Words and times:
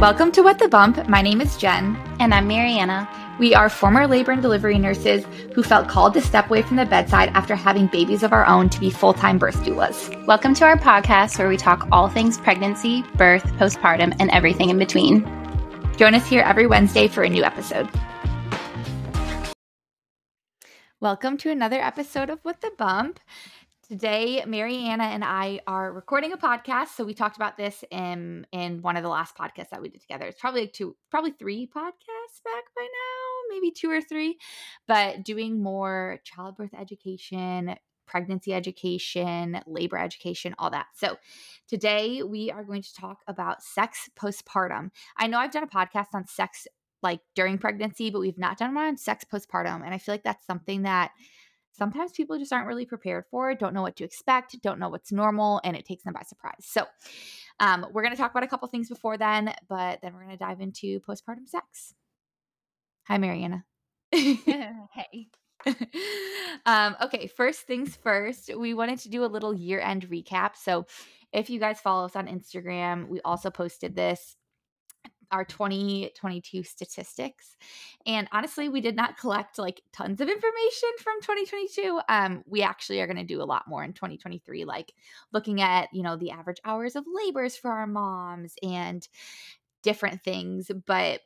Welcome 0.00 0.32
to 0.32 0.40
What 0.40 0.58
the 0.58 0.66
Bump. 0.66 1.06
My 1.10 1.20
name 1.20 1.42
is 1.42 1.58
Jen. 1.58 1.94
And 2.20 2.32
I'm 2.32 2.48
Mariana. 2.48 3.06
We 3.38 3.54
are 3.54 3.68
former 3.68 4.06
labor 4.06 4.32
and 4.32 4.40
delivery 4.40 4.78
nurses 4.78 5.26
who 5.54 5.62
felt 5.62 5.88
called 5.88 6.14
to 6.14 6.22
step 6.22 6.48
away 6.48 6.62
from 6.62 6.78
the 6.78 6.86
bedside 6.86 7.28
after 7.34 7.54
having 7.54 7.86
babies 7.86 8.22
of 8.22 8.32
our 8.32 8.46
own 8.46 8.70
to 8.70 8.80
be 8.80 8.88
full 8.88 9.12
time 9.12 9.36
birth 9.36 9.62
doulas. 9.62 10.08
Welcome 10.24 10.54
to 10.54 10.64
our 10.64 10.78
podcast 10.78 11.38
where 11.38 11.50
we 11.50 11.58
talk 11.58 11.86
all 11.92 12.08
things 12.08 12.38
pregnancy, 12.38 13.02
birth, 13.16 13.44
postpartum, 13.58 14.16
and 14.18 14.30
everything 14.30 14.70
in 14.70 14.78
between. 14.78 15.20
Join 15.98 16.14
us 16.14 16.26
here 16.26 16.40
every 16.40 16.66
Wednesday 16.66 17.06
for 17.06 17.22
a 17.22 17.28
new 17.28 17.44
episode. 17.44 17.86
Welcome 20.98 21.36
to 21.38 21.50
another 21.50 21.78
episode 21.78 22.30
of 22.30 22.40
What 22.42 22.62
the 22.62 22.72
Bump. 22.78 23.20
Today, 23.90 24.44
Mariana 24.46 25.02
and 25.02 25.24
I 25.24 25.58
are 25.66 25.92
recording 25.92 26.32
a 26.32 26.36
podcast. 26.36 26.90
So 26.94 27.02
we 27.02 27.12
talked 27.12 27.34
about 27.34 27.56
this 27.56 27.82
in 27.90 28.46
in 28.52 28.82
one 28.82 28.96
of 28.96 29.02
the 29.02 29.08
last 29.08 29.36
podcasts 29.36 29.70
that 29.70 29.82
we 29.82 29.88
did 29.88 30.00
together. 30.00 30.26
It's 30.26 30.40
probably 30.40 30.60
like 30.60 30.72
two, 30.72 30.94
probably 31.10 31.32
three 31.32 31.66
podcasts 31.66 32.40
back 32.44 32.66
by 32.76 32.82
now, 32.82 33.52
maybe 33.52 33.72
two 33.72 33.90
or 33.90 34.00
three. 34.00 34.38
But 34.86 35.24
doing 35.24 35.60
more 35.60 36.20
childbirth 36.22 36.72
education, 36.72 37.74
pregnancy 38.06 38.54
education, 38.54 39.60
labor 39.66 39.98
education, 39.98 40.54
all 40.56 40.70
that. 40.70 40.86
So, 40.94 41.16
today 41.66 42.22
we 42.22 42.52
are 42.52 42.62
going 42.62 42.82
to 42.82 42.94
talk 42.94 43.22
about 43.26 43.60
sex 43.60 44.08
postpartum. 44.16 44.92
I 45.16 45.26
know 45.26 45.38
I've 45.40 45.50
done 45.50 45.64
a 45.64 45.66
podcast 45.66 46.14
on 46.14 46.28
sex 46.28 46.68
like 47.02 47.22
during 47.34 47.58
pregnancy, 47.58 48.10
but 48.10 48.20
we've 48.20 48.38
not 48.38 48.56
done 48.56 48.72
one 48.72 48.86
on 48.86 48.96
sex 48.98 49.24
postpartum. 49.24 49.84
And 49.84 49.92
I 49.92 49.98
feel 49.98 50.14
like 50.14 50.22
that's 50.22 50.46
something 50.46 50.82
that 50.82 51.10
sometimes 51.72 52.12
people 52.12 52.38
just 52.38 52.52
aren't 52.52 52.66
really 52.66 52.86
prepared 52.86 53.24
for 53.30 53.50
it, 53.50 53.58
don't 53.58 53.74
know 53.74 53.82
what 53.82 53.96
to 53.96 54.04
expect, 54.04 54.60
don't 54.62 54.78
know 54.78 54.88
what's 54.88 55.12
normal, 55.12 55.60
and 55.64 55.76
it 55.76 55.84
takes 55.84 56.04
them 56.04 56.12
by 56.12 56.22
surprise. 56.22 56.60
So, 56.60 56.84
um, 57.58 57.86
we're 57.92 58.02
going 58.02 58.14
to 58.14 58.20
talk 58.20 58.30
about 58.30 58.42
a 58.42 58.48
couple 58.48 58.68
things 58.68 58.88
before 58.88 59.18
then, 59.18 59.54
but 59.68 60.00
then 60.02 60.14
we're 60.14 60.24
going 60.24 60.36
to 60.36 60.44
dive 60.44 60.60
into 60.60 61.00
postpartum 61.00 61.46
sex. 61.46 61.94
Hi, 63.06 63.18
Mariana. 63.18 63.64
hey. 64.12 65.28
um, 66.64 66.96
okay, 67.02 67.26
first 67.26 67.60
things 67.62 67.96
first, 68.02 68.50
we 68.56 68.72
wanted 68.72 68.98
to 69.00 69.10
do 69.10 69.24
a 69.24 69.26
little 69.26 69.52
year 69.52 69.80
end 69.80 70.08
recap. 70.08 70.56
So, 70.56 70.86
if 71.32 71.48
you 71.48 71.60
guys 71.60 71.80
follow 71.80 72.06
us 72.06 72.16
on 72.16 72.26
Instagram, 72.26 73.08
we 73.08 73.20
also 73.20 73.50
posted 73.50 73.94
this 73.94 74.36
our 75.30 75.44
2022 75.44 76.62
statistics. 76.62 77.56
And 78.06 78.28
honestly, 78.32 78.68
we 78.68 78.80
did 78.80 78.96
not 78.96 79.18
collect 79.18 79.58
like 79.58 79.82
tons 79.92 80.20
of 80.20 80.28
information 80.28 80.88
from 81.02 81.20
2022. 81.20 82.00
Um, 82.08 82.42
we 82.46 82.62
actually 82.62 83.00
are 83.00 83.06
going 83.06 83.16
to 83.16 83.24
do 83.24 83.42
a 83.42 83.44
lot 83.44 83.68
more 83.68 83.84
in 83.84 83.92
2023, 83.92 84.64
like 84.64 84.92
looking 85.32 85.60
at, 85.60 85.88
you 85.92 86.02
know, 86.02 86.16
the 86.16 86.30
average 86.30 86.60
hours 86.64 86.96
of 86.96 87.04
labors 87.06 87.56
for 87.56 87.70
our 87.70 87.86
moms 87.86 88.54
and 88.62 89.06
different 89.82 90.22
things. 90.22 90.70
But 90.86 91.20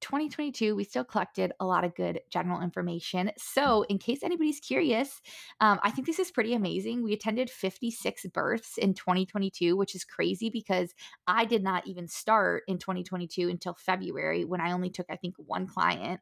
2022, 0.00 0.74
we 0.74 0.84
still 0.84 1.04
collected 1.04 1.52
a 1.60 1.66
lot 1.66 1.84
of 1.84 1.94
good 1.94 2.20
general 2.30 2.60
information. 2.60 3.30
So, 3.38 3.82
in 3.88 3.98
case 3.98 4.22
anybody's 4.22 4.60
curious, 4.60 5.20
um, 5.60 5.78
I 5.82 5.90
think 5.90 6.06
this 6.06 6.18
is 6.18 6.30
pretty 6.30 6.54
amazing. 6.54 7.02
We 7.02 7.12
attended 7.12 7.50
56 7.50 8.26
births 8.26 8.78
in 8.78 8.94
2022, 8.94 9.76
which 9.76 9.94
is 9.94 10.04
crazy 10.04 10.50
because 10.50 10.94
I 11.26 11.44
did 11.44 11.62
not 11.62 11.86
even 11.86 12.08
start 12.08 12.64
in 12.66 12.78
2022 12.78 13.48
until 13.48 13.74
February 13.74 14.44
when 14.44 14.60
I 14.60 14.72
only 14.72 14.90
took, 14.90 15.06
I 15.10 15.16
think, 15.16 15.34
one 15.38 15.66
client. 15.66 16.20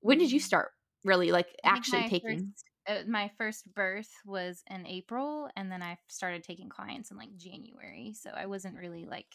When 0.00 0.18
did 0.18 0.32
you 0.32 0.40
start 0.40 0.70
really 1.04 1.32
like 1.32 1.48
actually 1.64 2.08
taking? 2.08 2.38
First, 2.38 2.64
uh, 2.86 3.08
my 3.08 3.30
first 3.38 3.72
birth 3.74 4.10
was 4.26 4.62
in 4.70 4.86
April, 4.86 5.48
and 5.56 5.70
then 5.70 5.82
I 5.82 5.98
started 6.08 6.44
taking 6.44 6.68
clients 6.68 7.10
in 7.10 7.16
like 7.16 7.36
January. 7.36 8.14
So, 8.14 8.30
I 8.30 8.46
wasn't 8.46 8.76
really 8.76 9.06
like 9.06 9.32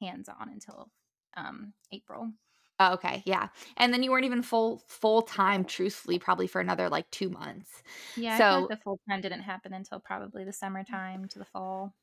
hands 0.00 0.28
on 0.28 0.48
until 0.48 0.90
um, 1.36 1.72
April. 1.92 2.30
Oh, 2.80 2.94
okay, 2.94 3.22
yeah. 3.24 3.48
And 3.76 3.92
then 3.92 4.02
you 4.02 4.10
weren't 4.10 4.24
even 4.24 4.42
full 4.42 4.82
full 4.88 5.22
time, 5.22 5.64
truthfully, 5.64 6.18
probably 6.18 6.46
for 6.48 6.60
another 6.60 6.88
like 6.88 7.10
two 7.10 7.30
months. 7.30 7.82
Yeah, 8.16 8.38
so 8.38 8.60
like 8.60 8.68
the 8.68 8.76
full 8.76 8.98
time 9.08 9.20
didn't 9.20 9.40
happen 9.42 9.72
until 9.72 10.00
probably 10.00 10.44
the 10.44 10.52
summertime 10.52 11.28
to 11.28 11.38
the 11.38 11.44
fall. 11.44 11.94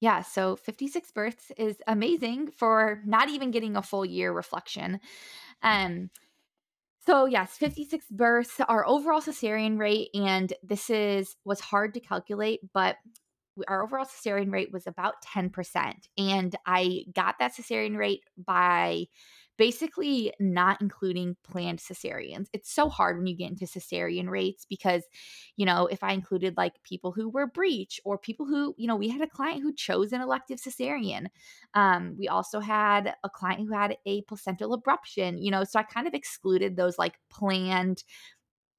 Yeah, 0.00 0.22
so 0.22 0.56
56 0.56 1.10
births 1.12 1.50
is 1.56 1.82
amazing 1.86 2.50
for 2.50 3.02
not 3.06 3.28
even 3.30 3.50
getting 3.50 3.76
a 3.76 3.82
full 3.82 4.04
year 4.04 4.32
reflection. 4.32 5.00
Um 5.62 6.10
so 7.00 7.26
yes, 7.26 7.56
56 7.56 8.06
births, 8.10 8.60
our 8.60 8.86
overall 8.86 9.20
cesarean 9.20 9.78
rate, 9.78 10.08
and 10.14 10.52
this 10.62 10.90
is 10.90 11.36
was 11.44 11.60
hard 11.60 11.94
to 11.94 12.00
calculate, 12.00 12.60
but 12.72 12.96
our 13.68 13.82
overall 13.82 14.04
cesarean 14.04 14.52
rate 14.52 14.72
was 14.72 14.86
about 14.86 15.22
10%. 15.22 16.08
And 16.18 16.54
I 16.66 17.04
got 17.14 17.38
that 17.38 17.54
cesarean 17.54 17.96
rate 17.96 18.24
by 18.36 19.06
basically 19.56 20.32
not 20.38 20.80
including 20.80 21.36
planned 21.42 21.78
cesareans. 21.78 22.46
It's 22.52 22.70
so 22.72 22.88
hard 22.88 23.16
when 23.16 23.26
you 23.26 23.36
get 23.36 23.50
into 23.50 23.64
cesarean 23.64 24.28
rates 24.28 24.66
because, 24.68 25.04
you 25.56 25.64
know, 25.66 25.86
if 25.86 26.02
I 26.02 26.12
included 26.12 26.56
like 26.56 26.82
people 26.82 27.12
who 27.12 27.28
were 27.28 27.46
breech 27.46 28.00
or 28.04 28.18
people 28.18 28.46
who, 28.46 28.74
you 28.76 28.86
know, 28.86 28.96
we 28.96 29.08
had 29.08 29.22
a 29.22 29.28
client 29.28 29.62
who 29.62 29.72
chose 29.72 30.12
an 30.12 30.20
elective 30.20 30.58
cesarean. 30.58 31.26
Um, 31.74 32.16
we 32.18 32.28
also 32.28 32.60
had 32.60 33.14
a 33.24 33.30
client 33.30 33.66
who 33.66 33.74
had 33.74 33.96
a 34.06 34.22
placental 34.22 34.80
abruption, 34.80 35.42
you 35.42 35.50
know, 35.50 35.64
so 35.64 35.78
I 35.78 35.82
kind 35.84 36.06
of 36.06 36.14
excluded 36.14 36.76
those 36.76 36.98
like 36.98 37.18
planned 37.30 38.04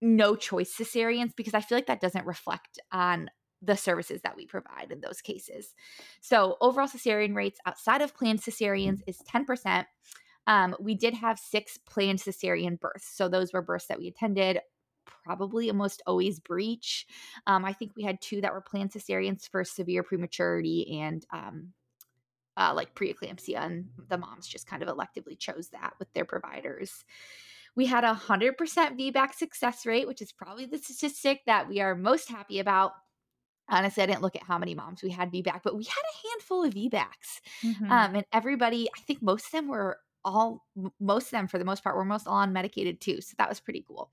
no 0.01 0.35
choice 0.35 0.75
cesareans 0.75 1.35
because 1.35 1.53
I 1.53 1.61
feel 1.61 1.77
like 1.77 1.87
that 1.87 2.01
doesn't 2.01 2.25
reflect 2.25 2.79
on 2.91 3.29
the 3.61 3.75
services 3.75 4.21
that 4.21 4.35
we 4.35 4.45
provide 4.45 4.91
in 4.91 5.01
those 5.01 5.21
cases. 5.21 5.73
So, 6.21 6.57
overall 6.61 6.87
cesarean 6.87 7.35
rates 7.35 7.59
outside 7.65 8.01
of 8.01 8.15
planned 8.15 8.41
cesareans 8.41 9.01
is 9.07 9.19
10%. 9.27 9.87
Um, 10.47 10.75
we 10.79 10.95
did 10.95 11.13
have 11.13 11.37
six 11.37 11.77
planned 11.77 12.19
cesarean 12.19 12.79
births. 12.79 13.07
So 13.07 13.27
those 13.27 13.53
were 13.53 13.61
births 13.61 13.87
that 13.87 13.99
we 13.99 14.07
attended, 14.07 14.59
probably 15.23 15.69
almost 15.69 16.01
always 16.07 16.39
breech. 16.39 17.05
Um, 17.45 17.65
I 17.65 17.73
think 17.73 17.91
we 17.95 18.03
had 18.03 18.21
two 18.21 18.41
that 18.41 18.53
were 18.53 18.61
planned 18.61 18.91
cesareans 18.91 19.47
for 19.47 19.63
severe 19.63 20.03
prematurity 20.03 20.99
and 21.01 21.25
um, 21.31 21.73
uh, 22.55 22.73
like 22.73 22.95
preeclampsia, 22.95 23.57
and 23.57 23.89
the 24.09 24.17
moms 24.17 24.47
just 24.47 24.67
kind 24.67 24.81
of 24.81 24.89
electively 24.89 25.37
chose 25.37 25.69
that 25.69 25.93
with 25.99 26.11
their 26.13 26.25
providers. 26.25 27.05
We 27.75 27.85
had 27.85 28.03
a 28.03 28.15
100% 28.15 28.55
VBAC 28.55 29.33
success 29.35 29.85
rate, 29.85 30.07
which 30.07 30.21
is 30.21 30.31
probably 30.31 30.65
the 30.65 30.79
statistic 30.79 31.41
that 31.45 31.69
we 31.69 31.79
are 31.79 31.93
most 31.93 32.27
happy 32.29 32.57
about. 32.57 32.93
Honestly, 33.69 34.01
I 34.01 34.07
didn't 34.07 34.23
look 34.23 34.35
at 34.35 34.43
how 34.43 34.57
many 34.57 34.73
moms 34.73 35.03
we 35.03 35.11
had 35.11 35.31
VBAC, 35.31 35.61
but 35.63 35.75
we 35.75 35.83
had 35.83 35.91
a 35.93 36.27
handful 36.29 36.63
of 36.63 36.73
VBACs. 36.73 37.41
Mm-hmm. 37.63 37.91
Um, 37.91 38.15
and 38.15 38.25
everybody, 38.31 38.89
I 38.97 39.01
think 39.01 39.21
most 39.21 39.45
of 39.45 39.51
them 39.51 39.67
were 39.67 39.99
all 40.27 40.65
most 40.99 41.27
of 41.27 41.31
them 41.31 41.47
for 41.47 41.57
the 41.57 41.65
most 41.65 41.83
part 41.83 41.95
were 41.95 42.05
most 42.05 42.27
all 42.27 42.35
on 42.35 42.53
medicated 42.53 42.99
too. 43.01 43.21
So 43.21 43.35
that 43.37 43.49
was 43.49 43.59
pretty 43.59 43.83
cool. 43.87 44.11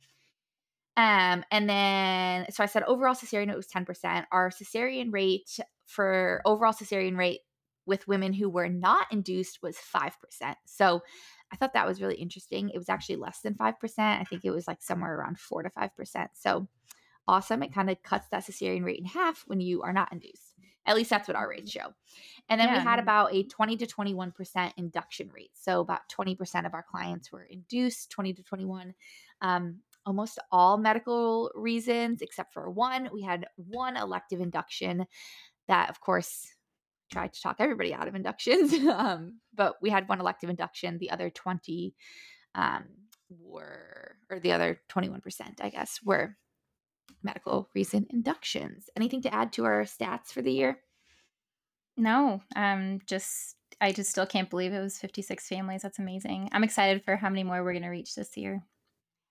Um, 0.96 1.44
and 1.50 1.68
then 1.68 2.46
so 2.50 2.62
I 2.62 2.66
said 2.66 2.84
overall 2.84 3.14
cesarean 3.14 3.48
rate 3.48 3.56
was 3.56 3.66
10%. 3.66 4.26
Our 4.30 4.50
cesarean 4.50 5.12
rate 5.12 5.58
for 5.86 6.40
overall 6.44 6.72
cesarean 6.72 7.16
rate 7.16 7.40
with 7.86 8.08
women 8.08 8.32
who 8.32 8.48
were 8.48 8.68
not 8.68 9.06
induced 9.10 9.60
was 9.62 9.76
5%. 9.76 10.10
So 10.66 11.02
I 11.52 11.56
thought 11.56 11.74
that 11.74 11.86
was 11.86 12.00
really 12.00 12.14
interesting. 12.14 12.70
It 12.70 12.78
was 12.78 12.88
actually 12.88 13.16
less 13.16 13.40
than 13.40 13.54
5%. 13.54 13.74
I 13.98 14.24
think 14.24 14.44
it 14.44 14.50
was 14.50 14.66
like 14.66 14.80
somewhere 14.80 15.16
around 15.16 15.38
4 15.38 15.64
to 15.64 15.70
5%. 15.70 16.28
So 16.32 16.68
awesome. 17.26 17.62
It 17.62 17.74
kind 17.74 17.90
of 17.90 18.02
cuts 18.02 18.28
that 18.30 18.44
cesarean 18.44 18.84
rate 18.84 19.00
in 19.00 19.04
half 19.04 19.44
when 19.46 19.60
you 19.60 19.82
are 19.82 19.92
not 19.92 20.12
induced. 20.12 20.53
At 20.86 20.96
least 20.96 21.10
that's 21.10 21.28
what 21.28 21.36
our 21.36 21.48
rates 21.48 21.70
show. 21.70 21.94
And 22.48 22.60
then 22.60 22.68
yeah. 22.68 22.78
we 22.78 22.84
had 22.84 22.98
about 22.98 23.34
a 23.34 23.44
20 23.44 23.76
to 23.78 23.86
21% 23.86 24.72
induction 24.76 25.30
rate. 25.34 25.50
So 25.54 25.80
about 25.80 26.00
20% 26.16 26.66
of 26.66 26.74
our 26.74 26.84
clients 26.88 27.32
were 27.32 27.44
induced, 27.44 28.10
20 28.10 28.34
to 28.34 28.42
21. 28.42 28.94
Um, 29.40 29.78
almost 30.06 30.38
all 30.52 30.76
medical 30.76 31.50
reasons 31.54 32.20
except 32.20 32.52
for 32.52 32.70
one. 32.70 33.08
We 33.12 33.22
had 33.22 33.46
one 33.56 33.96
elective 33.96 34.40
induction 34.40 35.06
that, 35.68 35.88
of 35.88 36.00
course, 36.00 36.46
tried 37.10 37.32
to 37.32 37.40
talk 37.40 37.56
everybody 37.58 37.94
out 37.94 38.08
of 38.08 38.14
inductions. 38.14 38.72
um, 38.88 39.40
but 39.54 39.76
we 39.80 39.90
had 39.90 40.08
one 40.08 40.20
elective 40.20 40.50
induction. 40.50 40.98
The 40.98 41.10
other 41.10 41.30
20 41.30 41.94
um, 42.54 42.84
were, 43.30 44.16
or 44.30 44.38
the 44.40 44.52
other 44.52 44.80
21%, 44.90 45.20
I 45.60 45.70
guess, 45.70 46.00
were 46.04 46.36
medical 47.24 47.68
reason 47.74 48.06
inductions. 48.10 48.88
Anything 48.96 49.22
to 49.22 49.34
add 49.34 49.52
to 49.54 49.64
our 49.64 49.82
stats 49.82 50.28
for 50.32 50.42
the 50.42 50.52
year? 50.52 50.78
No, 51.96 52.42
um, 52.56 53.00
just 53.06 53.56
I 53.80 53.92
just 53.92 54.10
still 54.10 54.26
can't 54.26 54.50
believe 54.50 54.72
it 54.72 54.80
was 54.80 54.98
56 54.98 55.48
families. 55.48 55.82
That's 55.82 55.98
amazing. 55.98 56.48
I'm 56.52 56.64
excited 56.64 57.04
for 57.04 57.16
how 57.16 57.28
many 57.28 57.42
more 57.42 57.62
we're 57.62 57.72
going 57.72 57.82
to 57.82 57.88
reach 57.88 58.14
this 58.14 58.36
year. 58.36 58.62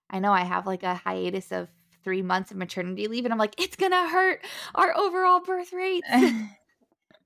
I 0.10 0.20
know 0.20 0.32
I 0.32 0.44
have 0.44 0.68
like 0.68 0.84
a 0.84 0.96
hiatus 0.96 1.52
of 1.52 1.70
three 2.04 2.22
months 2.22 2.52
of 2.52 2.58
maternity 2.58 3.08
leave, 3.08 3.26
and 3.26 3.34
I'm 3.34 3.40
like, 3.40 3.56
it's 3.60 3.76
gonna 3.76 4.10
hurt 4.10 4.42
our 4.76 4.96
overall 4.96 5.40
birth 5.42 5.74
rates. 5.74 6.08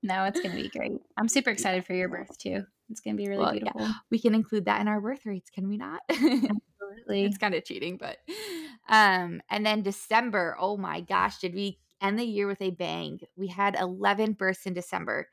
no, 0.02 0.24
it's 0.24 0.40
gonna 0.40 0.54
be 0.54 0.68
great. 0.68 0.92
I'm 1.16 1.28
super 1.28 1.50
excited 1.50 1.84
for 1.84 1.94
your 1.94 2.08
birth 2.08 2.36
too. 2.38 2.64
It's 2.90 3.00
gonna 3.00 3.16
be 3.16 3.28
really 3.28 3.42
well, 3.42 3.52
beautiful. 3.52 3.80
Yeah. 3.80 3.92
We 4.10 4.18
can 4.18 4.34
include 4.34 4.66
that 4.66 4.80
in 4.80 4.88
our 4.88 5.00
birth 5.00 5.24
rates, 5.24 5.50
can 5.50 5.68
we 5.68 5.76
not? 5.76 6.00
Absolutely. 6.10 7.24
it's 7.24 7.38
kind 7.38 7.54
of 7.54 7.64
cheating, 7.64 7.96
but 7.98 8.18
um, 8.88 9.42
and 9.50 9.64
then 9.64 9.82
December, 9.82 10.56
oh 10.58 10.76
my 10.76 11.00
gosh, 11.00 11.38
did 11.38 11.54
we 11.54 11.78
end 12.00 12.18
the 12.18 12.24
year 12.24 12.46
with 12.46 12.62
a 12.62 12.70
bang? 12.70 13.20
We 13.36 13.48
had 13.48 13.76
11 13.78 14.34
births 14.34 14.66
in 14.66 14.74
December, 14.74 15.28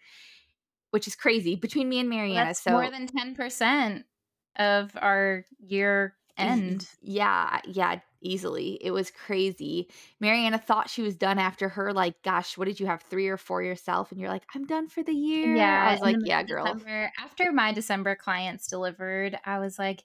which 0.91 1.07
is 1.07 1.15
crazy 1.15 1.55
between 1.55 1.89
me 1.89 1.99
and 1.99 2.09
Mariana. 2.09 2.45
That's 2.45 2.61
so 2.61 2.71
more 2.71 2.89
than 2.89 3.07
10% 3.07 4.03
of 4.57 4.91
our 4.99 5.45
year 5.59 6.15
Mm-hmm. 6.37 6.49
end. 6.49 6.89
Yeah, 7.01 7.59
yeah, 7.65 7.99
easily. 8.21 8.77
It 8.81 8.91
was 8.91 9.11
crazy. 9.11 9.89
Mariana 10.19 10.57
thought 10.57 10.89
she 10.89 11.01
was 11.01 11.15
done 11.15 11.39
after 11.39 11.69
her, 11.69 11.93
like, 11.93 12.21
gosh, 12.23 12.57
what 12.57 12.65
did 12.65 12.79
you 12.79 12.85
have? 12.87 13.01
Three 13.03 13.27
or 13.27 13.37
four 13.37 13.61
yourself? 13.63 14.11
And 14.11 14.19
you're 14.19 14.29
like, 14.29 14.43
I'm 14.53 14.65
done 14.65 14.89
for 14.89 15.03
the 15.03 15.13
year. 15.13 15.55
Yeah. 15.55 15.87
I 15.89 15.91
was 15.93 16.01
like, 16.01 16.17
yeah, 16.23 16.43
girl. 16.43 16.65
December- 16.65 17.11
after 17.23 17.51
my 17.51 17.71
December 17.71 18.15
clients 18.15 18.67
delivered, 18.67 19.37
I 19.45 19.59
was 19.59 19.79
like, 19.79 20.03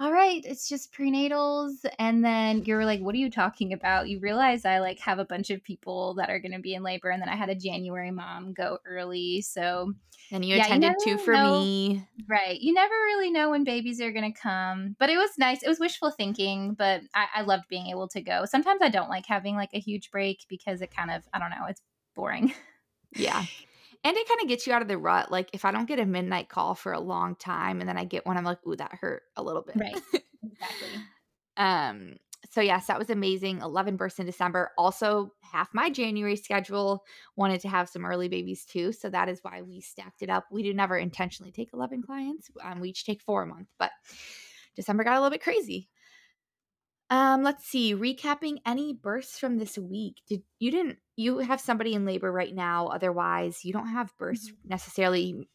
all 0.00 0.12
right, 0.12 0.42
it's 0.44 0.68
just 0.68 0.92
prenatals. 0.92 1.84
And 1.98 2.24
then 2.24 2.64
you're 2.64 2.84
like, 2.84 3.00
what 3.00 3.14
are 3.14 3.18
you 3.18 3.30
talking 3.30 3.72
about? 3.72 4.08
You 4.08 4.18
realize 4.20 4.64
I 4.64 4.80
like 4.80 4.98
have 5.00 5.18
a 5.18 5.24
bunch 5.24 5.50
of 5.50 5.62
people 5.62 6.14
that 6.14 6.30
are 6.30 6.40
going 6.40 6.52
to 6.52 6.58
be 6.60 6.74
in 6.74 6.82
labor. 6.82 7.10
And 7.10 7.22
then 7.22 7.28
I 7.28 7.36
had 7.36 7.48
a 7.48 7.54
January 7.54 8.10
mom 8.10 8.52
go 8.54 8.78
early. 8.84 9.40
So, 9.42 9.94
And 10.30 10.44
you 10.44 10.56
Yeah, 10.56 10.64
attended 10.64 10.98
two 10.98 11.16
for 11.16 11.32
know. 11.32 11.38
me. 11.38 12.06
right. 12.28 12.60
You 12.60 12.72
never 12.72 12.94
really 12.94 13.30
know 13.30 13.50
when 13.50 13.64
babies 13.64 14.00
are 14.00 14.12
going 14.12 14.32
to 14.32 14.38
come. 14.38 14.96
But 14.98 15.10
it 15.10 15.16
was 15.16 15.30
nice. 15.38 15.62
It 15.62 15.68
was 15.68 15.80
wishful 15.80 16.10
thinking, 16.10 16.74
but 16.74 17.02
I, 17.14 17.26
I 17.36 17.42
loved 17.42 17.64
being 17.68 17.86
able 17.88 18.08
to 18.08 18.20
go. 18.20 18.44
Sometimes 18.46 18.82
I 18.82 18.88
don't 18.88 19.08
like 19.10 19.26
having 19.26 19.54
like 19.56 19.70
a 19.74 19.80
huge 19.80 20.10
break 20.10 20.44
because 20.48 20.80
it 20.80 20.94
kind 20.94 21.10
of, 21.10 21.22
I 21.32 21.38
don't 21.38 21.50
know, 21.50 21.66
it's 21.68 21.82
boring. 22.14 22.52
Yeah. 23.14 23.46
And 24.04 24.16
it 24.16 24.28
kind 24.28 24.40
of 24.42 24.48
gets 24.48 24.66
you 24.66 24.72
out 24.72 24.82
of 24.82 24.88
the 24.88 24.98
rut. 24.98 25.30
Like 25.30 25.48
if 25.52 25.64
I 25.64 25.70
don't 25.70 25.88
get 25.88 25.98
a 25.98 26.06
midnight 26.06 26.48
call 26.48 26.74
for 26.74 26.92
a 26.92 27.00
long 27.00 27.36
time 27.36 27.80
and 27.80 27.88
then 27.88 27.96
I 27.96 28.04
get 28.04 28.26
one, 28.26 28.36
I'm 28.36 28.44
like, 28.44 28.58
ooh, 28.66 28.76
that 28.76 28.92
hurt 29.00 29.22
a 29.36 29.42
little 29.42 29.62
bit. 29.62 29.76
Right. 29.76 29.96
exactly. 30.42 30.88
Um, 31.56 32.16
so 32.50 32.60
yes, 32.60 32.88
that 32.88 32.98
was 32.98 33.10
amazing. 33.10 33.60
11 33.60 33.96
births 33.96 34.18
in 34.18 34.26
December. 34.26 34.72
Also, 34.76 35.32
half 35.40 35.70
my 35.72 35.88
January 35.88 36.36
schedule 36.36 37.04
wanted 37.36 37.60
to 37.60 37.68
have 37.68 37.88
some 37.88 38.04
early 38.04 38.28
babies 38.28 38.64
too. 38.64 38.92
So 38.92 39.08
that 39.10 39.28
is 39.28 39.38
why 39.42 39.62
we 39.62 39.80
stacked 39.80 40.22
it 40.22 40.30
up. 40.30 40.46
We 40.50 40.62
do 40.62 40.74
never 40.74 40.96
intentionally 40.96 41.52
take 41.52 41.70
11 41.72 42.02
clients. 42.02 42.50
Um, 42.62 42.80
we 42.80 42.90
each 42.90 43.04
take 43.04 43.22
four 43.22 43.42
a 43.42 43.46
month, 43.46 43.68
but 43.78 43.92
December 44.76 45.04
got 45.04 45.14
a 45.14 45.20
little 45.20 45.30
bit 45.30 45.42
crazy. 45.42 45.88
Um, 47.10 47.42
let's 47.42 47.64
see. 47.64 47.94
Recapping 47.94 48.58
any 48.66 48.92
births 48.92 49.38
from 49.38 49.58
this 49.58 49.78
week. 49.78 50.22
Did 50.28 50.42
you 50.58 50.70
didn't 50.70 50.98
you 51.16 51.38
have 51.38 51.60
somebody 51.60 51.94
in 51.94 52.04
labor 52.04 52.32
right 52.32 52.54
now? 52.54 52.88
Otherwise, 52.88 53.64
you 53.64 53.72
don't 53.72 53.88
have 53.88 54.16
births 54.18 54.52
necessarily. 54.64 55.48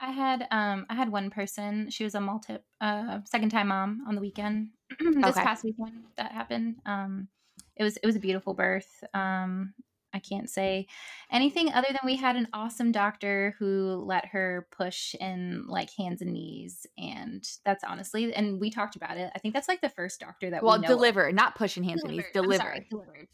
I 0.00 0.10
had 0.10 0.46
um 0.50 0.86
I 0.90 0.94
had 0.94 1.10
one 1.10 1.30
person. 1.30 1.90
She 1.90 2.04
was 2.04 2.14
a 2.14 2.20
multi 2.20 2.58
uh 2.80 3.20
second 3.24 3.50
time 3.50 3.68
mom 3.68 4.04
on 4.08 4.14
the 4.14 4.20
weekend. 4.20 4.70
this 5.00 5.36
Okay. 5.36 5.42
past 5.42 5.64
weekend 5.64 6.04
that 6.16 6.32
happened. 6.32 6.76
Um 6.84 7.28
it 7.76 7.84
was 7.84 7.96
it 7.96 8.06
was 8.06 8.16
a 8.16 8.20
beautiful 8.20 8.54
birth. 8.54 9.04
Um 9.14 9.74
I 10.12 10.18
can't 10.20 10.48
say 10.48 10.86
anything 11.30 11.72
other 11.72 11.88
than 11.88 12.00
we 12.04 12.16
had 12.16 12.36
an 12.36 12.48
awesome 12.52 12.92
doctor 12.92 13.54
who 13.58 14.02
let 14.06 14.26
her 14.26 14.66
push 14.70 15.14
in 15.20 15.66
like 15.66 15.90
hands 15.96 16.22
and 16.22 16.32
knees 16.32 16.86
and 16.96 17.46
that's 17.64 17.84
honestly 17.84 18.32
and 18.34 18.60
we 18.60 18.70
talked 18.70 18.96
about 18.96 19.16
it. 19.18 19.30
I 19.34 19.38
think 19.38 19.54
that's 19.54 19.68
like 19.68 19.80
the 19.80 19.88
first 19.90 20.20
doctor 20.20 20.50
that 20.50 20.62
Well, 20.62 20.76
we 20.76 20.86
know 20.86 20.92
of. 20.92 20.98
deliver, 20.98 21.32
not 21.32 21.54
pushing 21.56 21.82
hands 21.84 22.02
and 22.02 22.12
knees. 22.12 22.24
Delivered. 22.32 22.58
Deliver. 22.58 22.64
sorry, 22.64 22.86
delivered. 22.90 23.28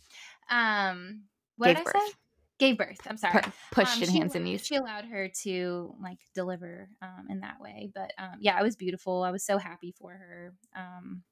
Um 0.50 1.22
what 1.56 1.68
Gave 1.68 1.76
did 1.76 1.86
I 1.86 1.98
say? 1.98 2.12
Gave 2.58 2.78
birth. 2.78 3.00
I'm 3.08 3.16
sorry 3.16 3.42
Pu- 3.42 3.50
pushed 3.72 3.96
um, 3.96 4.02
in 4.04 4.10
hands 4.10 4.34
and 4.34 4.44
knees. 4.44 4.64
She 4.64 4.76
allowed 4.76 5.06
her 5.06 5.28
to 5.42 5.94
like 6.00 6.18
deliver 6.34 6.88
um, 7.02 7.26
in 7.28 7.40
that 7.40 7.60
way, 7.60 7.90
but 7.94 8.12
um, 8.16 8.36
yeah, 8.38 8.58
it 8.60 8.62
was 8.62 8.76
beautiful. 8.76 9.22
I 9.24 9.32
was 9.32 9.44
so 9.44 9.58
happy 9.58 9.92
for 9.98 10.12
her. 10.12 10.54
Um, 10.76 11.22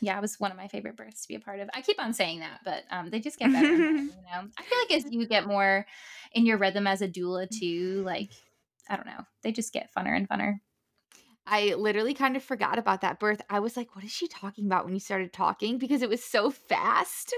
yeah, 0.00 0.16
it 0.16 0.20
was 0.20 0.40
one 0.40 0.50
of 0.50 0.56
my 0.56 0.68
favorite 0.68 0.96
births 0.96 1.22
to 1.22 1.28
be 1.28 1.34
a 1.34 1.40
part 1.40 1.60
of. 1.60 1.68
I 1.74 1.82
keep 1.82 2.00
on 2.00 2.12
saying 2.12 2.40
that, 2.40 2.60
but 2.64 2.84
um, 2.90 3.10
they 3.10 3.20
just 3.20 3.38
get 3.38 3.52
better. 3.52 3.68
better, 3.68 3.82
you 3.92 4.06
know, 4.06 4.48
I 4.58 4.62
feel 4.62 4.78
like 4.78 4.92
as 4.92 5.12
you 5.12 5.26
get 5.26 5.46
more 5.46 5.86
in 6.32 6.46
your 6.46 6.58
rhythm 6.58 6.86
as 6.86 7.02
a 7.02 7.08
doula 7.08 7.48
too, 7.48 8.02
like 8.04 8.30
I 8.88 8.96
don't 8.96 9.06
know, 9.06 9.24
they 9.42 9.52
just 9.52 9.72
get 9.72 9.90
funner 9.96 10.16
and 10.16 10.28
funner. 10.28 10.60
I 11.46 11.74
literally 11.74 12.14
kind 12.14 12.36
of 12.36 12.42
forgot 12.44 12.78
about 12.78 13.00
that 13.00 13.18
birth. 13.18 13.40
I 13.50 13.60
was 13.60 13.76
like, 13.76 13.96
what 13.96 14.04
is 14.04 14.12
she 14.12 14.28
talking 14.28 14.66
about 14.66 14.84
when 14.84 14.94
you 14.94 15.00
started 15.00 15.32
talking? 15.32 15.78
Because 15.78 16.02
it 16.02 16.08
was 16.08 16.22
so 16.22 16.50
fast. 16.50 17.34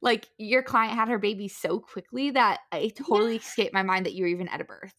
Like 0.00 0.28
your 0.38 0.62
client 0.62 0.94
had 0.94 1.08
her 1.08 1.18
baby 1.18 1.48
so 1.48 1.78
quickly 1.78 2.30
that 2.30 2.60
it 2.72 2.96
totally 2.96 3.36
escaped 3.36 3.74
my 3.74 3.82
mind 3.82 4.06
that 4.06 4.14
you 4.14 4.24
were 4.24 4.28
even 4.28 4.48
at 4.48 4.62
a 4.62 4.64
birth. 4.64 4.94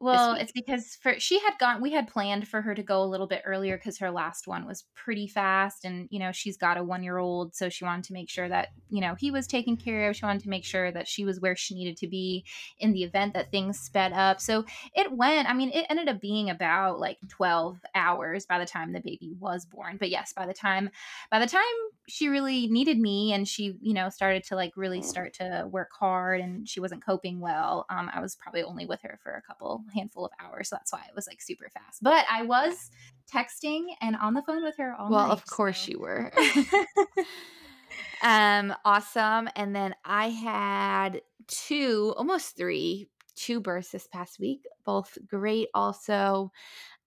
Well, 0.00 0.34
it's 0.34 0.52
because 0.52 0.96
for 1.00 1.18
she 1.18 1.38
had 1.40 1.54
gone 1.58 1.80
we 1.80 1.92
had 1.92 2.08
planned 2.08 2.46
for 2.48 2.60
her 2.60 2.74
to 2.74 2.82
go 2.82 3.02
a 3.02 3.06
little 3.06 3.26
bit 3.28 3.42
earlier 3.46 3.78
cuz 3.78 3.98
her 3.98 4.10
last 4.10 4.46
one 4.46 4.66
was 4.66 4.84
pretty 4.94 5.26
fast 5.28 5.84
and 5.84 6.08
you 6.10 6.18
know, 6.18 6.32
she's 6.32 6.56
got 6.58 6.76
a 6.76 6.84
1-year-old, 6.84 7.54
so 7.54 7.68
she 7.68 7.84
wanted 7.84 8.04
to 8.04 8.12
make 8.12 8.28
sure 8.28 8.48
that, 8.48 8.68
you 8.90 9.00
know, 9.00 9.14
he 9.14 9.30
was 9.30 9.46
taken 9.46 9.76
care 9.76 10.10
of. 10.10 10.16
She 10.16 10.26
wanted 10.26 10.42
to 10.42 10.48
make 10.50 10.64
sure 10.64 10.90
that 10.92 11.08
she 11.08 11.24
was 11.24 11.40
where 11.40 11.56
she 11.56 11.74
needed 11.74 11.96
to 11.98 12.08
be 12.08 12.44
in 12.78 12.92
the 12.92 13.04
event 13.04 13.34
that 13.34 13.50
things 13.50 13.78
sped 13.78 14.12
up. 14.12 14.40
So 14.40 14.64
it 14.94 15.12
went, 15.12 15.48
I 15.48 15.54
mean, 15.54 15.70
it 15.70 15.86
ended 15.88 16.08
up 16.08 16.20
being 16.20 16.50
about 16.50 16.98
like 17.00 17.18
12 17.28 17.80
hours 17.94 18.46
by 18.46 18.58
the 18.58 18.66
time 18.66 18.92
the 18.92 19.00
baby 19.00 19.32
was 19.38 19.64
born. 19.64 19.96
But 19.96 20.10
yes, 20.10 20.32
by 20.32 20.44
the 20.46 20.54
time 20.54 20.90
by 21.30 21.38
the 21.38 21.46
time 21.46 21.62
she 22.06 22.28
really 22.28 22.66
needed 22.68 22.98
me 22.98 23.32
and 23.32 23.48
she, 23.48 23.76
you 23.80 23.94
know, 23.94 24.08
started 24.10 24.44
to 24.44 24.56
like 24.56 24.72
really 24.76 25.00
start 25.00 25.32
to 25.34 25.66
work 25.70 25.90
hard 25.98 26.40
and 26.40 26.68
she 26.68 26.80
wasn't 26.80 27.04
coping 27.04 27.40
well, 27.40 27.86
um, 27.88 28.10
I 28.12 28.20
was 28.20 28.36
probably 28.36 28.62
only 28.62 28.84
with 28.86 29.00
her 29.02 29.18
for 29.22 29.32
a 29.32 29.42
couple 29.42 29.84
handful 29.94 30.26
of 30.26 30.32
hours. 30.40 30.68
So 30.68 30.76
that's 30.76 30.92
why 30.92 31.02
it 31.08 31.14
was 31.14 31.26
like 31.26 31.40
super 31.40 31.70
fast. 31.70 32.02
But 32.02 32.26
I 32.30 32.42
was 32.42 32.90
texting 33.32 33.86
and 34.00 34.16
on 34.16 34.34
the 34.34 34.42
phone 34.42 34.62
with 34.62 34.76
her 34.76 34.94
all 34.94 35.08
night. 35.08 35.16
well, 35.16 35.28
night. 35.28 35.32
of 35.32 35.46
course 35.46 35.80
so- 35.80 35.92
you 35.92 36.00
were. 36.00 36.32
um, 38.22 38.74
awesome. 38.84 39.48
And 39.56 39.74
then 39.74 39.94
I 40.04 40.28
had 40.28 41.22
two, 41.46 42.14
almost 42.18 42.56
three, 42.56 43.08
two 43.34 43.60
births 43.60 43.90
this 43.90 44.06
past 44.06 44.38
week, 44.38 44.66
both 44.84 45.16
great 45.26 45.68
also. 45.74 46.52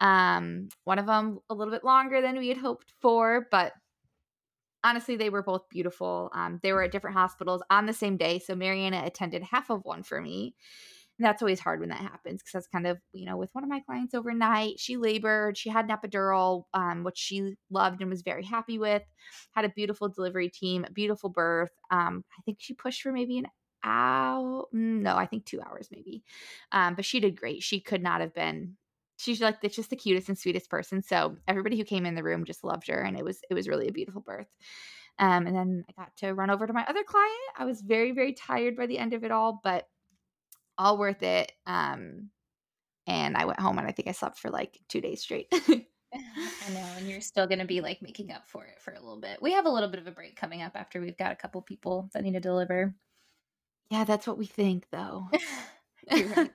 Um, 0.02 0.70
one 0.84 1.00
of 1.00 1.06
them 1.06 1.40
a 1.50 1.54
little 1.54 1.72
bit 1.72 1.84
longer 1.84 2.22
than 2.22 2.38
we 2.38 2.50
had 2.50 2.58
hoped 2.58 2.94
for, 3.00 3.48
but 3.52 3.74
honestly, 4.88 5.18
they 5.18 5.30
were 5.30 5.44
both 5.44 5.70
beautiful. 5.70 6.30
Um, 6.34 6.60
they 6.64 6.74
were 6.74 6.84
at 6.84 6.92
different 6.92 7.16
hospitals 7.18 7.62
on 7.70 7.86
the 7.86 7.94
same 7.94 8.18
day. 8.18 8.40
So 8.40 8.56
Mariana 8.56 9.04
attended 9.06 9.44
half 9.44 9.70
of 9.70 9.84
one 9.86 10.04
for 10.04 10.22
me. 10.22 10.56
And 11.20 11.26
that's 11.26 11.42
always 11.42 11.60
hard 11.60 11.80
when 11.80 11.90
that 11.90 12.00
happens 12.02 12.42
because 12.44 12.54
that's 12.54 12.68
kind 12.68 12.86
of, 12.86 13.00
you 13.12 13.26
know, 13.26 13.38
with 13.38 13.50
one 13.54 13.64
of 13.64 13.70
my 13.70 13.80
clients 13.80 14.14
overnight, 14.14 14.80
she 14.80 14.98
labored, 14.98 15.58
she 15.58 15.70
had 15.70 15.90
an 15.90 15.98
epidural, 15.98 16.66
um, 16.76 17.04
which 17.04 17.18
she 17.18 17.56
loved 17.72 18.02
and 18.02 18.10
was 18.10 18.22
very 18.22 18.44
happy 18.44 18.78
with, 18.78 19.04
had 19.54 19.66
a 19.66 19.70
beautiful 19.70 20.10
delivery 20.10 20.50
team, 20.50 20.86
a 20.86 20.92
beautiful 20.92 21.30
birth. 21.30 21.72
Um, 21.90 22.24
I 22.38 22.42
think 22.44 22.60
she 22.62 22.76
pushed 22.76 23.02
for 23.02 23.12
maybe 23.12 23.40
an 23.40 23.48
hour. 23.84 24.66
mm, 24.74 25.02
No, 25.02 25.16
I 25.18 25.26
think 25.26 25.46
two 25.46 25.62
hours 25.62 25.90
maybe. 25.92 26.24
Um, 26.72 26.94
but 26.94 27.06
she 27.06 27.20
did 27.20 27.36
great. 27.40 27.64
She 27.64 27.80
could 27.82 28.04
not 28.04 28.22
have 28.22 28.34
been 28.34 28.78
she's 29.18 29.42
like 29.42 29.58
it's 29.64 29.76
just 29.76 29.90
the 29.90 29.96
cutest 29.96 30.30
and 30.30 30.38
sweetest 30.38 30.70
person. 30.70 31.04
So 31.04 31.38
everybody 31.48 31.78
who 31.78 31.84
came 31.84 32.06
in 32.06 32.16
the 32.16 32.24
room 32.24 32.46
just 32.46 32.64
loved 32.64 32.88
her, 32.88 33.02
and 33.02 33.18
it 33.18 33.24
was 33.24 33.40
it 33.50 33.54
was 33.54 33.68
really 33.68 33.88
a 33.88 33.94
beautiful 33.94 34.22
birth. 34.22 34.48
Um, 35.20 35.48
and 35.48 35.56
then 35.56 35.84
I 35.90 36.02
got 36.02 36.16
to 36.18 36.34
run 36.34 36.50
over 36.50 36.68
to 36.68 36.74
my 36.74 36.86
other 36.88 37.04
client. 37.04 37.34
I 37.58 37.66
was 37.66 37.82
very 37.82 38.12
very 38.12 38.34
tired 38.34 38.78
by 38.78 38.86
the 38.86 39.00
end 39.00 39.14
of 39.14 39.24
it 39.24 39.32
all, 39.32 39.60
but 39.64 39.88
all 40.78 40.98
worth 40.98 41.24
it. 41.24 41.52
Um, 41.66 42.30
and 43.08 43.38
I 43.38 43.46
went 43.46 43.60
home 43.60 43.80
and 43.80 43.88
I 43.88 43.92
think 43.92 44.08
I 44.08 44.12
slept 44.12 44.38
for 44.38 44.50
like 44.50 44.80
two 44.90 45.02
days 45.02 45.22
straight. 45.22 45.52
I 46.14 46.74
know, 46.74 46.86
and 46.98 47.08
you're 47.08 47.22
still 47.22 47.48
going 47.48 47.60
to 47.60 47.66
be 47.66 47.82
like 47.82 48.02
making 48.02 48.32
up 48.32 48.48
for 48.48 48.66
it 48.66 48.80
for 48.80 48.94
a 48.94 49.00
little 49.00 49.20
bit. 49.20 49.42
We 49.42 49.54
have 49.54 49.66
a 49.66 49.70
little 49.70 49.90
bit 49.90 50.00
of 50.00 50.08
a 50.08 50.12
break 50.12 50.36
coming 50.36 50.62
up 50.62 50.74
after 50.76 51.02
we've 51.02 51.18
got 51.18 51.32
a 51.32 51.36
couple 51.36 51.62
people 51.62 52.10
that 52.14 52.24
need 52.24 52.34
to 52.34 52.40
deliver. 52.40 52.96
yeah, 53.90 54.04
that's 54.04 54.28
what 54.28 54.38
we 54.38 54.46
think 54.46 54.88
though. 54.92 55.30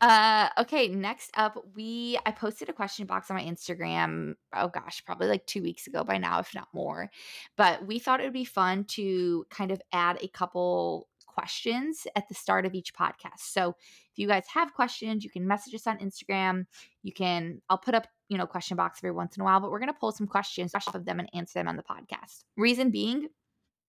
Uh 0.00 0.48
okay 0.56 0.86
next 0.86 1.28
up 1.36 1.58
we 1.74 2.16
i 2.24 2.30
posted 2.30 2.68
a 2.68 2.72
question 2.72 3.04
box 3.04 3.32
on 3.32 3.36
my 3.36 3.42
instagram 3.42 4.34
oh 4.54 4.68
gosh 4.68 5.02
probably 5.04 5.26
like 5.26 5.44
two 5.44 5.60
weeks 5.60 5.88
ago 5.88 6.04
by 6.04 6.16
now 6.18 6.38
if 6.38 6.54
not 6.54 6.68
more 6.72 7.10
but 7.56 7.84
we 7.84 7.98
thought 7.98 8.20
it 8.20 8.22
would 8.22 8.32
be 8.32 8.44
fun 8.44 8.84
to 8.84 9.44
kind 9.50 9.72
of 9.72 9.82
add 9.92 10.16
a 10.22 10.28
couple 10.28 11.08
questions 11.26 12.06
at 12.14 12.28
the 12.28 12.34
start 12.34 12.66
of 12.66 12.74
each 12.74 12.92
podcast. 12.94 13.40
So 13.40 13.70
if 13.70 14.18
you 14.18 14.28
guys 14.28 14.44
have 14.54 14.72
questions 14.72 15.24
you 15.24 15.30
can 15.30 15.48
message 15.48 15.74
us 15.74 15.88
on 15.88 15.98
instagram. 15.98 16.66
You 17.02 17.12
can 17.12 17.60
i'll 17.68 17.78
put 17.78 17.94
up 17.94 18.06
you 18.28 18.38
know 18.38 18.46
question 18.46 18.76
box 18.76 19.00
every 19.00 19.10
once 19.10 19.36
in 19.36 19.40
a 19.40 19.44
while 19.44 19.58
but 19.58 19.72
we're 19.72 19.80
to 19.84 19.92
pull 19.92 20.12
some 20.12 20.28
questions 20.28 20.76
off 20.76 20.94
of 20.94 21.06
them 21.06 21.18
and 21.18 21.28
answer 21.34 21.58
them 21.58 21.66
on 21.66 21.76
the 21.76 21.82
podcast. 21.82 22.44
Reason 22.56 22.90
being 22.90 23.28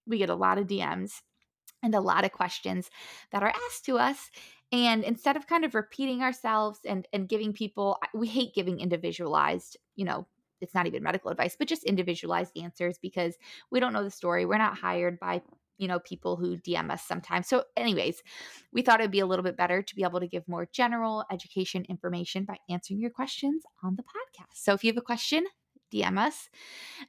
we 0.08 0.18
get 0.18 0.32
a 0.32 0.36
lot 0.36 0.58
of 0.58 0.66
dms 0.66 1.22
and 1.84 1.96
a 1.96 2.02
lot 2.02 2.26
of 2.26 2.32
questions 2.32 2.90
that 3.32 3.44
are 3.44 3.54
asked 3.68 3.86
to 3.86 3.98
us 3.98 4.30
and 4.72 5.04
instead 5.04 5.36
of 5.36 5.48
kind 5.48 5.66
of 5.66 5.76
repeating 5.76 6.22
ourselves 6.22 6.80
and 6.86 7.08
and 7.14 7.30
giving 7.30 7.54
people 7.54 7.98
we 8.14 8.28
hate 8.28 8.54
giving 8.54 8.80
individualized 8.80 9.78
you 9.96 10.06
know 10.06 10.26
it's 10.62 10.74
not 10.74 10.88
even 10.88 11.04
medical 11.04 11.32
advice 11.32 11.56
but 11.58 11.68
just 11.68 11.84
individualized 11.84 12.52
answers 12.58 12.98
because 13.02 13.36
we 13.72 13.80
don't 13.80 13.94
know 13.94 14.04
the 14.04 14.12
story. 14.12 14.46
We're 14.46 14.58
not 14.58 14.78
hired 14.78 15.20
by 15.20 15.42
you 15.78 15.88
know 15.88 16.00
people 16.00 16.36
who 16.36 16.58
dm 16.58 16.92
us 16.92 17.04
sometimes. 17.04 17.48
So 17.48 17.64
anyways 17.78 18.22
we 18.74 18.82
thought 18.82 19.00
it'd 19.00 19.12
be 19.12 19.22
a 19.22 19.26
little 19.26 19.44
bit 19.44 19.58
better 19.58 19.82
to 19.82 19.96
be 19.96 20.04
able 20.04 20.20
to 20.20 20.28
give 20.28 20.48
more 20.48 20.68
general 20.72 21.24
education 21.32 21.86
information 21.88 22.46
by 22.46 22.58
answering 22.70 23.00
your 23.00 23.12
questions 23.12 23.64
on 23.84 23.96
the 23.96 24.04
podcast. 24.04 24.56
So 24.56 24.74
if 24.74 24.84
you 24.84 24.92
have 24.92 24.98
a 24.98 25.02
question 25.02 25.46
dm 25.92 26.20
us. 26.20 26.50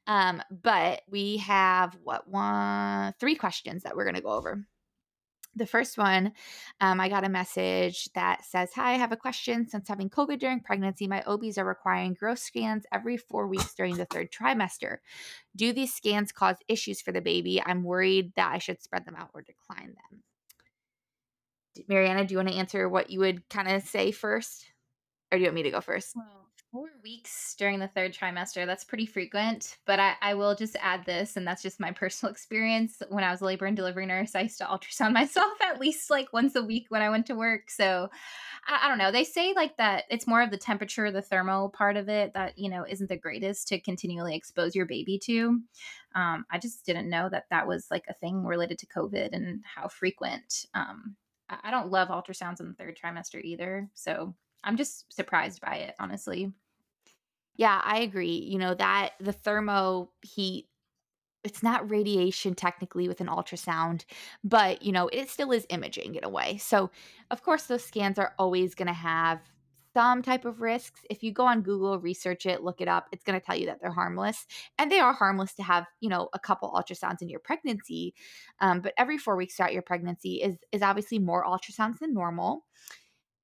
Um, 0.07 0.43
but 0.51 1.03
we 1.09 1.39
have 1.39 1.97
what 2.03 2.29
one 2.29 3.13
three 3.21 3.35
questions 3.35 3.83
that 3.83 3.97
we're 3.97 4.05
going 4.05 4.15
to 4.15 4.23
go 4.23 4.31
over 4.31 4.65
The 5.57 5.67
first 5.67 5.99
one, 5.99 6.33
um, 6.81 7.01
I 7.01 7.09
got 7.09 7.25
a 7.25 7.29
message 7.29 8.09
that 8.15 8.45
says, 8.45 8.71
Hi, 8.75 8.93
I 8.93 8.97
have 8.97 9.11
a 9.11 9.17
question. 9.17 9.67
Since 9.67 9.89
having 9.89 10.09
COVID 10.09 10.39
during 10.39 10.61
pregnancy, 10.61 11.09
my 11.09 11.23
OBs 11.27 11.59
are 11.59 11.65
requiring 11.65 12.15
growth 12.15 12.39
scans 12.39 12.87
every 12.93 13.17
four 13.17 13.49
weeks 13.49 13.75
during 13.75 13.97
the 13.97 14.05
third 14.05 14.31
trimester. 14.31 14.99
Do 15.57 15.73
these 15.73 15.93
scans 15.93 16.31
cause 16.31 16.57
issues 16.69 17.01
for 17.01 17.11
the 17.11 17.21
baby? 17.21 17.61
I'm 17.65 17.83
worried 17.83 18.33
that 18.37 18.53
I 18.53 18.59
should 18.59 18.81
spread 18.81 19.05
them 19.05 19.17
out 19.17 19.31
or 19.35 19.43
decline 19.43 19.95
them. 19.95 20.23
Mariana, 21.89 22.25
do 22.25 22.33
you 22.33 22.39
want 22.39 22.49
to 22.49 22.55
answer 22.55 22.89
what 22.89 23.11
you 23.11 23.21
would 23.21 23.49
kind 23.49 23.69
of 23.69 23.83
say 23.83 24.13
first? 24.13 24.67
Or 25.33 25.39
do 25.39 25.43
you 25.43 25.49
want 25.49 25.57
me 25.57 25.63
to 25.65 25.71
go 25.71 25.81
first? 25.81 26.15
Well, 26.15 26.50
four 26.71 26.89
weeks 27.03 27.55
during 27.59 27.81
the 27.81 27.89
third 27.89 28.15
trimester, 28.15 28.65
that's 28.65 28.85
pretty 28.85 29.07
frequent. 29.07 29.79
But 29.87 29.99
I, 29.99 30.15
I 30.23 30.35
will 30.35 30.55
just 30.55 30.77
add 30.81 31.05
this, 31.05 31.37
and 31.37 31.47
that's 31.47 31.63
just 31.63 31.81
my 31.81 31.91
personal 31.93 32.31
experience. 32.31 33.03
When 33.09 33.25
I 33.25 33.31
was 33.31 33.41
a 33.41 33.45
labor 33.45 33.67
and 33.67 33.77
delivery 33.77 34.07
nurse, 34.07 34.35
I 34.35 34.43
used 34.43 34.59
to 34.59 34.65
ultrasound 34.65 35.13
myself 35.15 35.53
at 35.63 35.81
least 35.81 36.11
like 36.11 36.33
once 36.33 36.55
a 36.55 36.63
week 36.63 36.87
when 36.89 37.03
I 37.03 37.11
went 37.11 37.27
to 37.27 37.35
work. 37.35 37.71
So 37.71 38.09
I, 38.67 38.81
I 38.85 38.89
don't 38.89 38.99
know. 38.99 39.11
They 39.11 39.25
say 39.25 39.53
like 39.55 39.77
that 39.79 40.05
it's 40.11 40.27
more 40.27 40.43
of 40.43 40.51
the 40.51 40.57
temperature, 40.57 41.11
the 41.11 41.23
thermal 41.23 41.71
part 41.71 41.97
of 41.97 42.09
it 42.09 42.35
that, 42.35 42.59
you 42.59 42.71
know, 42.71 42.85
isn't 42.89 43.09
the 43.09 43.17
greatest 43.17 43.69
to 43.69 43.81
continually 43.81 44.37
expose 44.37 44.75
your 44.75 44.87
baby 44.87 45.19
to. 45.25 45.61
Um, 46.15 46.45
I 46.51 46.59
just 46.59 46.85
didn't 46.85 47.11
know 47.11 47.29
that 47.31 47.47
that 47.51 47.67
was 47.67 47.87
like 47.91 48.05
a 48.09 48.15
thing 48.15 48.45
related 48.45 48.79
to 48.81 48.87
COVID 48.87 49.31
and 49.33 49.63
how 49.65 49.89
frequent. 49.89 50.67
Um, 50.75 51.17
I, 51.49 51.59
I 51.65 51.71
don't 51.71 51.91
love 51.91 52.09
ultrasounds 52.09 52.61
in 52.61 52.69
the 52.69 52.75
third 52.75 52.99
trimester 53.03 53.43
either. 53.43 53.89
So 53.95 54.35
I'm 54.65 54.77
just 54.77 55.13
surprised 55.13 55.61
by 55.61 55.77
it, 55.77 55.95
honestly. 55.99 56.53
Yeah, 57.57 57.81
I 57.85 57.99
agree. 58.01 58.37
You 58.37 58.59
know, 58.59 58.75
that 58.75 59.13
the 59.21 59.33
thermo 59.33 60.11
heat, 60.23 60.69
it's 61.45 61.63
not 61.63 61.91
radiation 61.91 62.55
technically 62.55 63.09
with 63.09 63.21
an 63.21 63.29
ultrasound, 63.29 64.05
but, 64.45 64.83
you 64.83 64.93
know, 64.93 65.09
it 65.09 65.31
still 65.31 65.53
is 65.53 65.67
imaging 65.71 66.17
in 66.17 66.25
a 66.25 66.29
way. 66.29 66.59
So, 66.59 66.91
of 67.31 67.43
course, 67.43 67.65
those 67.65 67.85
scans 67.85 68.19
are 68.19 68.35
always 68.39 68.75
going 68.75 68.89
to 68.89 68.95
have 68.95 69.41
some 69.95 70.23
type 70.23 70.45
of 70.45 70.61
risks. 70.61 71.03
If 71.11 71.23
you 71.23 71.33
go 71.33 71.47
on 71.47 71.63
Google, 71.63 71.99
research 72.01 72.47
it, 72.47 72.63
look 72.63 72.81
it 72.81 72.89
up, 72.89 73.09
it's 73.13 73.25
going 73.25 73.39
to 73.41 73.45
tell 73.45 73.57
you 73.57 73.67
that 73.67 73.81
they're 73.83 73.93
harmless. 73.93 74.47
And 74.79 74.91
they 74.91 75.01
are 75.01 75.15
harmless 75.15 75.55
to 75.55 75.63
have, 75.65 75.87
you 76.01 76.09
know, 76.11 76.29
a 76.35 76.39
couple 76.39 76.71
ultrasounds 76.73 77.23
in 77.23 77.29
your 77.29 77.41
pregnancy. 77.41 78.15
Um, 78.61 78.81
but 78.81 78.95
every 78.99 79.19
four 79.19 79.37
weeks 79.37 79.57
throughout 79.57 79.73
your 79.73 79.83
pregnancy 79.83 80.37
is 80.43 80.59
is 80.73 80.83
obviously 80.83 81.19
more 81.19 81.45
ultrasounds 81.45 81.99
than 82.01 82.15
normal. 82.15 82.67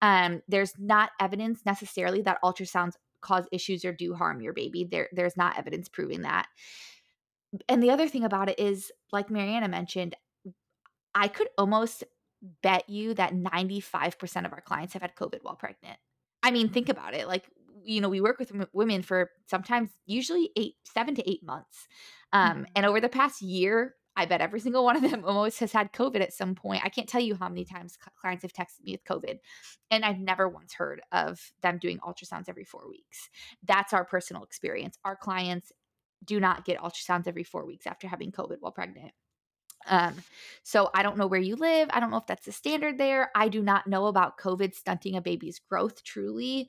Um, 0.02 0.42
there's 0.48 0.74
not 0.78 1.10
evidence 1.20 1.62
necessarily 1.64 2.22
that 2.22 2.38
ultrasounds 2.44 2.94
cause 3.20 3.46
issues 3.50 3.84
or 3.84 3.92
do 3.92 4.14
harm 4.14 4.40
your 4.40 4.52
baby. 4.52 4.86
There, 4.90 5.08
there's 5.12 5.36
not 5.36 5.58
evidence 5.58 5.88
proving 5.88 6.22
that. 6.22 6.46
And 7.68 7.82
the 7.82 7.90
other 7.90 8.08
thing 8.08 8.24
about 8.24 8.48
it 8.48 8.58
is, 8.58 8.92
like 9.12 9.30
Mariana 9.30 9.68
mentioned, 9.68 10.14
I 11.14 11.28
could 11.28 11.48
almost 11.56 12.04
bet 12.62 12.88
you 12.88 13.14
that 13.14 13.32
95% 13.34 14.44
of 14.44 14.52
our 14.52 14.60
clients 14.60 14.92
have 14.92 15.02
had 15.02 15.16
COVID 15.16 15.38
while 15.42 15.56
pregnant. 15.56 15.98
I 16.42 16.50
mean, 16.50 16.68
think 16.68 16.88
about 16.88 17.14
it. 17.14 17.26
Like, 17.26 17.44
you 17.82 18.00
know, 18.00 18.08
we 18.08 18.20
work 18.20 18.38
with 18.38 18.52
women 18.72 19.02
for 19.02 19.30
sometimes 19.46 19.90
usually 20.04 20.50
eight, 20.56 20.74
seven 20.84 21.14
to 21.14 21.30
eight 21.30 21.42
months. 21.42 21.88
Um, 22.32 22.50
mm-hmm. 22.50 22.62
And 22.76 22.86
over 22.86 23.00
the 23.00 23.08
past 23.08 23.40
year, 23.40 23.94
I 24.16 24.24
bet 24.24 24.40
every 24.40 24.60
single 24.60 24.84
one 24.84 24.96
of 24.96 25.08
them 25.08 25.24
almost 25.26 25.60
has 25.60 25.72
had 25.72 25.92
COVID 25.92 26.20
at 26.20 26.32
some 26.32 26.54
point. 26.54 26.82
I 26.84 26.88
can't 26.88 27.08
tell 27.08 27.20
you 27.20 27.36
how 27.36 27.48
many 27.48 27.64
times 27.64 27.98
clients 28.20 28.42
have 28.42 28.52
texted 28.52 28.84
me 28.84 28.92
with 28.92 29.04
COVID, 29.04 29.38
and 29.90 30.04
I've 30.04 30.18
never 30.18 30.48
once 30.48 30.74
heard 30.74 31.02
of 31.12 31.52
them 31.62 31.78
doing 31.78 31.98
ultrasounds 31.98 32.48
every 32.48 32.64
four 32.64 32.88
weeks. 32.88 33.28
That's 33.62 33.92
our 33.92 34.04
personal 34.04 34.42
experience. 34.42 34.98
Our 35.04 35.16
clients 35.16 35.72
do 36.24 36.40
not 36.40 36.64
get 36.64 36.78
ultrasounds 36.78 37.28
every 37.28 37.44
four 37.44 37.66
weeks 37.66 37.86
after 37.86 38.08
having 38.08 38.32
COVID 38.32 38.56
while 38.60 38.72
pregnant. 38.72 39.12
Um, 39.88 40.14
so 40.62 40.90
I 40.94 41.02
don't 41.02 41.16
know 41.16 41.26
where 41.26 41.40
you 41.40 41.54
live. 41.54 41.88
I 41.92 42.00
don't 42.00 42.10
know 42.10 42.16
if 42.16 42.26
that's 42.26 42.46
the 42.46 42.52
standard 42.52 42.98
there. 42.98 43.30
I 43.34 43.48
do 43.48 43.62
not 43.62 43.86
know 43.86 44.06
about 44.06 44.38
COVID 44.38 44.74
stunting 44.74 45.16
a 45.16 45.20
baby's 45.20 45.60
growth 45.60 46.02
truly. 46.02 46.68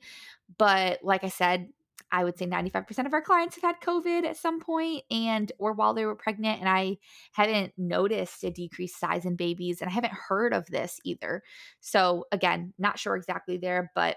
But 0.56 1.00
like 1.02 1.24
I 1.24 1.28
said, 1.28 1.70
I 2.10 2.24
would 2.24 2.38
say 2.38 2.46
95% 2.46 3.06
of 3.06 3.12
our 3.12 3.20
clients 3.20 3.56
have 3.56 3.62
had 3.62 3.80
COVID 3.80 4.24
at 4.24 4.36
some 4.36 4.60
point 4.60 5.04
and 5.10 5.52
or 5.58 5.72
while 5.72 5.94
they 5.94 6.06
were 6.06 6.14
pregnant 6.14 6.60
and 6.60 6.68
I 6.68 6.98
haven't 7.32 7.74
noticed 7.76 8.42
a 8.44 8.50
decreased 8.50 8.98
size 8.98 9.24
in 9.24 9.36
babies 9.36 9.80
and 9.80 9.90
I 9.90 9.92
haven't 9.92 10.12
heard 10.12 10.54
of 10.54 10.66
this 10.66 11.00
either. 11.04 11.42
So 11.80 12.24
again, 12.32 12.72
not 12.78 12.98
sure 12.98 13.16
exactly 13.16 13.58
there, 13.58 13.90
but 13.94 14.16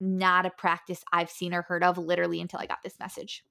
not 0.00 0.46
a 0.46 0.50
practice 0.50 1.04
I've 1.12 1.30
seen 1.30 1.54
or 1.54 1.62
heard 1.62 1.84
of 1.84 1.98
literally 1.98 2.40
until 2.40 2.58
I 2.60 2.66
got 2.66 2.82
this 2.82 2.98
message. 2.98 3.44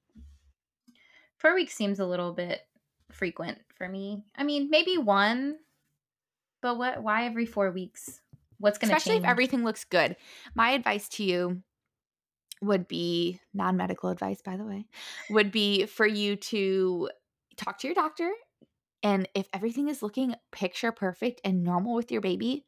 4 1.38 1.54
weeks 1.54 1.74
seems 1.74 2.00
a 2.00 2.06
little 2.06 2.32
bit 2.32 2.60
frequent 3.10 3.58
for 3.74 3.88
me. 3.88 4.24
I 4.36 4.42
mean, 4.42 4.68
maybe 4.68 4.98
one, 4.98 5.56
but 6.60 6.76
what 6.76 7.02
why 7.02 7.24
every 7.24 7.46
4 7.46 7.70
weeks? 7.70 8.20
What's 8.58 8.76
going 8.76 8.88
to 8.88 8.94
change? 8.94 9.02
Especially 9.02 9.18
if 9.20 9.24
everything 9.24 9.64
looks 9.64 9.84
good. 9.84 10.16
My 10.54 10.72
advice 10.72 11.08
to 11.10 11.24
you 11.24 11.62
would 12.60 12.88
be 12.88 13.40
non 13.54 13.76
medical 13.76 14.10
advice, 14.10 14.42
by 14.42 14.56
the 14.56 14.64
way, 14.64 14.86
would 15.30 15.50
be 15.50 15.86
for 15.86 16.06
you 16.06 16.36
to 16.36 17.10
talk 17.56 17.78
to 17.78 17.86
your 17.86 17.94
doctor. 17.94 18.30
And 19.02 19.28
if 19.34 19.48
everything 19.52 19.88
is 19.88 20.02
looking 20.02 20.34
picture 20.52 20.92
perfect 20.92 21.40
and 21.44 21.64
normal 21.64 21.94
with 21.94 22.12
your 22.12 22.20
baby, 22.20 22.66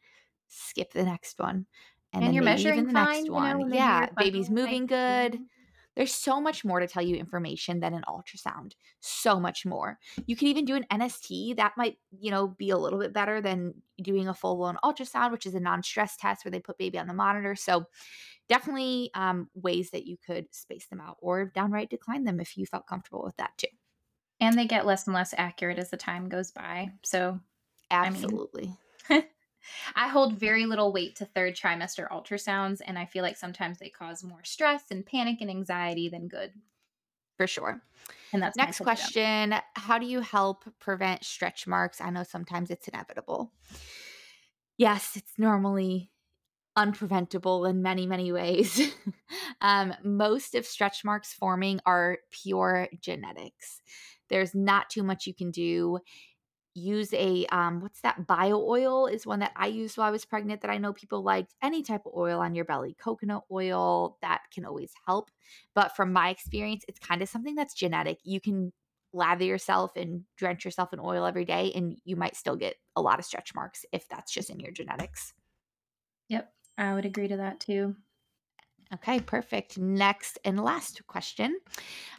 skip 0.48 0.92
the 0.92 1.04
next 1.04 1.38
one. 1.38 1.66
And, 2.14 2.22
and 2.22 2.24
then 2.24 2.34
you're 2.34 2.44
measuring 2.44 2.86
the 2.86 2.92
fine, 2.92 3.24
next 3.24 3.30
one. 3.30 3.60
You 3.60 3.66
know, 3.66 3.74
yeah, 3.74 4.06
baby's 4.16 4.50
moving 4.50 4.86
good. 4.86 5.32
Mm-hmm. 5.32 5.42
There's 5.94 6.14
so 6.14 6.40
much 6.40 6.64
more 6.64 6.80
to 6.80 6.86
tell 6.86 7.02
you 7.02 7.16
information 7.16 7.80
than 7.80 7.92
an 7.92 8.04
ultrasound. 8.08 8.72
So 9.00 9.38
much 9.38 9.66
more. 9.66 9.98
You 10.26 10.36
can 10.36 10.48
even 10.48 10.64
do 10.64 10.76
an 10.76 10.86
NST. 10.90 11.56
That 11.56 11.72
might, 11.76 11.98
you 12.18 12.30
know, 12.30 12.48
be 12.48 12.70
a 12.70 12.78
little 12.78 12.98
bit 12.98 13.12
better 13.12 13.40
than 13.40 13.74
doing 14.00 14.28
a 14.28 14.34
full 14.34 14.56
blown 14.56 14.78
ultrasound, 14.82 15.32
which 15.32 15.46
is 15.46 15.54
a 15.54 15.60
non 15.60 15.82
stress 15.82 16.16
test 16.16 16.44
where 16.44 16.52
they 16.52 16.60
put 16.60 16.78
baby 16.78 16.98
on 16.98 17.06
the 17.06 17.14
monitor. 17.14 17.54
So 17.54 17.86
definitely 18.48 19.10
um, 19.14 19.48
ways 19.54 19.90
that 19.90 20.06
you 20.06 20.16
could 20.24 20.46
space 20.54 20.86
them 20.86 21.00
out 21.00 21.16
or 21.20 21.46
downright 21.46 21.90
decline 21.90 22.24
them 22.24 22.40
if 22.40 22.56
you 22.56 22.66
felt 22.66 22.86
comfortable 22.86 23.22
with 23.24 23.36
that 23.36 23.56
too. 23.58 23.68
And 24.40 24.58
they 24.58 24.66
get 24.66 24.86
less 24.86 25.06
and 25.06 25.14
less 25.14 25.34
accurate 25.36 25.78
as 25.78 25.90
the 25.90 25.96
time 25.96 26.28
goes 26.28 26.50
by. 26.50 26.90
So, 27.04 27.38
absolutely. 27.90 28.76
I, 29.08 29.14
mean, 29.14 29.24
I 29.94 30.08
hold 30.08 30.34
very 30.34 30.66
little 30.66 30.92
weight 30.92 31.16
to 31.16 31.24
third 31.24 31.54
trimester 31.54 32.08
ultrasounds, 32.10 32.80
and 32.84 32.98
I 32.98 33.06
feel 33.06 33.22
like 33.22 33.36
sometimes 33.36 33.78
they 33.78 33.88
cause 33.88 34.24
more 34.24 34.44
stress 34.44 34.84
and 34.90 35.04
panic 35.04 35.40
and 35.40 35.50
anxiety 35.50 36.08
than 36.08 36.28
good. 36.28 36.52
For 37.36 37.46
sure. 37.46 37.82
And 38.32 38.42
that's 38.42 38.56
next 38.56 38.80
question 38.80 39.54
How 39.74 39.98
do 39.98 40.06
you 40.06 40.20
help 40.20 40.64
prevent 40.78 41.24
stretch 41.24 41.66
marks? 41.66 42.00
I 42.00 42.10
know 42.10 42.22
sometimes 42.22 42.70
it's 42.70 42.88
inevitable. 42.88 43.52
Yes, 44.78 45.16
it's 45.16 45.38
normally 45.38 46.10
unpreventable 46.76 47.68
in 47.68 47.82
many, 47.82 48.06
many 48.06 48.32
ways. 48.32 48.94
um, 49.60 49.94
most 50.02 50.54
of 50.54 50.66
stretch 50.66 51.04
marks 51.04 51.32
forming 51.32 51.80
are 51.84 52.18
pure 52.30 52.88
genetics. 53.00 53.82
There's 54.28 54.54
not 54.54 54.88
too 54.88 55.02
much 55.02 55.26
you 55.26 55.34
can 55.34 55.50
do. 55.50 55.98
Use 56.74 57.12
a 57.12 57.44
um, 57.46 57.80
what's 57.80 58.00
that 58.00 58.26
bio 58.26 58.56
oil 58.56 59.06
is 59.06 59.26
one 59.26 59.40
that 59.40 59.52
I 59.56 59.66
used 59.66 59.98
while 59.98 60.08
I 60.08 60.10
was 60.10 60.24
pregnant 60.24 60.62
that 60.62 60.70
I 60.70 60.78
know 60.78 60.94
people 60.94 61.22
liked. 61.22 61.54
Any 61.62 61.82
type 61.82 62.06
of 62.06 62.14
oil 62.16 62.40
on 62.40 62.54
your 62.54 62.64
belly, 62.64 62.94
coconut 62.98 63.44
oil, 63.50 64.16
that 64.22 64.42
can 64.54 64.64
always 64.64 64.92
help. 65.06 65.30
But 65.74 65.94
from 65.94 66.14
my 66.14 66.30
experience, 66.30 66.84
it's 66.88 66.98
kind 66.98 67.20
of 67.20 67.28
something 67.28 67.54
that's 67.54 67.74
genetic. 67.74 68.20
You 68.24 68.40
can 68.40 68.72
lather 69.12 69.44
yourself 69.44 69.96
and 69.96 70.24
drench 70.38 70.64
yourself 70.64 70.94
in 70.94 71.00
oil 71.00 71.26
every 71.26 71.44
day, 71.44 71.72
and 71.74 71.98
you 72.04 72.16
might 72.16 72.36
still 72.36 72.56
get 72.56 72.76
a 72.96 73.02
lot 73.02 73.18
of 73.18 73.26
stretch 73.26 73.54
marks 73.54 73.84
if 73.92 74.08
that's 74.08 74.32
just 74.32 74.48
in 74.48 74.58
your 74.58 74.72
genetics. 74.72 75.34
Yep. 76.28 76.52
I 76.78 76.94
would 76.94 77.04
agree 77.04 77.28
to 77.28 77.36
that 77.36 77.60
too. 77.60 77.94
Okay, 78.94 79.20
perfect. 79.20 79.78
Next 79.78 80.38
and 80.44 80.62
last 80.62 81.06
question. 81.06 81.58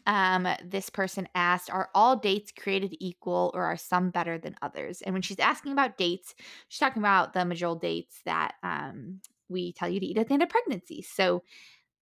Um, 0.07 0.47
this 0.65 0.89
person 0.89 1.27
asked 1.35 1.69
Are 1.69 1.89
all 1.93 2.15
dates 2.15 2.51
created 2.51 2.95
equal 2.99 3.51
or 3.53 3.63
are 3.63 3.77
some 3.77 4.09
better 4.09 4.39
than 4.39 4.55
others? 4.61 5.01
And 5.01 5.13
when 5.13 5.21
she's 5.21 5.39
asking 5.39 5.73
about 5.73 5.97
dates, 5.97 6.33
she's 6.69 6.79
talking 6.79 7.01
about 7.01 7.33
the 7.33 7.41
Medjool 7.41 7.79
dates 7.79 8.21
that 8.25 8.55
um, 8.63 9.21
we 9.49 9.73
tell 9.73 9.87
you 9.87 9.99
to 9.99 10.05
eat 10.05 10.17
at 10.17 10.27
the 10.27 10.33
end 10.33 10.43
of 10.43 10.49
pregnancy. 10.49 11.03
So, 11.03 11.43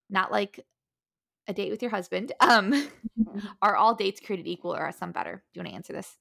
not 0.10 0.32
like 0.32 0.62
a 1.48 1.54
date 1.54 1.72
with 1.72 1.82
your 1.82 1.92
husband. 1.92 2.32
Um, 2.42 2.72
mm-hmm. 2.72 3.40
are 3.62 3.76
all 3.76 3.96
dates 3.96 4.20
created 4.20 4.48
equal 4.48 4.74
or 4.74 4.80
are 4.80 4.92
some 4.92 5.12
better? 5.12 5.44
Do 5.54 5.60
you 5.60 5.64
want 5.64 5.70
to 5.70 5.76
answer 5.76 5.94
this? 5.94 6.18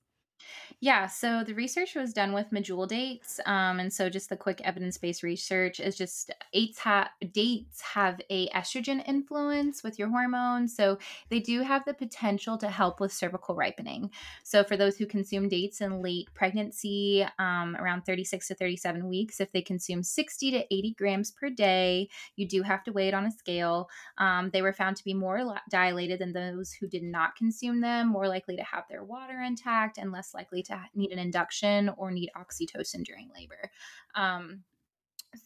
Yeah, 0.82 1.08
so 1.08 1.44
the 1.44 1.52
research 1.54 1.94
was 1.94 2.14
done 2.14 2.32
with 2.32 2.50
Medjool 2.50 2.88
dates, 2.88 3.38
um, 3.44 3.80
and 3.80 3.92
so 3.92 4.08
just 4.08 4.30
the 4.30 4.36
quick 4.36 4.62
evidence-based 4.64 5.22
research 5.22 5.78
is 5.78 5.94
just 5.94 6.30
dates, 6.54 6.78
ha- 6.78 7.10
dates 7.32 7.82
have 7.82 8.18
a 8.30 8.48
estrogen 8.48 9.06
influence 9.06 9.82
with 9.82 9.98
your 9.98 10.08
hormones, 10.08 10.74
so 10.74 10.98
they 11.28 11.38
do 11.38 11.60
have 11.60 11.84
the 11.84 11.92
potential 11.92 12.56
to 12.56 12.68
help 12.68 12.98
with 12.98 13.12
cervical 13.12 13.54
ripening. 13.54 14.10
So 14.42 14.64
for 14.64 14.78
those 14.78 14.96
who 14.96 15.04
consume 15.04 15.50
dates 15.50 15.82
in 15.82 16.00
late 16.00 16.32
pregnancy, 16.32 17.26
um, 17.38 17.76
around 17.76 18.06
36 18.06 18.48
to 18.48 18.54
37 18.54 19.06
weeks, 19.06 19.38
if 19.38 19.52
they 19.52 19.60
consume 19.60 20.02
60 20.02 20.50
to 20.52 20.74
80 20.74 20.94
grams 20.96 21.30
per 21.30 21.50
day, 21.50 22.08
you 22.36 22.48
do 22.48 22.62
have 22.62 22.84
to 22.84 22.92
weigh 22.92 23.08
it 23.08 23.14
on 23.14 23.26
a 23.26 23.30
scale. 23.30 23.90
Um, 24.16 24.48
they 24.50 24.62
were 24.62 24.72
found 24.72 24.96
to 24.96 25.04
be 25.04 25.12
more 25.12 25.58
dilated 25.68 26.20
than 26.20 26.32
those 26.32 26.72
who 26.72 26.86
did 26.86 27.02
not 27.02 27.36
consume 27.36 27.82
them, 27.82 28.08
more 28.08 28.28
likely 28.28 28.56
to 28.56 28.64
have 28.64 28.84
their 28.88 29.04
water 29.04 29.42
intact, 29.42 29.98
and 29.98 30.10
less 30.10 30.29
likely 30.34 30.62
to 30.64 30.80
need 30.94 31.12
an 31.12 31.18
induction 31.18 31.90
or 31.96 32.10
need 32.10 32.30
oxytocin 32.36 33.04
during 33.04 33.30
labor. 33.34 33.70
Um, 34.14 34.62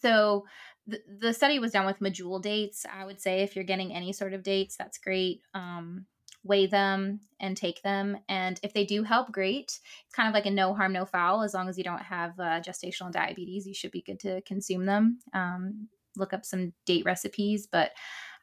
so 0.01 0.45
the, 0.87 0.99
the 1.19 1.33
study 1.33 1.59
was 1.59 1.71
done 1.71 1.85
with 1.85 1.99
Medjool 1.99 2.41
dates. 2.41 2.85
I 2.91 3.05
would 3.05 3.21
say 3.21 3.41
if 3.41 3.55
you're 3.55 3.65
getting 3.65 3.93
any 3.93 4.13
sort 4.13 4.33
of 4.33 4.43
dates, 4.43 4.75
that's 4.75 4.97
great. 4.97 5.41
Um, 5.53 6.05
weigh 6.43 6.67
them 6.67 7.21
and 7.39 7.57
take 7.57 7.81
them. 7.81 8.17
And 8.29 8.59
if 8.61 8.73
they 8.73 8.85
do 8.85 9.03
help, 9.03 9.31
great. 9.31 9.79
It's 10.05 10.15
kind 10.15 10.27
of 10.29 10.33
like 10.33 10.45
a 10.45 10.51
no 10.51 10.73
harm, 10.73 10.93
no 10.93 11.05
foul. 11.05 11.41
As 11.41 11.53
long 11.53 11.67
as 11.67 11.77
you 11.77 11.83
don't 11.83 12.01
have 12.01 12.39
uh, 12.39 12.61
gestational 12.61 13.11
diabetes, 13.11 13.65
you 13.65 13.73
should 13.73 13.91
be 13.91 14.03
good 14.03 14.19
to 14.21 14.41
consume 14.41 14.85
them. 14.85 15.19
Um, 15.33 15.89
look 16.15 16.33
up 16.33 16.45
some 16.45 16.73
date 16.85 17.03
recipes, 17.03 17.67
but 17.69 17.91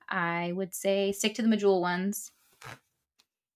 I 0.09 0.53
would 0.55 0.75
say 0.75 1.13
stick 1.13 1.35
to 1.37 1.43
the 1.43 1.49
Medjool 1.49 1.81
ones. 1.81 2.33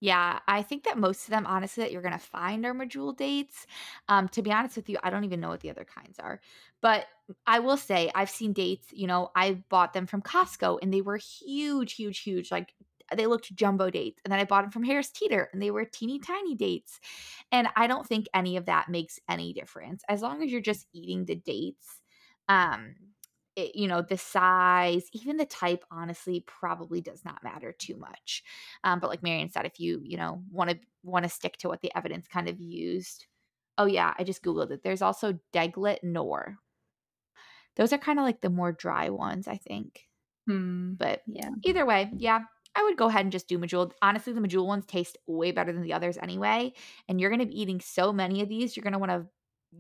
Yeah, 0.01 0.41
I 0.47 0.63
think 0.63 0.85
that 0.85 0.99
most 0.99 1.25
of 1.25 1.31
them, 1.31 1.47
honestly, 1.47 1.83
that 1.83 1.91
you're 1.93 2.03
gonna 2.03 2.19
find 2.19 2.65
are 2.67 2.75
Medjool 2.75 3.17
dates. 3.17 3.67
Um, 4.09 4.29
to 4.31 4.43
be 4.43 4.53
honest 4.53 4.77
with 4.77 4.89
you, 4.91 4.99
I 5.03 5.09
don't 5.11 5.25
even 5.25 5.41
know 5.41 5.49
what 5.49 5.61
the 5.61 5.71
other 5.71 5.85
kinds 5.85 6.19
are. 6.19 6.41
But 6.83 7.07
I 7.47 7.61
will 7.61 7.79
say 7.79 8.11
I've 8.15 8.31
seen 8.31 8.53
dates, 8.53 8.89
you 8.93 9.07
know, 9.07 9.31
I 9.35 9.55
bought 9.71 9.95
them 9.95 10.07
from 10.07 10.21
Costco 10.23 10.79
and 10.83 10.93
they 10.93 11.01
were 11.01 11.17
huge, 11.17 11.95
huge, 11.95 12.21
huge, 12.21 12.51
like 12.51 12.75
they 13.15 13.27
looked 13.27 13.55
jumbo 13.57 13.89
dates. 13.89 14.21
And 14.25 14.31
then 14.33 14.39
I 14.39 14.45
bought 14.45 14.63
them 14.63 14.71
from 14.71 14.85
Harris 14.85 15.11
Teeter 15.11 15.49
and 15.53 15.63
they 15.63 15.71
were 15.71 15.85
teeny 15.87 16.19
tiny 16.19 16.55
dates. 16.55 17.01
And 17.53 17.69
I 17.77 17.87
don't 17.87 18.07
think 18.07 18.27
any 18.35 18.57
of 18.57 18.67
that 18.67 18.89
makes 18.91 19.19
any 19.29 19.53
difference. 19.53 20.03
As 20.09 20.23
long 20.23 20.43
as 20.43 20.51
you're 20.51 20.61
just 20.61 20.87
eating 20.93 21.25
the 21.25 21.37
dates, 21.37 22.01
um, 22.49 22.95
it, 23.57 23.75
you 23.75 23.89
know 23.89 24.03
the 24.03 24.19
size 24.19 25.05
even 25.13 25.37
the 25.37 25.47
type 25.47 25.85
honestly 25.91 26.45
probably 26.47 27.01
does 27.01 27.25
not 27.25 27.43
matter 27.43 27.73
too 27.73 27.97
much 27.97 28.45
um, 28.85 29.01
but 29.01 29.11
like 29.11 29.23
marion 29.23 29.51
said 29.51 29.65
if 29.65 29.81
you 29.81 30.01
you 30.05 30.17
know 30.17 30.43
want 30.51 30.71
to 30.71 30.79
want 31.03 31.25
to 31.25 31.29
stick 31.29 31.57
to 31.57 31.69
what 31.69 31.81
the 31.81 31.93
evidence 31.97 32.29
kind 32.29 32.49
of 32.49 32.61
used 32.61 33.27
oh 33.79 33.87
yeah 33.87 34.15
i 34.19 34.25
just 34.25 34.43
googled 34.43 34.71
it 34.71 34.83
there's 34.83 35.03
also 35.03 35.39
deglet 35.53 35.99
nor 36.03 36.57
those 37.77 37.93
are 37.93 37.99
kind 37.99 38.19
of 38.19 38.25
like 38.25 38.41
the 38.41 38.51
more 38.51 38.73
dry 38.73 39.09
ones 39.09 39.49
i 39.49 39.57
think 39.57 40.03
hmm. 40.47 40.93
but 40.95 41.23
yeah 41.27 41.51
either 41.65 41.87
way 41.87 42.11
yeah 42.17 42.41
I 42.79 42.83
would 42.83 42.99
go 42.99 43.07
ahead 43.07 43.25
and 43.25 43.33
just 43.33 43.49
do 43.49 43.59
Medjool. 43.59 43.91
Honestly, 44.03 44.35
the 44.35 44.41
Medjool 44.41 44.67
ones 44.67 44.85
taste 44.85 45.17
way 45.27 45.51
better 45.51 45.73
than 45.73 45.81
the 45.81 45.95
others 45.95 46.19
anyway. 46.19 46.75
And 47.09 47.19
you're 47.19 47.31
going 47.31 47.41
to 47.41 47.47
be 47.47 47.59
eating 47.59 47.81
so 47.81 48.13
many 48.13 48.43
of 48.43 48.51
these, 48.51 48.77
you're 48.77 48.85
going 48.85 48.93
to 48.93 48.99
want 48.99 49.13
to 49.13 49.27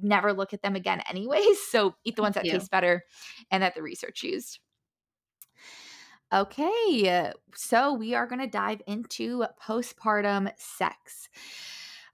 never 0.02 0.32
look 0.32 0.52
at 0.52 0.62
them 0.62 0.76
again 0.76 1.02
anyways. 1.08 1.58
So 1.70 1.94
eat 2.04 2.16
the 2.16 2.22
ones 2.22 2.34
that 2.36 2.44
taste 2.44 2.70
better 2.70 3.04
and 3.50 3.62
that 3.62 3.74
the 3.74 3.82
research 3.82 4.22
used. 4.22 4.60
Okay, 6.32 7.32
so 7.54 7.92
we 7.92 8.14
are 8.14 8.26
going 8.26 8.40
to 8.40 8.48
dive 8.48 8.82
into 8.86 9.44
postpartum 9.62 10.50
sex. 10.56 11.28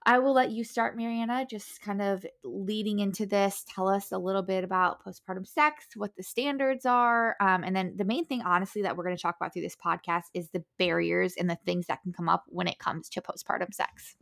I 0.05 0.19
will 0.19 0.33
let 0.33 0.51
you 0.51 0.63
start, 0.63 0.97
Mariana, 0.97 1.45
just 1.49 1.81
kind 1.81 2.01
of 2.01 2.25
leading 2.43 2.99
into 2.99 3.25
this. 3.25 3.65
Tell 3.73 3.87
us 3.87 4.11
a 4.11 4.17
little 4.17 4.41
bit 4.41 4.63
about 4.63 5.03
postpartum 5.03 5.47
sex, 5.47 5.85
what 5.95 6.15
the 6.17 6.23
standards 6.23 6.85
are. 6.85 7.37
Um, 7.39 7.63
and 7.63 7.75
then 7.75 7.93
the 7.95 8.03
main 8.03 8.25
thing, 8.25 8.41
honestly, 8.41 8.81
that 8.81 8.97
we're 8.97 9.05
going 9.05 9.15
to 9.15 9.21
talk 9.21 9.37
about 9.39 9.53
through 9.53 9.61
this 9.61 9.77
podcast 9.77 10.23
is 10.33 10.49
the 10.49 10.63
barriers 10.77 11.35
and 11.37 11.49
the 11.49 11.57
things 11.65 11.87
that 11.87 12.01
can 12.03 12.11
come 12.11 12.27
up 12.27 12.43
when 12.47 12.67
it 12.67 12.79
comes 12.79 13.07
to 13.09 13.21
postpartum 13.21 13.73
sex. 13.73 14.15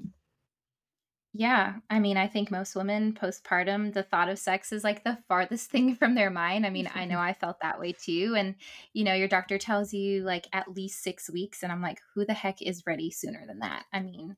Yeah. 1.34 1.76
I 1.90 2.00
mean, 2.00 2.18
I 2.18 2.28
think 2.28 2.52
most 2.52 2.76
women 2.76 3.14
postpartum, 3.14 3.94
the 3.94 4.04
thought 4.04 4.28
of 4.28 4.38
sex 4.38 4.74
is 4.74 4.84
like 4.84 5.04
the 5.04 5.18
farthest 5.28 5.70
thing 5.72 5.96
from 5.96 6.16
their 6.16 6.30
mind. 6.30 6.66
I 6.66 6.70
mean, 6.70 6.90
I 6.94 7.06
know 7.06 7.20
I 7.20 7.34
felt 7.34 7.62
that 7.62 7.80
way 7.80 7.94
too. 7.94 8.36
And, 8.38 8.56
you 8.94 9.04
know, 9.04 9.14
your 9.14 9.28
doctor 9.28 9.58
tells 9.58 9.94
you 9.94 10.24
like 10.24 10.48
at 10.54 10.76
least 10.76 11.04
six 11.04 11.30
weeks. 11.30 11.64
And 11.64 11.72
I'm 11.72 11.82
like, 11.82 12.00
who 12.14 12.26
the 12.26 12.34
heck 12.34 12.62
is 12.62 12.84
ready 12.86 13.12
sooner 13.12 13.46
than 13.48 13.60
that? 13.60 13.86
I 13.94 14.02
mean, 14.02 14.36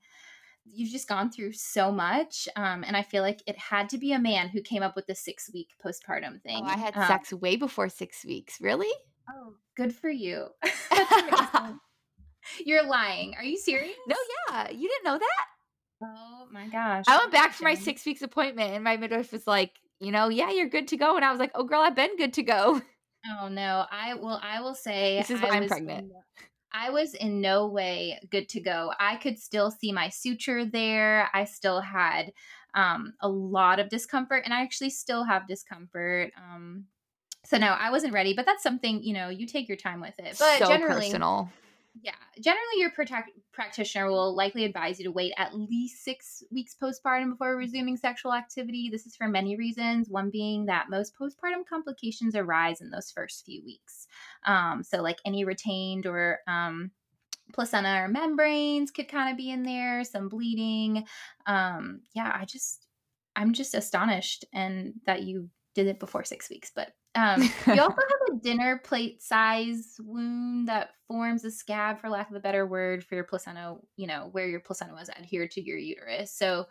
you've 0.65 0.91
just 0.91 1.07
gone 1.07 1.31
through 1.31 1.53
so 1.53 1.91
much. 1.91 2.47
Um, 2.55 2.83
and 2.85 2.95
I 2.95 3.01
feel 3.01 3.23
like 3.23 3.41
it 3.47 3.57
had 3.57 3.89
to 3.89 3.97
be 3.97 4.13
a 4.13 4.19
man 4.19 4.49
who 4.49 4.61
came 4.61 4.83
up 4.83 4.95
with 4.95 5.07
the 5.07 5.15
six 5.15 5.49
week 5.53 5.69
postpartum 5.83 6.41
thing. 6.41 6.63
Oh, 6.63 6.69
I 6.69 6.77
had 6.77 6.95
um, 6.95 7.07
sex 7.07 7.33
way 7.33 7.55
before 7.55 7.89
six 7.89 8.23
weeks. 8.23 8.59
Really? 8.61 8.91
Oh, 9.29 9.53
good 9.75 9.95
for 9.95 10.09
you. 10.09 10.47
You're 12.65 12.85
lying. 12.85 13.35
Are 13.37 13.43
you 13.43 13.57
serious? 13.57 13.95
No, 14.07 14.15
yeah. 14.49 14.69
You 14.69 14.89
didn't 14.89 15.05
know 15.05 15.17
that? 15.17 15.45
Oh 16.03 16.47
my 16.51 16.67
gosh. 16.67 17.05
I 17.07 17.17
went 17.17 17.31
back 17.31 17.53
for 17.53 17.63
my 17.63 17.75
six 17.75 18.05
weeks 18.05 18.21
appointment 18.21 18.73
and 18.73 18.83
my 18.83 18.97
midwife 18.97 19.31
was 19.31 19.47
like, 19.47 19.71
you 19.99 20.11
know, 20.11 20.29
yeah, 20.29 20.51
you're 20.51 20.69
good 20.69 20.87
to 20.89 20.97
go. 20.97 21.15
And 21.15 21.23
I 21.23 21.31
was 21.31 21.39
like, 21.39 21.51
oh, 21.55 21.63
girl, 21.63 21.81
I've 21.81 21.95
been 21.95 22.17
good 22.17 22.33
to 22.33 22.43
go. 22.43 22.81
Oh 23.39 23.47
no. 23.47 23.85
I 23.89 24.15
will, 24.15 24.39
I 24.41 24.61
will 24.61 24.75
say, 24.87 25.17
this 25.17 25.29
is 25.29 25.41
why 25.41 25.49
I 25.49 25.57
am 25.57 25.67
pregnant. 25.67 26.11
In, 26.11 26.11
I 26.73 26.89
was 26.89 27.13
in 27.13 27.39
no 27.39 27.67
way 27.67 28.19
good 28.31 28.49
to 28.49 28.59
go. 28.59 28.91
I 28.99 29.15
could 29.17 29.39
still 29.39 29.71
see 29.71 29.91
my 29.91 30.09
suture 30.09 30.65
there. 30.65 31.29
I 31.33 31.45
still 31.45 31.81
had 31.81 32.31
um, 32.73 33.13
a 33.21 33.29
lot 33.29 33.79
of 33.79 33.89
discomfort 33.89 34.41
and 34.43 34.53
I 34.53 34.61
actually 34.61 34.89
still 34.89 35.23
have 35.23 35.47
discomfort. 35.47 36.31
Um, 36.37 36.85
so 37.45 37.57
no, 37.57 37.67
I 37.67 37.91
wasn't 37.91 38.13
ready, 38.13 38.33
but 38.33 38.45
that's 38.45 38.63
something, 38.63 39.03
you 39.03 39.13
know, 39.13 39.29
you 39.29 39.45
take 39.45 39.67
your 39.67 39.77
time 39.77 40.01
with 40.01 40.17
it. 40.17 40.35
But 40.39 40.59
so 40.59 40.67
generally, 40.67 41.05
personal 41.05 41.51
yeah, 42.01 42.15
generally, 42.41 42.77
your 42.79 42.89
protect- 42.89 43.37
practitioner 43.51 44.09
will 44.09 44.35
likely 44.35 44.65
advise 44.65 44.99
you 44.99 45.05
to 45.05 45.11
wait 45.11 45.33
at 45.37 45.53
least 45.53 46.03
six 46.03 46.41
weeks 46.51 46.75
postpartum 46.81 47.31
before 47.31 47.55
resuming 47.55 47.97
sexual 47.97 48.33
activity. 48.33 48.89
This 48.91 49.05
is 49.05 49.15
for 49.15 49.27
many 49.27 49.55
reasons. 49.55 50.09
One 50.09 50.31
being 50.31 50.65
that 50.65 50.89
most 50.89 51.13
postpartum 51.19 51.67
complications 51.69 52.35
arise 52.35 52.81
in 52.81 52.89
those 52.89 53.11
first 53.11 53.45
few 53.45 53.63
weeks. 53.63 54.07
Um, 54.45 54.81
so, 54.83 55.03
like 55.03 55.19
any 55.23 55.45
retained 55.45 56.07
or 56.07 56.39
um, 56.47 56.89
placenta 57.53 58.01
or 58.01 58.07
membranes 58.07 58.89
could 58.89 59.07
kind 59.07 59.29
of 59.29 59.37
be 59.37 59.51
in 59.51 59.61
there, 59.61 60.03
some 60.03 60.29
bleeding. 60.29 61.05
Um, 61.45 62.01
yeah, 62.15 62.31
I 62.33 62.45
just, 62.45 62.87
I'm 63.35 63.53
just 63.53 63.75
astonished 63.75 64.45
and 64.51 64.93
that 65.05 65.23
you 65.23 65.49
did 65.75 65.85
it 65.87 65.99
before 65.99 66.23
six 66.23 66.49
weeks, 66.49 66.71
but 66.75 66.91
um, 67.15 67.41
you 67.41 67.79
also 67.79 67.95
have 68.29 68.35
a 68.35 68.39
dinner 68.41 68.81
plate 68.83 69.21
size 69.21 69.97
wound 69.99 70.67
that 70.67 70.91
forms 71.07 71.43
a 71.45 71.51
scab, 71.51 71.99
for 71.99 72.09
lack 72.09 72.29
of 72.29 72.35
a 72.35 72.39
better 72.39 72.65
word, 72.65 73.03
for 73.03 73.15
your 73.15 73.23
placenta, 73.23 73.75
you 73.97 74.07
know, 74.07 74.29
where 74.31 74.47
your 74.47 74.59
placenta 74.59 74.93
was 74.93 75.09
adhered 75.09 75.51
to 75.51 75.61
your 75.61 75.77
uterus. 75.77 76.31
So 76.31 76.67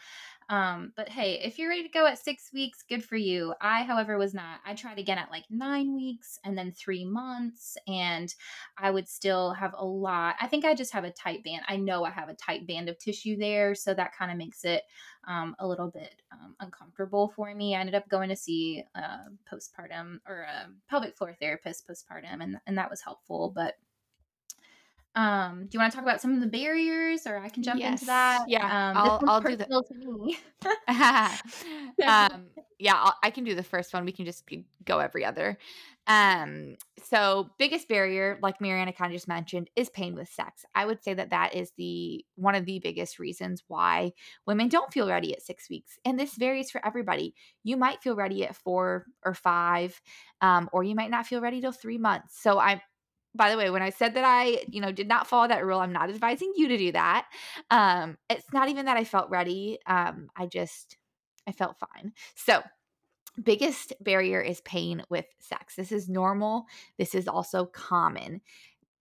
um, 0.48 0.92
but 0.96 1.08
hey, 1.08 1.40
if 1.42 1.58
you're 1.58 1.68
ready 1.68 1.82
to 1.82 1.88
go 1.88 2.06
at 2.06 2.18
six 2.18 2.50
weeks, 2.52 2.84
good 2.88 3.04
for 3.04 3.16
you. 3.16 3.54
I, 3.60 3.82
however, 3.82 4.18
was 4.18 4.34
not. 4.34 4.60
I 4.66 4.74
tried 4.74 4.98
again 4.98 5.18
at 5.18 5.30
like 5.30 5.44
nine 5.50 5.94
weeks 5.94 6.38
and 6.44 6.56
then 6.56 6.72
three 6.72 7.04
months, 7.04 7.76
and 7.86 8.34
I 8.76 8.90
would 8.90 9.08
still 9.08 9.52
have 9.52 9.74
a 9.76 9.84
lot. 9.84 10.36
I 10.40 10.46
think 10.46 10.64
I 10.64 10.74
just 10.74 10.92
have 10.92 11.04
a 11.04 11.10
tight 11.10 11.44
band. 11.44 11.62
I 11.68 11.76
know 11.76 12.04
I 12.04 12.10
have 12.10 12.28
a 12.28 12.34
tight 12.34 12.66
band 12.66 12.88
of 12.88 12.98
tissue 12.98 13.36
there, 13.36 13.74
so 13.74 13.94
that 13.94 14.16
kind 14.16 14.30
of 14.30 14.36
makes 14.36 14.64
it 14.64 14.82
um, 15.28 15.54
a 15.58 15.66
little 15.66 15.90
bit 15.90 16.22
um, 16.32 16.54
uncomfortable 16.60 17.32
for 17.34 17.54
me. 17.54 17.74
I 17.74 17.80
ended 17.80 17.94
up 17.94 18.08
going 18.08 18.28
to 18.28 18.36
see 18.36 18.84
a 18.94 19.18
postpartum 19.50 20.18
or 20.26 20.42
a 20.42 20.68
pelvic 20.88 21.16
floor 21.16 21.36
therapist 21.40 21.86
postpartum, 21.88 22.42
and, 22.42 22.56
and 22.66 22.78
that 22.78 22.90
was 22.90 23.00
helpful. 23.00 23.52
But 23.54 23.74
um, 25.14 25.64
do 25.64 25.68
you 25.72 25.80
want 25.80 25.92
to 25.92 25.96
talk 25.96 26.04
about 26.04 26.20
some 26.20 26.34
of 26.34 26.40
the 26.40 26.46
barriers, 26.46 27.26
or 27.26 27.36
I 27.36 27.50
can 27.50 27.62
jump 27.62 27.80
yes. 27.80 27.92
into 27.92 28.06
that? 28.06 28.44
Yeah, 28.48 28.64
um, 28.64 28.96
I'll, 28.96 29.22
I'll 29.28 29.40
do 29.40 29.56
the. 29.56 29.70
um, 32.06 32.46
yeah, 32.78 32.94
I'll, 32.94 33.14
I 33.22 33.30
can 33.30 33.44
do 33.44 33.54
the 33.54 33.62
first 33.62 33.92
one. 33.92 34.06
We 34.06 34.12
can 34.12 34.24
just 34.24 34.48
go 34.84 35.00
every 35.00 35.24
other. 35.24 35.58
Um, 36.06 36.76
so 37.04 37.50
biggest 37.58 37.88
barrier, 37.88 38.38
like 38.42 38.60
Mariana 38.60 38.92
kind 38.92 39.12
of 39.12 39.16
just 39.16 39.28
mentioned, 39.28 39.68
is 39.76 39.90
pain 39.90 40.14
with 40.14 40.30
sex. 40.30 40.64
I 40.74 40.86
would 40.86 41.02
say 41.02 41.14
that 41.14 41.30
that 41.30 41.54
is 41.54 41.72
the 41.76 42.24
one 42.36 42.54
of 42.54 42.64
the 42.64 42.78
biggest 42.78 43.18
reasons 43.18 43.62
why 43.68 44.12
women 44.46 44.68
don't 44.68 44.92
feel 44.92 45.08
ready 45.08 45.34
at 45.34 45.42
six 45.42 45.68
weeks, 45.68 45.98
and 46.06 46.18
this 46.18 46.36
varies 46.36 46.70
for 46.70 46.84
everybody. 46.86 47.34
You 47.64 47.76
might 47.76 48.02
feel 48.02 48.16
ready 48.16 48.46
at 48.46 48.56
four 48.56 49.04
or 49.24 49.34
five, 49.34 50.00
um, 50.40 50.70
or 50.72 50.82
you 50.82 50.94
might 50.94 51.10
not 51.10 51.26
feel 51.26 51.42
ready 51.42 51.60
till 51.60 51.72
three 51.72 51.98
months. 51.98 52.40
So 52.40 52.58
I'm 52.58 52.80
by 53.34 53.50
the 53.50 53.56
way, 53.56 53.70
when 53.70 53.82
I 53.82 53.90
said 53.90 54.14
that 54.14 54.24
I, 54.24 54.64
you 54.68 54.80
know, 54.80 54.92
did 54.92 55.08
not 55.08 55.26
follow 55.26 55.48
that 55.48 55.64
rule, 55.64 55.80
I'm 55.80 55.92
not 55.92 56.10
advising 56.10 56.52
you 56.56 56.68
to 56.68 56.76
do 56.76 56.92
that. 56.92 57.26
Um, 57.70 58.18
it's 58.28 58.52
not 58.52 58.68
even 58.68 58.86
that 58.86 58.96
I 58.96 59.04
felt 59.04 59.30
ready. 59.30 59.78
Um, 59.86 60.28
I 60.36 60.46
just, 60.46 60.96
I 61.46 61.52
felt 61.52 61.76
fine. 61.78 62.12
So, 62.34 62.62
biggest 63.42 63.94
barrier 64.00 64.42
is 64.42 64.60
pain 64.60 65.02
with 65.08 65.24
sex. 65.38 65.74
This 65.74 65.92
is 65.92 66.08
normal. 66.08 66.66
This 66.98 67.14
is 67.14 67.26
also 67.26 67.64
common. 67.64 68.42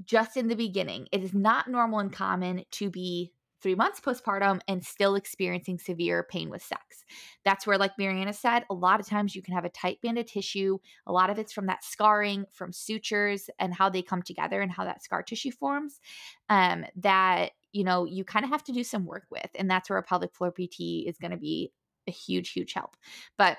Just 0.05 0.37
in 0.37 0.47
the 0.47 0.55
beginning, 0.55 1.07
it 1.11 1.23
is 1.23 1.33
not 1.33 1.67
normal 1.67 1.99
and 1.99 2.13
common 2.13 2.63
to 2.71 2.89
be 2.89 3.33
three 3.61 3.75
months 3.75 3.99
postpartum 3.99 4.59
and 4.67 4.83
still 4.83 5.15
experiencing 5.15 5.77
severe 5.77 6.23
pain 6.23 6.49
with 6.49 6.63
sex. 6.63 7.03
That's 7.45 7.65
where, 7.65 7.77
like 7.77 7.97
Mariana 7.97 8.33
said, 8.33 8.65
a 8.69 8.73
lot 8.73 8.99
of 8.99 9.07
times 9.07 9.35
you 9.35 9.41
can 9.41 9.53
have 9.53 9.65
a 9.65 9.69
tight 9.69 10.01
band 10.01 10.17
of 10.17 10.25
tissue. 10.25 10.77
A 11.07 11.11
lot 11.11 11.29
of 11.29 11.39
it's 11.39 11.53
from 11.53 11.67
that 11.67 11.83
scarring, 11.83 12.45
from 12.51 12.73
sutures, 12.73 13.49
and 13.59 13.73
how 13.73 13.89
they 13.89 14.01
come 14.01 14.21
together 14.21 14.61
and 14.61 14.71
how 14.71 14.85
that 14.85 15.03
scar 15.03 15.23
tissue 15.23 15.51
forms. 15.51 15.99
Um, 16.49 16.85
that 16.97 17.51
you 17.71 17.83
know 17.83 18.05
you 18.05 18.23
kind 18.23 18.45
of 18.45 18.51
have 18.51 18.63
to 18.65 18.71
do 18.71 18.83
some 18.83 19.05
work 19.05 19.25
with, 19.29 19.49
and 19.55 19.69
that's 19.69 19.89
where 19.89 19.99
a 19.99 20.03
pelvic 20.03 20.33
floor 20.35 20.51
PT 20.51 21.05
is 21.07 21.17
going 21.17 21.31
to 21.31 21.37
be 21.37 21.71
a 22.07 22.11
huge, 22.11 22.51
huge 22.51 22.73
help. 22.73 22.95
But 23.37 23.57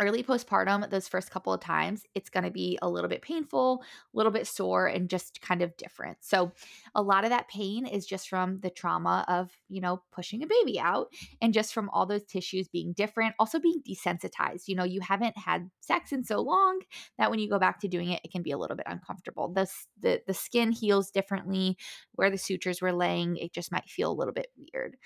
early 0.00 0.22
postpartum, 0.22 0.88
those 0.90 1.08
first 1.08 1.30
couple 1.30 1.52
of 1.52 1.60
times, 1.60 2.04
it's 2.14 2.30
going 2.30 2.44
to 2.44 2.50
be 2.50 2.78
a 2.82 2.88
little 2.88 3.08
bit 3.08 3.22
painful, 3.22 3.82
a 3.82 4.16
little 4.16 4.32
bit 4.32 4.46
sore, 4.46 4.86
and 4.86 5.08
just 5.08 5.40
kind 5.40 5.62
of 5.62 5.76
different. 5.76 6.18
So, 6.20 6.52
a 6.94 7.02
lot 7.02 7.24
of 7.24 7.30
that 7.30 7.48
pain 7.48 7.86
is 7.86 8.06
just 8.06 8.28
from 8.28 8.60
the 8.60 8.70
trauma 8.70 9.24
of, 9.28 9.50
you 9.68 9.80
know, 9.80 10.02
pushing 10.12 10.42
a 10.42 10.46
baby 10.46 10.78
out 10.80 11.12
and 11.40 11.54
just 11.54 11.72
from 11.72 11.88
all 11.90 12.06
those 12.06 12.24
tissues 12.24 12.68
being 12.68 12.92
different, 12.92 13.34
also 13.38 13.58
being 13.58 13.82
desensitized. 13.88 14.66
You 14.66 14.76
know, 14.76 14.84
you 14.84 15.00
haven't 15.00 15.36
had 15.38 15.70
sex 15.80 16.12
in 16.12 16.24
so 16.24 16.40
long 16.40 16.80
that 17.18 17.30
when 17.30 17.38
you 17.38 17.48
go 17.48 17.58
back 17.58 17.80
to 17.80 17.88
doing 17.88 18.10
it, 18.10 18.20
it 18.24 18.32
can 18.32 18.42
be 18.42 18.52
a 18.52 18.58
little 18.58 18.76
bit 18.76 18.86
uncomfortable. 18.88 19.52
The, 19.52 19.68
the, 20.00 20.22
the 20.26 20.34
skin 20.34 20.72
heals 20.72 21.10
differently 21.10 21.76
where 22.12 22.30
the 22.30 22.38
sutures 22.38 22.80
were 22.80 22.92
laying, 22.92 23.36
it 23.36 23.52
just 23.52 23.72
might 23.72 23.88
feel 23.88 24.10
a 24.10 24.14
little 24.14 24.34
bit 24.34 24.48
weird. 24.56 24.96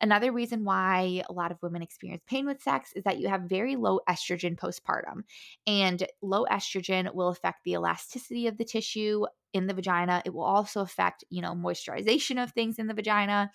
Another 0.00 0.32
reason 0.32 0.64
why 0.64 1.22
a 1.28 1.32
lot 1.32 1.52
of 1.52 1.58
women 1.62 1.82
experience 1.82 2.22
pain 2.26 2.46
with 2.46 2.62
sex 2.62 2.92
is 2.96 3.04
that 3.04 3.18
you 3.18 3.28
have 3.28 3.42
very 3.42 3.76
low 3.76 4.00
estrogen 4.08 4.56
postpartum. 4.56 5.24
And 5.66 6.06
low 6.22 6.46
estrogen 6.50 7.14
will 7.14 7.28
affect 7.28 7.64
the 7.64 7.72
elasticity 7.72 8.46
of 8.46 8.56
the 8.56 8.64
tissue 8.64 9.26
in 9.52 9.66
the 9.66 9.74
vagina. 9.74 10.22
It 10.24 10.32
will 10.32 10.44
also 10.44 10.80
affect, 10.80 11.24
you 11.28 11.42
know, 11.42 11.54
moisturization 11.54 12.42
of 12.42 12.52
things 12.52 12.78
in 12.78 12.86
the 12.86 12.94
vagina. 12.94 13.50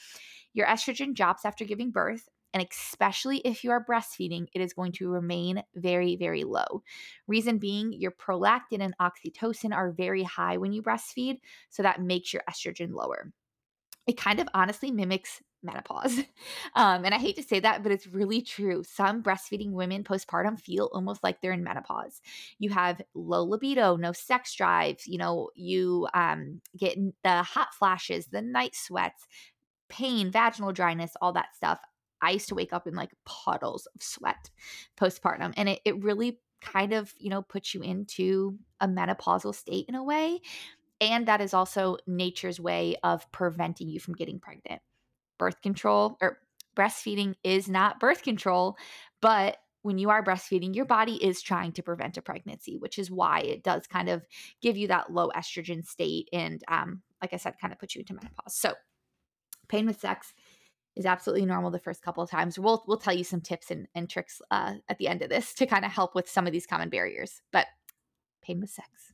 Your 0.53 0.67
estrogen 0.67 1.15
drops 1.15 1.45
after 1.45 1.65
giving 1.65 1.91
birth. 1.91 2.29
And 2.53 2.65
especially 2.71 3.39
if 3.39 3.65
you 3.65 3.71
are 3.71 3.83
breastfeeding, 3.83 4.47
it 4.53 4.61
is 4.61 4.71
going 4.71 4.93
to 4.93 5.09
remain 5.09 5.61
very, 5.75 6.15
very 6.15 6.45
low. 6.45 6.83
Reason 7.27 7.57
being, 7.57 7.91
your 7.91 8.11
prolactin 8.11 8.79
and 8.79 8.95
oxytocin 8.97 9.75
are 9.75 9.91
very 9.91 10.23
high 10.23 10.55
when 10.55 10.71
you 10.71 10.81
breastfeed. 10.81 11.39
So 11.69 11.83
that 11.83 12.01
makes 12.01 12.31
your 12.31 12.43
estrogen 12.49 12.93
lower 12.93 13.33
it 14.07 14.17
kind 14.17 14.39
of 14.39 14.47
honestly 14.53 14.91
mimics 14.91 15.41
menopause. 15.63 16.19
Um, 16.77 17.05
and 17.05 17.13
I 17.13 17.17
hate 17.19 17.37
to 17.37 17.43
say 17.43 17.61
that, 17.61 17.83
but 17.83 17.91
it's 17.93 18.05
really 18.05 18.41
true. 18.41 18.83
Some 18.83 19.23
breastfeeding 19.23 19.71
women 19.71 20.03
postpartum 20.03 20.59
feel 20.59 20.89
almost 20.91 21.23
like 21.23 21.39
they're 21.39 21.53
in 21.53 21.63
menopause. 21.63 22.21
You 22.59 22.69
have 22.71 23.01
low 23.13 23.45
libido, 23.45 23.95
no 23.95 24.11
sex 24.11 24.53
drive, 24.53 24.99
you 25.05 25.17
know, 25.17 25.51
you 25.55 26.05
um, 26.13 26.59
get 26.77 26.97
the 27.23 27.43
hot 27.43 27.73
flashes, 27.73 28.27
the 28.27 28.41
night 28.41 28.75
sweats, 28.75 29.25
pain, 29.87 30.31
vaginal 30.31 30.73
dryness, 30.73 31.13
all 31.21 31.31
that 31.33 31.55
stuff. 31.55 31.79
I 32.21 32.31
used 32.31 32.49
to 32.49 32.55
wake 32.55 32.73
up 32.73 32.87
in 32.87 32.95
like 32.95 33.11
puddles 33.25 33.87
of 33.95 34.03
sweat 34.03 34.49
postpartum. 34.97 35.53
And 35.55 35.69
it, 35.69 35.79
it 35.85 36.03
really 36.03 36.39
kind 36.61 36.91
of, 36.91 37.13
you 37.17 37.29
know, 37.29 37.41
puts 37.41 37.73
you 37.73 37.81
into 37.81 38.57
a 38.81 38.87
menopausal 38.87 39.55
state 39.55 39.85
in 39.87 39.95
a 39.95 40.03
way. 40.03 40.41
And 41.01 41.27
that 41.27 41.41
is 41.41 41.53
also 41.53 41.97
nature's 42.07 42.59
way 42.59 42.95
of 43.03 43.29
preventing 43.31 43.89
you 43.89 43.99
from 43.99 44.15
getting 44.15 44.39
pregnant 44.39 44.81
birth 45.37 45.61
control 45.61 46.17
or 46.21 46.39
breastfeeding 46.75 47.35
is 47.43 47.67
not 47.67 47.99
birth 47.99 48.21
control, 48.21 48.77
but 49.21 49.57
when 49.81 49.97
you 49.97 50.09
are 50.09 50.23
breastfeeding, 50.23 50.75
your 50.75 50.85
body 50.85 51.23
is 51.23 51.41
trying 51.41 51.71
to 51.73 51.83
prevent 51.83 52.17
a 52.17 52.21
pregnancy, 52.21 52.75
which 52.77 52.97
is 52.97 53.11
why 53.11 53.41
it 53.41 53.63
does 53.63 53.85
kind 53.85 54.09
of 54.09 54.25
give 54.61 54.75
you 54.75 54.87
that 54.87 55.11
low 55.11 55.29
estrogen 55.35 55.85
state. 55.85 56.27
And 56.33 56.63
um, 56.67 57.03
like 57.21 57.33
I 57.33 57.37
said, 57.37 57.59
kind 57.61 57.71
of 57.71 57.79
put 57.79 57.93
you 57.93 57.99
into 57.99 58.15
menopause. 58.15 58.55
So, 58.55 58.73
pain 59.67 59.85
with 59.85 59.99
sex 59.99 60.33
is 60.95 61.05
absolutely 61.05 61.45
normal 61.45 61.69
the 61.69 61.79
first 61.79 62.01
couple 62.01 62.23
of 62.23 62.31
times. 62.31 62.57
We'll 62.57 62.83
we'll 62.87 62.97
tell 62.97 63.13
you 63.13 63.23
some 63.23 63.41
tips 63.41 63.69
and, 63.69 63.87
and 63.93 64.09
tricks 64.09 64.41
uh, 64.49 64.73
at 64.89 64.97
the 64.97 65.07
end 65.07 65.21
of 65.21 65.29
this 65.29 65.53
to 65.55 65.67
kind 65.67 65.85
of 65.85 65.91
help 65.91 66.15
with 66.15 66.27
some 66.27 66.47
of 66.47 66.53
these 66.53 66.65
common 66.65 66.89
barriers. 66.89 67.41
But 67.51 67.67
pain 68.41 68.59
with 68.59 68.71
sex. 68.71 69.13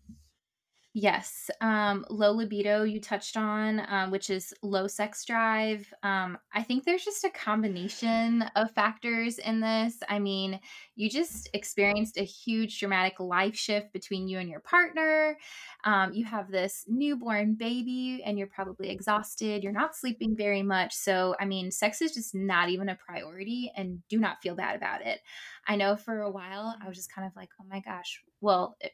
Yes. 0.93 1.49
Um, 1.61 2.03
low 2.09 2.33
libido, 2.33 2.83
you 2.83 2.99
touched 2.99 3.37
on, 3.37 3.81
um, 3.87 4.11
which 4.11 4.29
is 4.29 4.53
low 4.61 4.87
sex 4.87 5.23
drive. 5.23 5.87
Um, 6.03 6.37
I 6.53 6.63
think 6.63 6.83
there's 6.83 7.05
just 7.05 7.23
a 7.23 7.29
combination 7.29 8.41
of 8.57 8.71
factors 8.71 9.37
in 9.39 9.61
this. 9.61 9.99
I 10.09 10.19
mean, 10.19 10.59
you 10.97 11.09
just 11.09 11.49
experienced 11.53 12.17
a 12.17 12.23
huge 12.25 12.77
dramatic 12.77 13.21
life 13.21 13.55
shift 13.55 13.93
between 13.93 14.27
you 14.27 14.37
and 14.39 14.49
your 14.49 14.59
partner. 14.59 15.37
Um, 15.85 16.11
you 16.13 16.25
have 16.25 16.51
this 16.51 16.83
newborn 16.89 17.55
baby, 17.55 18.21
and 18.25 18.37
you're 18.37 18.47
probably 18.47 18.89
exhausted. 18.89 19.63
You're 19.63 19.71
not 19.71 19.95
sleeping 19.95 20.35
very 20.35 20.61
much. 20.61 20.93
So, 20.93 21.35
I 21.39 21.45
mean, 21.45 21.71
sex 21.71 22.01
is 22.01 22.13
just 22.15 22.35
not 22.35 22.67
even 22.67 22.89
a 22.89 22.95
priority, 22.97 23.71
and 23.77 24.05
do 24.09 24.19
not 24.19 24.41
feel 24.41 24.55
bad 24.55 24.75
about 24.75 25.05
it. 25.05 25.21
I 25.65 25.77
know 25.77 25.95
for 25.95 26.19
a 26.21 26.29
while, 26.31 26.75
I 26.83 26.87
was 26.89 26.97
just 26.97 27.13
kind 27.13 27.25
of 27.25 27.33
like, 27.35 27.49
oh 27.61 27.65
my 27.69 27.79
gosh, 27.79 28.21
well, 28.41 28.75
it, 28.81 28.91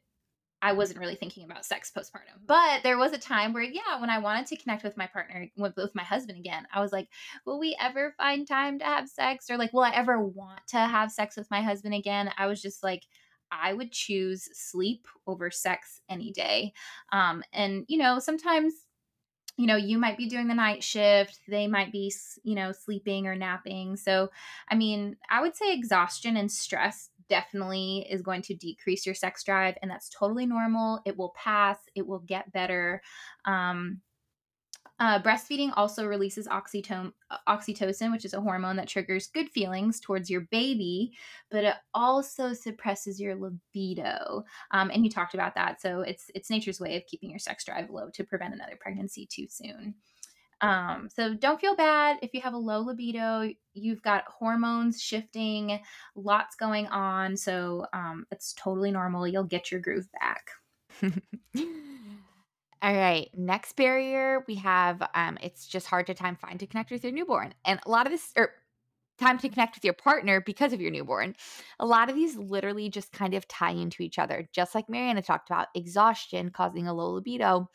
I 0.67 0.73
wasn't 0.73 0.99
really 0.99 1.15
thinking 1.15 1.45
about 1.45 1.65
sex 1.65 1.89
postpartum. 1.95 2.45
But 2.45 2.83
there 2.83 2.97
was 2.97 3.13
a 3.13 3.17
time 3.17 3.53
where, 3.53 3.63
yeah, 3.63 4.01
when 4.01 4.09
I 4.09 4.19
wanted 4.19 4.47
to 4.47 4.57
connect 4.57 4.83
with 4.83 4.97
my 4.97 5.07
partner, 5.07 5.49
with, 5.55 5.77
with 5.77 5.95
my 5.95 6.03
husband 6.03 6.37
again, 6.37 6.67
I 6.73 6.81
was 6.81 6.91
like, 6.91 7.07
will 7.45 7.57
we 7.57 7.77
ever 7.79 8.13
find 8.17 8.45
time 8.45 8.77
to 8.79 8.85
have 8.85 9.07
sex? 9.07 9.49
Or 9.49 9.57
like, 9.57 9.71
will 9.71 9.83
I 9.83 9.91
ever 9.91 10.19
want 10.19 10.59
to 10.67 10.77
have 10.77 11.09
sex 11.09 11.37
with 11.37 11.49
my 11.49 11.61
husband 11.61 11.93
again? 11.93 12.33
I 12.37 12.47
was 12.47 12.61
just 12.61 12.83
like, 12.83 13.03
I 13.49 13.71
would 13.71 13.93
choose 13.93 14.49
sleep 14.51 15.07
over 15.25 15.49
sex 15.51 16.01
any 16.09 16.33
day. 16.33 16.73
Um, 17.13 17.43
and, 17.53 17.85
you 17.87 17.97
know, 17.97 18.19
sometimes 18.19 18.73
you 19.55 19.65
know 19.65 19.75
you 19.75 19.97
might 19.97 20.17
be 20.17 20.29
doing 20.29 20.47
the 20.47 20.53
night 20.53 20.83
shift 20.83 21.39
they 21.47 21.65
might 21.65 21.91
be 21.91 22.13
you 22.43 22.53
know 22.53 22.71
sleeping 22.71 23.25
or 23.25 23.35
napping 23.35 23.95
so 23.95 24.29
i 24.69 24.75
mean 24.75 25.17
i 25.31 25.41
would 25.41 25.55
say 25.55 25.73
exhaustion 25.73 26.37
and 26.37 26.51
stress 26.51 27.09
definitely 27.29 28.05
is 28.09 28.21
going 28.21 28.41
to 28.43 28.55
decrease 28.55 29.05
your 29.05 29.15
sex 29.15 29.43
drive, 29.43 29.75
and 29.81 29.89
that's 29.89 30.09
totally 30.09 30.45
normal. 30.45 31.01
It 31.05 31.17
will 31.17 31.33
pass, 31.35 31.77
it 31.95 32.05
will 32.05 32.19
get 32.19 32.51
better. 32.51 33.01
Um, 33.45 34.01
uh, 34.99 35.21
breastfeeding 35.21 35.71
also 35.75 36.07
releases 36.07 36.47
oxytocin, 36.47 37.11
oxytocin, 37.47 38.11
which 38.11 38.25
is 38.25 38.33
a 38.33 38.41
hormone 38.41 38.75
that 38.77 38.87
triggers 38.87 39.27
good 39.27 39.47
feelings 39.49 39.99
towards 39.99 40.29
your 40.29 40.41
baby, 40.49 41.11
but 41.51 41.63
it 41.63 41.75
also 41.93 42.51
suppresses 42.51 43.19
your 43.19 43.35
libido. 43.35 44.43
Um, 44.71 44.89
and 44.91 45.03
you 45.03 45.11
talked 45.11 45.35
about 45.35 45.53
that, 45.55 45.79
so 45.81 46.01
it's 46.01 46.31
it's 46.33 46.49
nature's 46.49 46.79
way 46.79 46.97
of 46.97 47.05
keeping 47.05 47.29
your 47.29 47.39
sex 47.39 47.63
drive 47.63 47.91
low 47.91 48.09
to 48.09 48.23
prevent 48.23 48.55
another 48.55 48.77
pregnancy 48.79 49.27
too 49.27 49.45
soon. 49.49 49.93
Um, 50.61 51.09
so 51.13 51.33
don't 51.33 51.61
feel 51.61 51.75
bad 51.75 52.17
if 52.21 52.33
you 52.33 52.41
have 52.41 52.53
a 52.53 52.57
low 52.57 52.81
libido. 52.81 53.49
You've 53.73 54.01
got 54.01 54.25
hormones 54.25 55.01
shifting, 55.01 55.79
lots 56.15 56.55
going 56.55 56.87
on. 56.87 57.37
So 57.37 57.85
um, 57.93 58.25
it's 58.31 58.53
totally 58.53 58.91
normal. 58.91 59.27
You'll 59.27 59.43
get 59.43 59.71
your 59.71 59.81
groove 59.81 60.07
back. 60.19 60.49
All 62.81 62.93
right. 62.93 63.29
Next 63.35 63.75
barrier 63.75 64.43
we 64.47 64.55
have 64.55 65.01
um, 65.13 65.37
it's 65.41 65.67
just 65.67 65.87
hard 65.87 66.07
to 66.07 66.13
time 66.13 66.35
find 66.35 66.59
to 66.59 66.67
connect 66.67 66.91
with 66.91 67.03
your 67.03 67.13
newborn. 67.13 67.53
And 67.65 67.79
a 67.85 67.89
lot 67.89 68.05
of 68.05 68.11
this, 68.11 68.31
or 68.35 68.51
time 69.17 69.39
to 69.39 69.49
connect 69.49 69.75
with 69.75 69.83
your 69.83 69.95
partner 69.95 70.41
because 70.41 70.73
of 70.73 70.81
your 70.81 70.91
newborn. 70.91 71.35
A 71.79 71.85
lot 71.85 72.09
of 72.09 72.15
these 72.15 72.35
literally 72.35 72.89
just 72.89 73.11
kind 73.11 73.33
of 73.33 73.47
tie 73.47 73.71
into 73.71 74.03
each 74.03 74.19
other, 74.19 74.47
just 74.53 74.75
like 74.75 74.89
Mariana 74.89 75.21
talked 75.21 75.49
about 75.49 75.69
exhaustion 75.75 76.51
causing 76.51 76.87
a 76.87 76.93
low 76.93 77.11
libido 77.11 77.67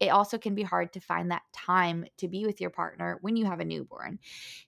it 0.00 0.08
also 0.08 0.38
can 0.38 0.54
be 0.54 0.62
hard 0.62 0.92
to 0.92 1.00
find 1.00 1.30
that 1.30 1.42
time 1.52 2.04
to 2.18 2.28
be 2.28 2.44
with 2.44 2.60
your 2.60 2.70
partner 2.70 3.18
when 3.20 3.36
you 3.36 3.46
have 3.46 3.60
a 3.60 3.64
newborn. 3.64 4.18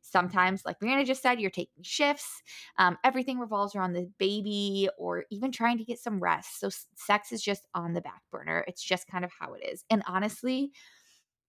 Sometimes, 0.00 0.64
like 0.64 0.80
Mariana 0.80 1.04
just 1.04 1.22
said, 1.22 1.40
you're 1.40 1.50
taking 1.50 1.82
shifts. 1.82 2.42
Um, 2.78 2.96
everything 3.04 3.38
revolves 3.38 3.74
around 3.74 3.92
the 3.92 4.10
baby 4.18 4.88
or 4.98 5.24
even 5.30 5.52
trying 5.52 5.78
to 5.78 5.84
get 5.84 5.98
some 5.98 6.20
rest. 6.20 6.60
So, 6.60 6.70
sex 6.94 7.32
is 7.32 7.42
just 7.42 7.66
on 7.74 7.92
the 7.92 8.00
back 8.00 8.22
burner. 8.30 8.64
It's 8.68 8.82
just 8.82 9.08
kind 9.08 9.24
of 9.24 9.32
how 9.38 9.54
it 9.54 9.64
is. 9.66 9.84
And 9.90 10.02
honestly, 10.06 10.72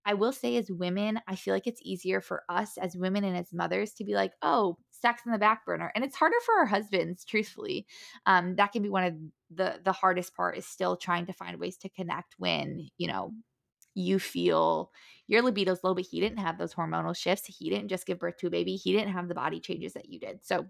I 0.07 0.13
will 0.13 0.31
say, 0.31 0.55
as 0.55 0.71
women, 0.71 1.19
I 1.27 1.35
feel 1.35 1.53
like 1.53 1.67
it's 1.67 1.81
easier 1.83 2.21
for 2.21 2.43
us 2.47 2.77
as 2.77 2.95
women 2.95 3.25
and 3.25 3.35
as 3.35 3.51
mothers 3.51 3.91
to 3.95 4.05
be 4.05 4.13
like, 4.13 4.31
oh, 4.41 4.77
sex 4.89 5.23
in 5.25 5.33
the 5.33 5.37
back 5.37 5.65
burner. 5.65 5.91
And 5.93 6.03
it's 6.05 6.15
harder 6.15 6.37
for 6.45 6.55
our 6.55 6.65
husbands, 6.65 7.25
truthfully. 7.25 7.85
Um, 8.25 8.55
that 8.55 8.71
can 8.71 8.81
be 8.83 8.89
one 8.89 9.03
of 9.03 9.15
the 9.53 9.81
the 9.83 9.91
hardest 9.91 10.33
part 10.33 10.57
is 10.57 10.65
still 10.65 10.95
trying 10.95 11.25
to 11.25 11.33
find 11.33 11.59
ways 11.59 11.75
to 11.79 11.89
connect 11.89 12.35
when, 12.37 12.87
you 12.97 13.07
know, 13.07 13.33
you 13.97 14.19
feel 14.19 14.91
your 15.27 15.41
libido's 15.41 15.83
low, 15.83 15.93
but 15.93 16.05
he 16.05 16.19
didn't 16.19 16.39
have 16.39 16.57
those 16.57 16.73
hormonal 16.73 17.15
shifts. 17.15 17.45
He 17.47 17.69
didn't 17.69 17.89
just 17.89 18.05
give 18.05 18.19
birth 18.19 18.37
to 18.37 18.47
a 18.47 18.51
baby. 18.51 18.75
He 18.75 18.93
didn't 18.93 19.13
have 19.13 19.27
the 19.27 19.35
body 19.35 19.59
changes 19.59 19.93
that 19.93 20.09
you 20.09 20.19
did. 20.19 20.45
So 20.45 20.65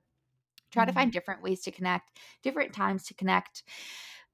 try 0.72 0.84
mm-hmm. 0.84 0.90
to 0.90 0.94
find 0.94 1.12
different 1.12 1.44
ways 1.44 1.62
to 1.62 1.72
connect, 1.72 2.20
different 2.42 2.74
times 2.74 3.04
to 3.06 3.14
connect. 3.14 3.64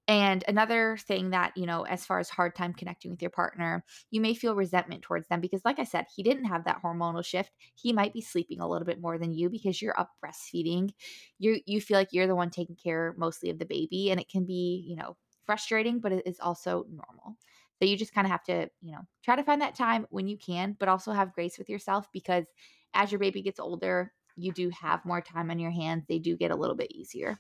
And 0.06 0.44
another 0.50 0.98
thing 0.98 1.30
that, 1.30 1.54
you 1.56 1.66
know, 1.66 1.84
as 1.84 2.06
far 2.06 2.20
as 2.20 2.30
hard 2.30 2.56
time 2.56 2.74
connecting 2.74 3.10
with 3.10 3.22
your 3.22 3.32
partner, 3.32 3.86
you 4.12 4.20
may 4.20 4.34
feel 4.34 4.54
resentment 4.54 5.02
towards 5.02 5.30
them 5.30 5.40
because, 5.40 5.64
like 5.64 5.80
I 5.80 5.86
said, 5.86 6.08
he 6.14 6.24
didn't 6.24 6.46
have 6.46 6.66
that 6.66 6.82
hormonal 6.84 7.24
shift. 7.24 7.52
He 7.76 7.94
might 7.94 8.12
be 8.12 8.20
sleeping 8.20 8.60
a 8.60 8.68
little 8.68 8.86
bit 8.86 9.00
more 9.00 9.18
than 9.18 9.32
you 9.32 9.50
because 9.50 9.82
you're 9.82 9.98
up 9.98 10.12
breastfeeding. 10.24 10.92
You 11.40 11.62
you 11.66 11.80
feel 11.80 11.98
like 11.98 12.10
you're 12.12 12.28
the 12.28 12.36
one 12.36 12.50
taking 12.50 12.76
care 12.76 13.16
mostly 13.18 13.50
of 13.50 13.60
the 13.60 13.66
baby, 13.66 14.12
and 14.12 14.20
it 14.20 14.28
can 14.28 14.46
be, 14.46 14.84
you 14.86 14.98
know, 14.98 15.16
frustrating, 15.46 16.00
but 16.00 16.12
it 16.12 16.24
is 16.26 16.40
also 16.42 16.86
normal. 16.90 17.38
So 17.84 17.88
you 17.88 17.98
just 17.98 18.14
kind 18.14 18.26
of 18.26 18.32
have 18.32 18.46
to, 18.46 18.70
you 18.80 18.94
know, 18.94 19.02
try 19.26 19.36
to 19.36 19.44
find 19.44 19.62
that 19.62 19.76
time 19.76 20.08
when 20.10 20.26
you 20.26 20.38
can, 20.38 20.78
but 20.80 20.88
also 20.88 21.12
have 21.12 21.34
grace 21.34 21.58
with 21.58 21.68
yourself 21.68 22.10
because 22.14 22.46
as 22.94 23.12
your 23.12 23.20
baby 23.20 23.42
gets 23.42 23.60
older, 23.60 24.14
you 24.38 24.54
do 24.54 24.70
have 24.70 25.04
more 25.04 25.20
time 25.20 25.52
on 25.52 25.60
your 25.60 25.70
hands. 25.70 26.06
They 26.08 26.18
do 26.18 26.38
get 26.38 26.50
a 26.50 26.56
little 26.56 26.78
bit 26.78 26.94
easier. 26.94 27.38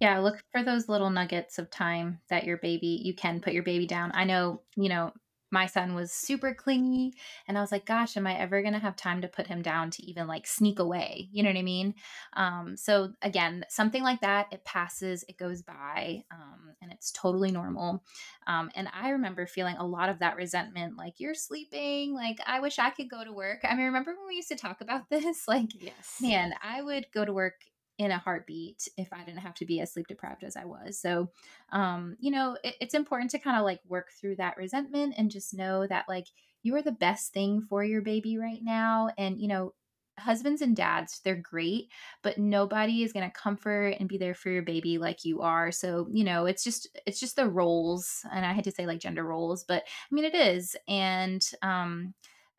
Yeah, 0.00 0.18
look 0.18 0.42
for 0.50 0.64
those 0.64 0.88
little 0.88 1.10
nuggets 1.10 1.60
of 1.60 1.70
time 1.70 2.20
that 2.28 2.42
your 2.42 2.56
baby, 2.56 3.00
you 3.04 3.14
can 3.14 3.40
put 3.40 3.52
your 3.52 3.62
baby 3.62 3.86
down. 3.86 4.10
I 4.14 4.24
know, 4.24 4.62
you 4.74 4.88
know, 4.88 5.12
my 5.50 5.66
son 5.66 5.94
was 5.94 6.12
super 6.12 6.54
clingy 6.54 7.12
and 7.46 7.56
i 7.56 7.60
was 7.60 7.72
like 7.72 7.86
gosh 7.86 8.16
am 8.16 8.26
i 8.26 8.34
ever 8.34 8.62
going 8.62 8.74
to 8.74 8.80
have 8.80 8.96
time 8.96 9.20
to 9.20 9.28
put 9.28 9.46
him 9.46 9.62
down 9.62 9.90
to 9.90 10.02
even 10.04 10.26
like 10.26 10.46
sneak 10.46 10.78
away? 10.78 11.28
You 11.32 11.42
know 11.42 11.50
what 11.50 11.58
i 11.58 11.62
mean? 11.62 11.94
Um, 12.34 12.76
so 12.76 13.12
again 13.22 13.64
something 13.68 14.02
like 14.02 14.20
that 14.20 14.48
it 14.52 14.64
passes 14.64 15.24
it 15.28 15.38
goes 15.38 15.62
by 15.62 16.22
um, 16.30 16.74
and 16.82 16.92
it's 16.92 17.10
totally 17.12 17.50
normal. 17.50 18.02
Um, 18.46 18.70
and 18.74 18.88
i 18.92 19.10
remember 19.10 19.46
feeling 19.46 19.76
a 19.76 19.86
lot 19.86 20.08
of 20.08 20.18
that 20.20 20.36
resentment 20.36 20.96
like 20.96 21.14
you're 21.18 21.34
sleeping 21.34 22.14
like 22.14 22.38
i 22.46 22.60
wish 22.60 22.78
i 22.78 22.90
could 22.90 23.10
go 23.10 23.24
to 23.24 23.32
work. 23.32 23.60
I 23.64 23.74
mean 23.74 23.86
remember 23.86 24.12
when 24.12 24.28
we 24.28 24.36
used 24.36 24.48
to 24.48 24.56
talk 24.56 24.80
about 24.80 25.02
this? 25.10 25.46
Like 25.48 25.70
yes. 25.78 26.18
man 26.20 26.52
i 26.62 26.82
would 26.82 27.06
go 27.12 27.24
to 27.24 27.32
work 27.32 27.54
in 27.98 28.12
a 28.12 28.18
heartbeat 28.18 28.88
if 28.96 29.12
I 29.12 29.24
didn't 29.24 29.40
have 29.40 29.54
to 29.56 29.66
be 29.66 29.80
as 29.80 29.92
sleep 29.92 30.06
deprived 30.06 30.44
as 30.44 30.56
I 30.56 30.64
was. 30.64 31.00
So, 31.00 31.30
um, 31.72 32.16
you 32.20 32.30
know, 32.30 32.56
it, 32.62 32.76
it's 32.80 32.94
important 32.94 33.32
to 33.32 33.38
kind 33.38 33.58
of 33.58 33.64
like 33.64 33.80
work 33.88 34.10
through 34.12 34.36
that 34.36 34.56
resentment 34.56 35.14
and 35.18 35.30
just 35.30 35.52
know 35.52 35.86
that 35.86 36.06
like 36.08 36.26
you 36.62 36.74
are 36.76 36.82
the 36.82 36.92
best 36.92 37.32
thing 37.32 37.60
for 37.60 37.82
your 37.84 38.00
baby 38.00 38.38
right 38.38 38.60
now. 38.62 39.10
And, 39.18 39.40
you 39.40 39.48
know, 39.48 39.74
husbands 40.18 40.62
and 40.62 40.76
dads, 40.76 41.20
they're 41.24 41.36
great, 41.36 41.90
but 42.22 42.38
nobody 42.38 43.02
is 43.02 43.12
going 43.12 43.28
to 43.28 43.32
comfort 43.36 43.96
and 43.98 44.08
be 44.08 44.18
there 44.18 44.34
for 44.34 44.50
your 44.50 44.62
baby 44.62 44.98
like 44.98 45.24
you 45.24 45.42
are. 45.42 45.70
So, 45.72 46.08
you 46.12 46.24
know, 46.24 46.46
it's 46.46 46.64
just, 46.64 46.88
it's 47.06 47.20
just 47.20 47.36
the 47.36 47.48
roles. 47.48 48.24
And 48.32 48.44
I 48.44 48.52
had 48.52 48.64
to 48.64 48.72
say 48.72 48.86
like 48.86 49.00
gender 49.00 49.24
roles, 49.24 49.64
but 49.64 49.82
I 49.84 50.14
mean, 50.14 50.24
it 50.24 50.34
is. 50.34 50.76
And, 50.88 51.44
um, 51.62 52.14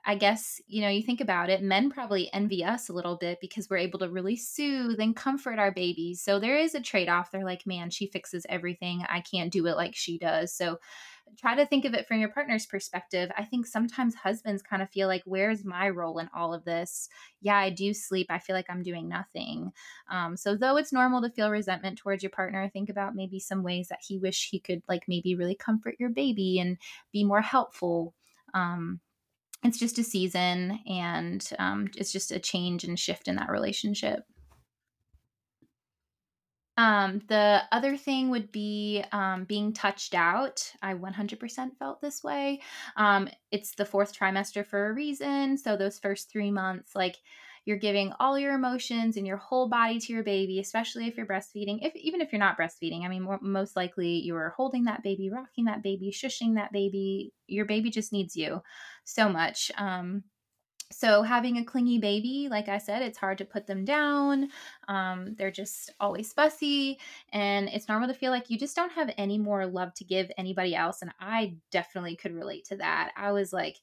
I 0.06 0.16
guess, 0.16 0.62
you 0.68 0.82
know, 0.82 0.90
you 0.90 1.04
think 1.04 1.22
about 1.22 1.50
it, 1.50 1.62
men 1.62 1.90
probably 1.92 2.32
envy 2.34 2.64
us 2.64 2.90
a 2.90 2.94
little 2.94 3.18
bit 3.18 3.40
because 3.42 3.70
we're 3.70 3.78
able 3.78 4.00
to 4.00 4.10
really 4.10 4.36
soothe 4.36 5.00
and 5.00 5.16
comfort 5.16 5.60
our 5.60 5.72
babies. 5.72 6.22
So 6.22 6.40
there 6.40 6.58
is 6.58 6.74
a 6.74 6.82
trade 6.82 7.10
off. 7.10 7.32
They're 7.32 7.44
like, 7.46 7.66
man, 7.68 7.90
she 7.90 8.08
fixes 8.08 8.46
everything. 8.50 9.04
I 9.10 9.22
can't 9.22 9.52
do 9.52 9.68
it 9.68 9.76
like 9.76 9.96
she 9.96 10.18
does. 10.18 10.54
So 10.54 10.80
try 11.38 11.56
to 11.56 11.66
think 11.66 11.86
of 11.86 11.94
it 11.94 12.08
from 12.08 12.20
your 12.20 12.30
partner's 12.32 12.66
perspective. 12.66 13.32
I 13.38 13.46
think 13.46 13.68
sometimes 13.68 14.16
husbands 14.16 14.62
kind 14.64 14.82
of 14.82 14.90
feel 14.90 15.08
like, 15.08 15.24
where's 15.26 15.64
my 15.64 15.90
role 15.90 16.18
in 16.20 16.30
all 16.34 16.54
of 16.54 16.66
this? 16.66 17.08
Yeah, 17.42 17.58
I 17.58 17.70
do 17.70 17.94
sleep. 17.94 18.28
I 18.30 18.40
feel 18.40 18.56
like 18.56 18.70
I'm 18.70 18.82
doing 18.84 19.08
nothing. 19.08 19.72
Um, 20.10 20.36
so, 20.38 20.56
though 20.56 20.78
it's 20.78 20.94
normal 20.94 21.22
to 21.22 21.30
feel 21.30 21.52
resentment 21.52 21.98
towards 22.00 22.24
your 22.24 22.32
partner, 22.32 22.68
think 22.70 22.90
about 22.90 23.16
maybe 23.16 23.40
some 23.40 23.64
ways 23.64 23.90
that 23.90 24.00
he 24.02 24.18
wish 24.18 24.50
he 24.50 24.60
could, 24.60 24.82
like, 24.88 25.04
maybe 25.08 25.36
really 25.36 25.56
comfort 25.56 25.96
your 26.00 26.10
baby 26.10 26.60
and 26.60 26.78
be 27.12 27.24
more 27.24 27.42
helpful. 27.42 28.16
Um, 28.54 29.00
it's 29.64 29.78
just 29.78 30.00
a 30.00 30.04
season 30.04 30.80
and 30.88 31.48
um, 31.60 31.90
it's 31.98 32.12
just 32.12 32.32
a 32.32 32.40
change 32.40 32.84
and 32.84 32.98
shift 32.98 33.28
in 33.28 33.36
that 33.36 33.50
relationship. 33.50 34.24
Um, 36.78 37.20
the 37.28 37.64
other 37.74 37.98
thing 37.98 38.30
would 38.30 38.54
be 38.54 39.04
um, 39.12 39.44
being 39.44 39.74
touched 39.74 40.16
out. 40.16 40.72
I 40.82 40.94
100% 40.94 41.78
felt 41.78 42.00
this 42.00 42.24
way. 42.24 42.62
Um, 42.96 43.28
it's 43.52 43.76
the 43.76 43.84
fourth 43.84 44.18
trimester 44.18 44.66
for 44.66 44.88
a 44.88 44.94
reason. 44.94 45.58
So, 45.58 45.76
those 45.76 46.00
first 46.00 46.32
three 46.32 46.52
months, 46.52 46.96
like 46.96 47.18
you're 47.70 47.78
giving 47.78 48.12
all 48.20 48.40
your 48.40 48.56
emotions 48.56 49.16
and 49.16 49.28
your 49.28 49.38
whole 49.38 49.70
body 49.70 50.00
to 50.00 50.12
your 50.12 50.24
baby, 50.24 50.60
especially 50.60 51.06
if 51.06 51.16
you're 51.16 51.28
breastfeeding. 51.28 51.78
If 51.86 51.96
even 51.96 52.20
if 52.20 52.34
you're 52.34 52.40
not 52.40 52.58
breastfeeding, 52.58 53.06
I 53.06 53.10
mean, 53.10 53.22
more, 53.22 53.38
most 53.44 53.76
likely 53.76 54.22
you're 54.22 54.56
holding 54.58 54.86
that 54.86 55.04
baby, 55.04 55.30
rocking 55.30 55.66
that 55.66 55.84
baby, 55.84 56.12
shushing 56.12 56.56
that 56.56 56.72
baby. 56.72 57.32
Your 57.46 57.66
baby 57.66 57.92
just 57.92 58.12
needs 58.12 58.36
you 58.36 58.64
so 59.04 59.30
much. 59.30 59.72
Um, 59.78 60.24
so 60.92 61.22
having 61.22 61.58
a 61.58 61.64
clingy 61.64 62.00
baby, 62.00 62.48
like 62.50 62.70
I 62.70 62.80
said, 62.80 63.04
it's 63.04 63.20
hard 63.20 63.38
to 63.38 63.46
put 63.46 63.68
them 63.68 63.86
down. 63.86 64.50
Um, 64.88 65.36
they're 65.38 65.52
just 65.52 65.92
always 66.00 66.34
fussy, 66.34 66.98
and 67.32 67.70
it's 67.70 67.88
normal 67.88 68.08
to 68.08 68.16
feel 68.16 68.32
like 68.32 68.50
you 68.50 68.58
just 68.58 68.76
don't 68.76 68.94
have 68.94 69.14
any 69.16 69.38
more 69.38 69.68
love 69.68 69.94
to 69.94 70.04
give 70.04 70.32
anybody 70.40 70.74
else. 70.74 71.04
And 71.04 71.12
I 71.20 71.58
definitely 71.70 72.16
could 72.16 72.34
relate 72.34 72.66
to 72.70 72.78
that. 72.78 73.12
I 73.16 73.32
was 73.32 73.54
like 73.54 73.78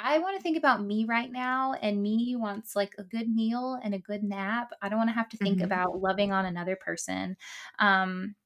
I 0.00 0.18
want 0.18 0.36
to 0.36 0.42
think 0.42 0.56
about 0.56 0.82
me 0.82 1.04
right 1.04 1.30
now, 1.30 1.74
and 1.82 2.00
me 2.00 2.36
wants 2.36 2.76
like 2.76 2.94
a 2.98 3.02
good 3.02 3.28
meal 3.28 3.78
and 3.82 3.94
a 3.94 3.98
good 3.98 4.22
nap. 4.22 4.70
I 4.80 4.88
don't 4.88 4.98
want 4.98 5.10
to 5.10 5.14
have 5.14 5.28
to 5.30 5.36
think 5.36 5.56
mm-hmm. 5.56 5.64
about 5.64 6.00
loving 6.00 6.30
on 6.30 6.46
another 6.46 6.76
person. 6.76 7.36
Um, 7.80 8.36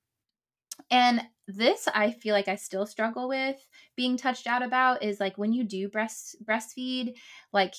and 0.91 1.23
this 1.47 1.87
I 1.95 2.13
feel 2.13 2.35
like 2.35 2.49
I 2.49 2.57
still 2.57 2.87
struggle 2.87 3.29
with 3.29 3.57
being 3.97 4.17
touched 4.17 4.47
out 4.47 4.63
about 4.63 5.03
is 5.03 5.21
like 5.21 5.37
when 5.37 5.53
you 5.53 5.65
do 5.65 5.89
breast 5.89 6.37
breastfeed, 6.45 7.15
like 7.53 7.75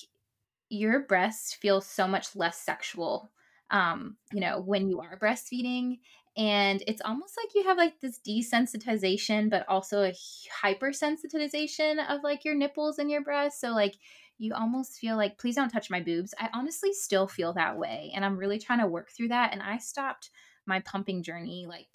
your 0.68 1.00
breast 1.00 1.56
feels 1.56 1.86
so 1.86 2.06
much 2.06 2.36
less 2.36 2.58
sexual 2.58 3.30
um, 3.70 4.16
you 4.32 4.40
know, 4.40 4.60
when 4.60 4.88
you 4.88 5.00
are 5.00 5.18
breastfeeding 5.18 5.98
and 6.36 6.82
it's 6.88 7.00
almost 7.04 7.36
like 7.36 7.54
you 7.54 7.64
have 7.64 7.78
like 7.78 8.00
this 8.00 8.18
desensitization 8.26 9.48
but 9.48 9.64
also 9.68 10.02
a 10.02 10.14
hypersensitization 10.62 11.98
of 12.08 12.22
like 12.24 12.44
your 12.44 12.54
nipples 12.54 12.98
and 12.98 13.10
your 13.10 13.22
breasts 13.22 13.60
so 13.60 13.70
like 13.70 13.94
you 14.38 14.52
almost 14.52 14.98
feel 14.98 15.16
like 15.16 15.38
please 15.38 15.54
don't 15.54 15.68
touch 15.68 15.90
my 15.90 16.00
boobs 16.00 16.34
i 16.40 16.48
honestly 16.52 16.92
still 16.92 17.28
feel 17.28 17.52
that 17.52 17.78
way 17.78 18.10
and 18.14 18.24
i'm 18.24 18.36
really 18.36 18.58
trying 18.58 18.80
to 18.80 18.86
work 18.86 19.10
through 19.10 19.28
that 19.28 19.52
and 19.52 19.62
i 19.62 19.78
stopped 19.78 20.30
my 20.66 20.80
pumping 20.80 21.22
journey 21.22 21.66
like 21.68 21.86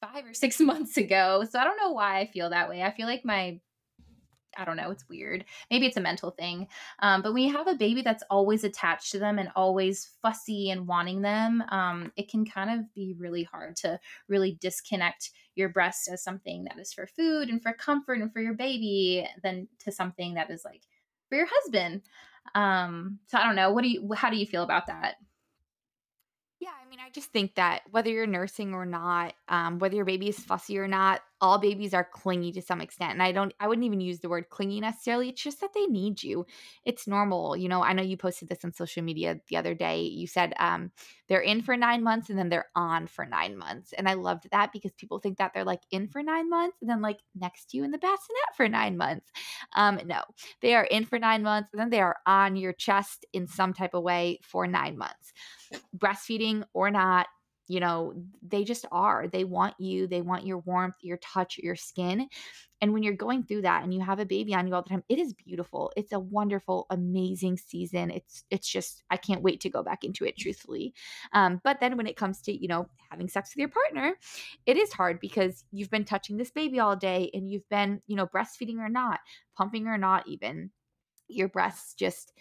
five 0.00 0.24
or 0.24 0.34
six 0.34 0.58
months 0.60 0.96
ago 0.96 1.44
so 1.48 1.58
i 1.58 1.64
don't 1.64 1.78
know 1.80 1.92
why 1.92 2.18
i 2.18 2.26
feel 2.26 2.50
that 2.50 2.68
way 2.68 2.82
i 2.82 2.90
feel 2.90 3.06
like 3.06 3.24
my 3.24 3.60
I 4.56 4.64
don't 4.64 4.76
know. 4.76 4.90
It's 4.90 5.08
weird. 5.08 5.44
Maybe 5.70 5.86
it's 5.86 5.96
a 5.96 6.00
mental 6.00 6.30
thing. 6.30 6.68
Um, 7.00 7.22
but 7.22 7.32
when 7.32 7.42
you 7.42 7.52
have 7.56 7.68
a 7.68 7.74
baby 7.74 8.02
that's 8.02 8.22
always 8.30 8.64
attached 8.64 9.12
to 9.12 9.18
them 9.18 9.38
and 9.38 9.50
always 9.56 10.10
fussy 10.22 10.70
and 10.70 10.86
wanting 10.86 11.22
them, 11.22 11.62
um, 11.70 12.12
it 12.16 12.30
can 12.30 12.44
kind 12.44 12.70
of 12.70 12.92
be 12.94 13.14
really 13.18 13.42
hard 13.44 13.76
to 13.76 13.98
really 14.28 14.56
disconnect 14.60 15.30
your 15.54 15.68
breast 15.68 16.08
as 16.10 16.22
something 16.22 16.64
that 16.64 16.78
is 16.78 16.92
for 16.92 17.06
food 17.06 17.48
and 17.48 17.62
for 17.62 17.72
comfort 17.72 18.20
and 18.20 18.32
for 18.32 18.40
your 18.40 18.54
baby 18.54 19.26
than 19.42 19.68
to 19.80 19.92
something 19.92 20.34
that 20.34 20.50
is 20.50 20.64
like 20.64 20.82
for 21.28 21.36
your 21.36 21.48
husband. 21.50 22.02
Um, 22.54 23.18
so 23.26 23.38
I 23.38 23.44
don't 23.44 23.56
know. 23.56 23.72
What 23.72 23.82
do 23.82 23.88
you, 23.88 24.12
how 24.14 24.30
do 24.30 24.36
you 24.36 24.46
feel 24.46 24.62
about 24.62 24.86
that? 24.86 25.16
Yeah, 26.60 26.70
I 26.70 26.85
mean, 26.96 27.04
I 27.06 27.10
just 27.10 27.30
think 27.30 27.54
that 27.56 27.82
whether 27.90 28.10
you're 28.10 28.26
nursing 28.26 28.74
or 28.74 28.86
not, 28.86 29.34
um, 29.48 29.78
whether 29.78 29.94
your 29.94 30.04
baby 30.04 30.28
is 30.28 30.38
fussy 30.38 30.78
or 30.78 30.88
not, 30.88 31.20
all 31.40 31.58
babies 31.58 31.92
are 31.92 32.04
clingy 32.04 32.50
to 32.52 32.62
some 32.62 32.80
extent. 32.80 33.12
And 33.12 33.22
I 33.22 33.32
don't, 33.32 33.52
I 33.60 33.68
wouldn't 33.68 33.84
even 33.84 34.00
use 34.00 34.20
the 34.20 34.28
word 34.28 34.48
clingy 34.48 34.80
necessarily. 34.80 35.28
It's 35.28 35.42
just 35.42 35.60
that 35.60 35.74
they 35.74 35.84
need 35.84 36.22
you. 36.22 36.46
It's 36.84 37.06
normal. 37.06 37.56
You 37.56 37.68
know, 37.68 37.82
I 37.82 37.92
know 37.92 38.02
you 38.02 38.16
posted 38.16 38.48
this 38.48 38.64
on 38.64 38.72
social 38.72 39.02
media 39.02 39.38
the 39.48 39.58
other 39.58 39.74
day. 39.74 40.02
You 40.02 40.26
said 40.26 40.54
um, 40.58 40.92
they're 41.28 41.40
in 41.40 41.62
for 41.62 41.76
nine 41.76 42.02
months 42.02 42.30
and 42.30 42.38
then 42.38 42.48
they're 42.48 42.70
on 42.74 43.06
for 43.06 43.26
nine 43.26 43.56
months. 43.58 43.92
And 43.92 44.08
I 44.08 44.14
loved 44.14 44.48
that 44.50 44.72
because 44.72 44.92
people 44.92 45.18
think 45.18 45.36
that 45.36 45.52
they're 45.52 45.64
like 45.64 45.82
in 45.90 46.08
for 46.08 46.22
nine 46.22 46.48
months 46.48 46.78
and 46.80 46.88
then 46.88 47.02
like 47.02 47.18
next 47.34 47.70
to 47.70 47.76
you 47.76 47.84
in 47.84 47.90
the 47.90 47.98
bassinet 47.98 48.56
for 48.56 48.68
nine 48.68 48.96
months. 48.96 49.30
Um, 49.74 50.00
no, 50.06 50.22
they 50.62 50.74
are 50.74 50.84
in 50.84 51.04
for 51.04 51.18
nine 51.18 51.42
months 51.42 51.68
and 51.72 51.80
then 51.80 51.90
they 51.90 52.00
are 52.00 52.16
on 52.24 52.56
your 52.56 52.72
chest 52.72 53.26
in 53.34 53.46
some 53.46 53.74
type 53.74 53.92
of 53.92 54.02
way 54.02 54.38
for 54.42 54.66
nine 54.66 54.96
months. 54.96 55.34
Breastfeeding 55.96 56.64
or 56.72 56.85
not, 56.90 57.26
you 57.68 57.80
know, 57.80 58.14
they 58.42 58.64
just 58.64 58.86
are. 58.92 59.26
They 59.26 59.44
want 59.44 59.74
you, 59.78 60.06
they 60.06 60.22
want 60.22 60.46
your 60.46 60.58
warmth, 60.58 60.96
your 61.02 61.16
touch, 61.18 61.58
your 61.58 61.74
skin. 61.74 62.28
And 62.80 62.92
when 62.92 63.02
you're 63.02 63.14
going 63.14 63.42
through 63.42 63.62
that 63.62 63.82
and 63.82 63.92
you 63.92 64.00
have 64.00 64.20
a 64.20 64.26
baby 64.26 64.54
on 64.54 64.68
you 64.68 64.74
all 64.74 64.82
the 64.82 64.90
time, 64.90 65.02
it 65.08 65.18
is 65.18 65.32
beautiful. 65.32 65.90
It's 65.96 66.12
a 66.12 66.20
wonderful, 66.20 66.86
amazing 66.90 67.56
season. 67.56 68.10
It's 68.10 68.44
it's 68.50 68.68
just 68.68 69.02
I 69.10 69.16
can't 69.16 69.42
wait 69.42 69.60
to 69.62 69.70
go 69.70 69.82
back 69.82 70.04
into 70.04 70.24
it 70.24 70.36
truthfully. 70.36 70.94
Um, 71.32 71.60
but 71.64 71.80
then 71.80 71.96
when 71.96 72.06
it 72.06 72.16
comes 72.16 72.42
to, 72.42 72.52
you 72.52 72.68
know, 72.68 72.86
having 73.10 73.28
sex 73.28 73.50
with 73.50 73.60
your 73.60 73.70
partner, 73.70 74.14
it 74.66 74.76
is 74.76 74.92
hard 74.92 75.18
because 75.20 75.64
you've 75.72 75.90
been 75.90 76.04
touching 76.04 76.36
this 76.36 76.50
baby 76.50 76.78
all 76.78 76.96
day 76.96 77.30
and 77.34 77.50
you've 77.50 77.68
been, 77.68 78.00
you 78.06 78.14
know, 78.14 78.26
breastfeeding 78.26 78.78
or 78.78 78.90
not, 78.90 79.20
pumping 79.56 79.86
or 79.86 79.98
not 79.98 80.28
even. 80.28 80.70
Your 81.28 81.48
breasts 81.48 81.94
just 81.94 82.32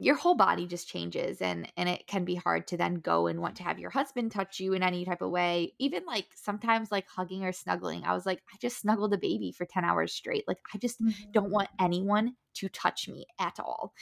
your 0.00 0.14
whole 0.14 0.36
body 0.36 0.66
just 0.66 0.88
changes 0.88 1.42
and 1.42 1.70
and 1.76 1.88
it 1.88 2.06
can 2.06 2.24
be 2.24 2.36
hard 2.36 2.66
to 2.68 2.76
then 2.76 2.94
go 2.94 3.26
and 3.26 3.40
want 3.40 3.56
to 3.56 3.64
have 3.64 3.78
your 3.78 3.90
husband 3.90 4.30
touch 4.30 4.60
you 4.60 4.72
in 4.72 4.82
any 4.82 5.04
type 5.04 5.22
of 5.22 5.30
way 5.30 5.72
even 5.78 6.04
like 6.06 6.26
sometimes 6.34 6.92
like 6.92 7.06
hugging 7.08 7.44
or 7.44 7.52
snuggling. 7.52 8.04
I 8.04 8.14
was 8.14 8.24
like 8.24 8.40
i 8.52 8.56
just 8.60 8.80
snuggled 8.80 9.12
a 9.12 9.18
baby 9.18 9.52
for 9.52 9.64
10 9.66 9.84
hours 9.84 10.12
straight. 10.12 10.44
Like 10.46 10.58
i 10.72 10.78
just 10.78 11.02
mm-hmm. 11.02 11.30
don't 11.32 11.50
want 11.50 11.68
anyone 11.80 12.34
to 12.54 12.68
touch 12.68 13.08
me 13.08 13.26
at 13.38 13.58
all. 13.58 13.92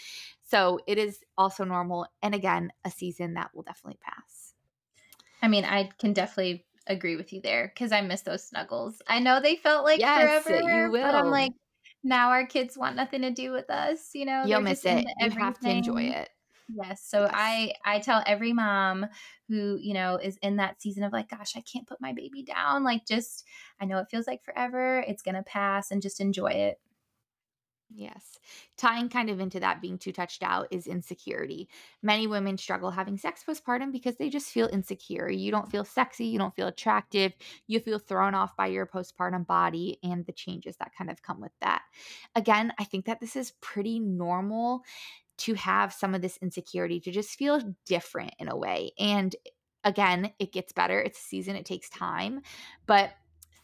So 0.42 0.80
it 0.86 0.98
is 0.98 1.18
also 1.36 1.64
normal 1.64 2.06
and 2.22 2.34
again 2.34 2.72
a 2.84 2.90
season 2.90 3.34
that 3.34 3.50
will 3.54 3.62
definitely 3.62 3.98
pass. 4.02 4.54
I 5.42 5.48
mean 5.48 5.64
i 5.64 5.90
can 5.98 6.12
definitely 6.12 6.66
agree 6.86 7.16
with 7.16 7.32
you 7.32 7.40
there 7.40 7.72
because 7.74 7.90
i 7.90 8.02
miss 8.02 8.20
those 8.20 8.44
snuggles. 8.44 9.00
I 9.08 9.20
know 9.20 9.40
they 9.40 9.56
felt 9.56 9.84
like 9.84 10.00
yes, 10.00 10.44
forever 10.44 10.90
but 10.90 11.14
i'm 11.14 11.30
like 11.30 11.52
now 12.06 12.30
our 12.30 12.46
kids 12.46 12.78
want 12.78 12.96
nothing 12.96 13.22
to 13.22 13.30
do 13.30 13.50
with 13.52 13.68
us 13.68 14.10
you 14.14 14.24
know 14.24 14.44
you'll 14.46 14.60
miss 14.60 14.84
it. 14.84 15.04
you 15.20 15.30
have 15.30 15.58
to 15.58 15.68
enjoy 15.68 16.02
it. 16.02 16.28
Yes 16.68 17.02
so 17.04 17.22
yes. 17.22 17.30
i 17.34 17.72
i 17.84 17.98
tell 18.00 18.22
every 18.26 18.52
mom 18.52 19.06
who 19.48 19.76
you 19.80 19.94
know 19.94 20.16
is 20.16 20.36
in 20.42 20.56
that 20.56 20.80
season 20.80 21.04
of 21.04 21.12
like 21.12 21.28
gosh 21.28 21.56
i 21.56 21.60
can't 21.60 21.86
put 21.86 22.00
my 22.00 22.12
baby 22.12 22.42
down 22.42 22.82
like 22.82 23.06
just 23.06 23.44
i 23.80 23.84
know 23.84 23.98
it 23.98 24.08
feels 24.10 24.26
like 24.26 24.42
forever 24.42 25.04
it's 25.06 25.22
gonna 25.22 25.42
pass 25.44 25.90
and 25.90 26.02
just 26.02 26.20
enjoy 26.20 26.50
it 26.50 26.80
Yes. 27.88 28.40
Tying 28.76 29.08
kind 29.08 29.30
of 29.30 29.38
into 29.38 29.60
that 29.60 29.80
being 29.80 29.96
too 29.96 30.12
touched 30.12 30.42
out 30.42 30.66
is 30.72 30.88
insecurity. 30.88 31.68
Many 32.02 32.26
women 32.26 32.58
struggle 32.58 32.90
having 32.90 33.16
sex 33.16 33.44
postpartum 33.48 33.92
because 33.92 34.16
they 34.16 34.28
just 34.28 34.50
feel 34.50 34.68
insecure. 34.72 35.30
You 35.30 35.52
don't 35.52 35.70
feel 35.70 35.84
sexy, 35.84 36.26
you 36.26 36.38
don't 36.38 36.54
feel 36.54 36.66
attractive, 36.66 37.32
you 37.68 37.78
feel 37.78 38.00
thrown 38.00 38.34
off 38.34 38.56
by 38.56 38.66
your 38.66 38.86
postpartum 38.86 39.46
body 39.46 39.98
and 40.02 40.26
the 40.26 40.32
changes 40.32 40.76
that 40.78 40.94
kind 40.98 41.10
of 41.10 41.22
come 41.22 41.40
with 41.40 41.52
that. 41.60 41.82
Again, 42.34 42.72
I 42.78 42.84
think 42.84 43.06
that 43.06 43.20
this 43.20 43.36
is 43.36 43.52
pretty 43.60 44.00
normal 44.00 44.82
to 45.38 45.54
have 45.54 45.92
some 45.92 46.14
of 46.14 46.22
this 46.22 46.38
insecurity, 46.42 46.98
to 47.00 47.12
just 47.12 47.38
feel 47.38 47.60
different 47.84 48.34
in 48.38 48.48
a 48.48 48.56
way. 48.56 48.92
And 48.98 49.34
again, 49.84 50.32
it 50.40 50.52
gets 50.52 50.72
better. 50.72 51.00
It's 51.00 51.20
a 51.20 51.22
season, 51.22 51.54
it 51.54 51.66
takes 51.66 51.88
time. 51.88 52.40
But 52.86 53.12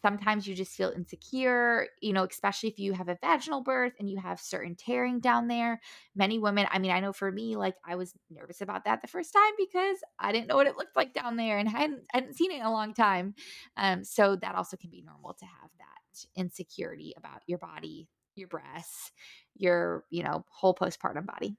sometimes 0.03 0.47
you 0.47 0.55
just 0.55 0.73
feel 0.73 0.91
insecure, 0.91 1.87
you 2.01 2.13
know, 2.13 2.25
especially 2.25 2.69
if 2.69 2.79
you 2.79 2.93
have 2.93 3.09
a 3.09 3.17
vaginal 3.23 3.63
birth 3.63 3.93
and 3.99 4.11
you 4.11 4.19
have 4.19 4.41
certain 4.41 4.75
tearing 4.75 5.21
down 5.21 5.49
there. 5.49 5.81
Many 6.15 6.39
women, 6.39 6.67
I 6.71 6.79
mean, 6.79 6.91
I 6.91 7.01
know 7.01 7.13
for 7.13 7.31
me, 7.31 7.57
like 7.57 7.77
I 7.87 7.95
was 7.95 8.13
nervous 8.29 8.61
about 8.61 8.85
that 8.85 9.01
the 9.01 9.09
first 9.09 9.33
time 9.33 9.53
because 9.57 9.97
I 10.19 10.33
didn't 10.33 10.49
know 10.49 10.57
what 10.57 10.67
it 10.67 10.77
looked 10.77 10.97
like 10.97 11.15
down 11.15 11.37
there 11.37 11.59
and 11.59 11.69
hadn't, 11.69 12.03
hadn't 12.11 12.35
seen 12.35 12.51
it 12.51 12.57
in 12.57 12.67
a 12.67 12.73
long 12.73 12.93
time. 12.93 13.35
Um, 13.77 14.05
so 14.05 14.37
that 14.37 14.57
also 14.57 14.77
can 14.77 14.91
be 14.91 15.03
normal 15.03 15.35
to 15.35 15.45
have 15.47 15.71
that 15.79 16.27
insecurity 16.37 17.15
about 17.17 17.43
your 17.47 17.59
body, 17.59 18.09
your 18.35 18.49
breasts, 18.49 19.13
your, 19.55 20.05
you 20.11 20.25
know, 20.25 20.45
whole 20.51 20.75
postpartum 20.75 21.27
body. 21.27 21.57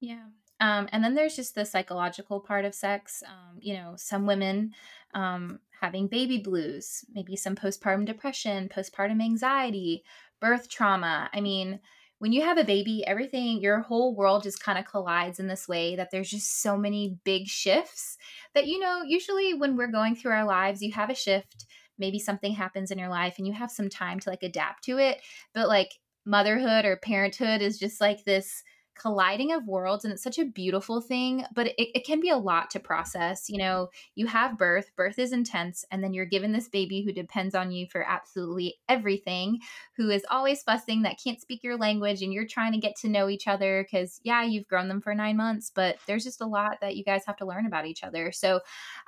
Yeah. 0.00 0.26
Um, 0.60 0.88
and 0.90 1.04
then 1.04 1.14
there's 1.14 1.36
just 1.36 1.54
the 1.54 1.64
psychological 1.64 2.40
part 2.40 2.64
of 2.64 2.74
sex. 2.74 3.22
Um, 3.26 3.58
you 3.60 3.74
know, 3.74 3.94
some 3.96 4.26
women 4.26 4.72
um, 5.14 5.60
having 5.80 6.08
baby 6.08 6.38
blues, 6.38 7.04
maybe 7.14 7.36
some 7.36 7.54
postpartum 7.54 8.04
depression, 8.04 8.68
postpartum 8.68 9.22
anxiety, 9.22 10.02
birth 10.40 10.68
trauma. 10.68 11.30
I 11.32 11.40
mean, 11.40 11.80
when 12.18 12.32
you 12.32 12.42
have 12.42 12.58
a 12.58 12.64
baby, 12.64 13.04
everything, 13.06 13.60
your 13.60 13.80
whole 13.80 14.14
world 14.14 14.42
just 14.42 14.62
kind 14.62 14.78
of 14.78 14.84
collides 14.84 15.38
in 15.38 15.46
this 15.46 15.68
way 15.68 15.96
that 15.96 16.10
there's 16.10 16.30
just 16.30 16.60
so 16.62 16.76
many 16.76 17.16
big 17.24 17.46
shifts 17.46 18.16
that, 18.54 18.66
you 18.66 18.78
know, 18.80 19.02
usually 19.02 19.54
when 19.54 19.76
we're 19.76 19.86
going 19.86 20.16
through 20.16 20.32
our 20.32 20.44
lives, 20.44 20.82
you 20.82 20.92
have 20.92 21.10
a 21.10 21.14
shift. 21.14 21.66
Maybe 21.96 22.18
something 22.18 22.52
happens 22.52 22.90
in 22.90 22.98
your 22.98 23.08
life 23.08 23.34
and 23.38 23.46
you 23.46 23.52
have 23.52 23.70
some 23.70 23.88
time 23.88 24.20
to 24.20 24.30
like 24.30 24.42
adapt 24.42 24.84
to 24.84 24.98
it. 24.98 25.20
But 25.54 25.68
like 25.68 25.98
motherhood 26.24 26.84
or 26.84 26.96
parenthood 26.96 27.62
is 27.62 27.78
just 27.78 28.00
like 28.00 28.24
this 28.24 28.62
colliding 28.98 29.52
of 29.52 29.66
worlds 29.66 30.04
and 30.04 30.12
it's 30.12 30.22
such 30.22 30.38
a 30.38 30.44
beautiful 30.44 31.00
thing 31.00 31.44
but 31.54 31.68
it, 31.68 31.74
it, 31.78 32.04
can 32.04 32.20
be 32.20 32.30
a 32.30 32.36
lot 32.36 32.70
to 32.70 32.80
process 32.80 33.48
you 33.48 33.58
know? 33.58 33.88
You 34.14 34.26
have 34.26 34.58
birth 34.58 34.90
birth 34.96 35.18
is 35.18 35.32
intense 35.32 35.84
and 35.90 36.02
then 36.02 36.12
you're 36.12 36.24
given 36.24 36.52
this 36.52 36.68
baby 36.68 37.02
who 37.02 37.12
depends 37.12 37.54
on 37.54 37.70
you 37.70 37.86
for 37.86 38.02
absolutely 38.02 38.76
everything 38.88 39.60
who 39.96 40.10
is 40.10 40.24
always 40.30 40.62
fussing 40.62 41.02
that 41.02 41.20
can't 41.22 41.40
speak 41.40 41.62
your 41.62 41.76
language 41.76 42.22
and 42.22 42.32
you're 42.32 42.46
trying 42.46 42.72
to 42.72 42.78
get 42.78 42.96
to 42.96 43.08
know 43.08 43.28
each 43.28 43.46
other 43.46 43.84
because 43.84 44.20
yeah 44.24 44.42
you've 44.42 44.68
grown 44.68 44.88
them 44.88 45.00
for 45.00 45.14
nine 45.14 45.36
months 45.36 45.70
but 45.74 45.96
there's 46.06 46.24
just 46.24 46.40
a 46.40 46.46
lot 46.46 46.78
that 46.80 46.96
you 46.96 47.04
guys 47.04 47.22
have 47.26 47.36
to 47.36 47.46
learn 47.46 47.66
about 47.66 47.86
each 47.86 48.02
other. 48.02 48.32
So 48.32 48.60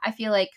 i 0.03 0.11
feel 0.11 0.33
like 0.33 0.51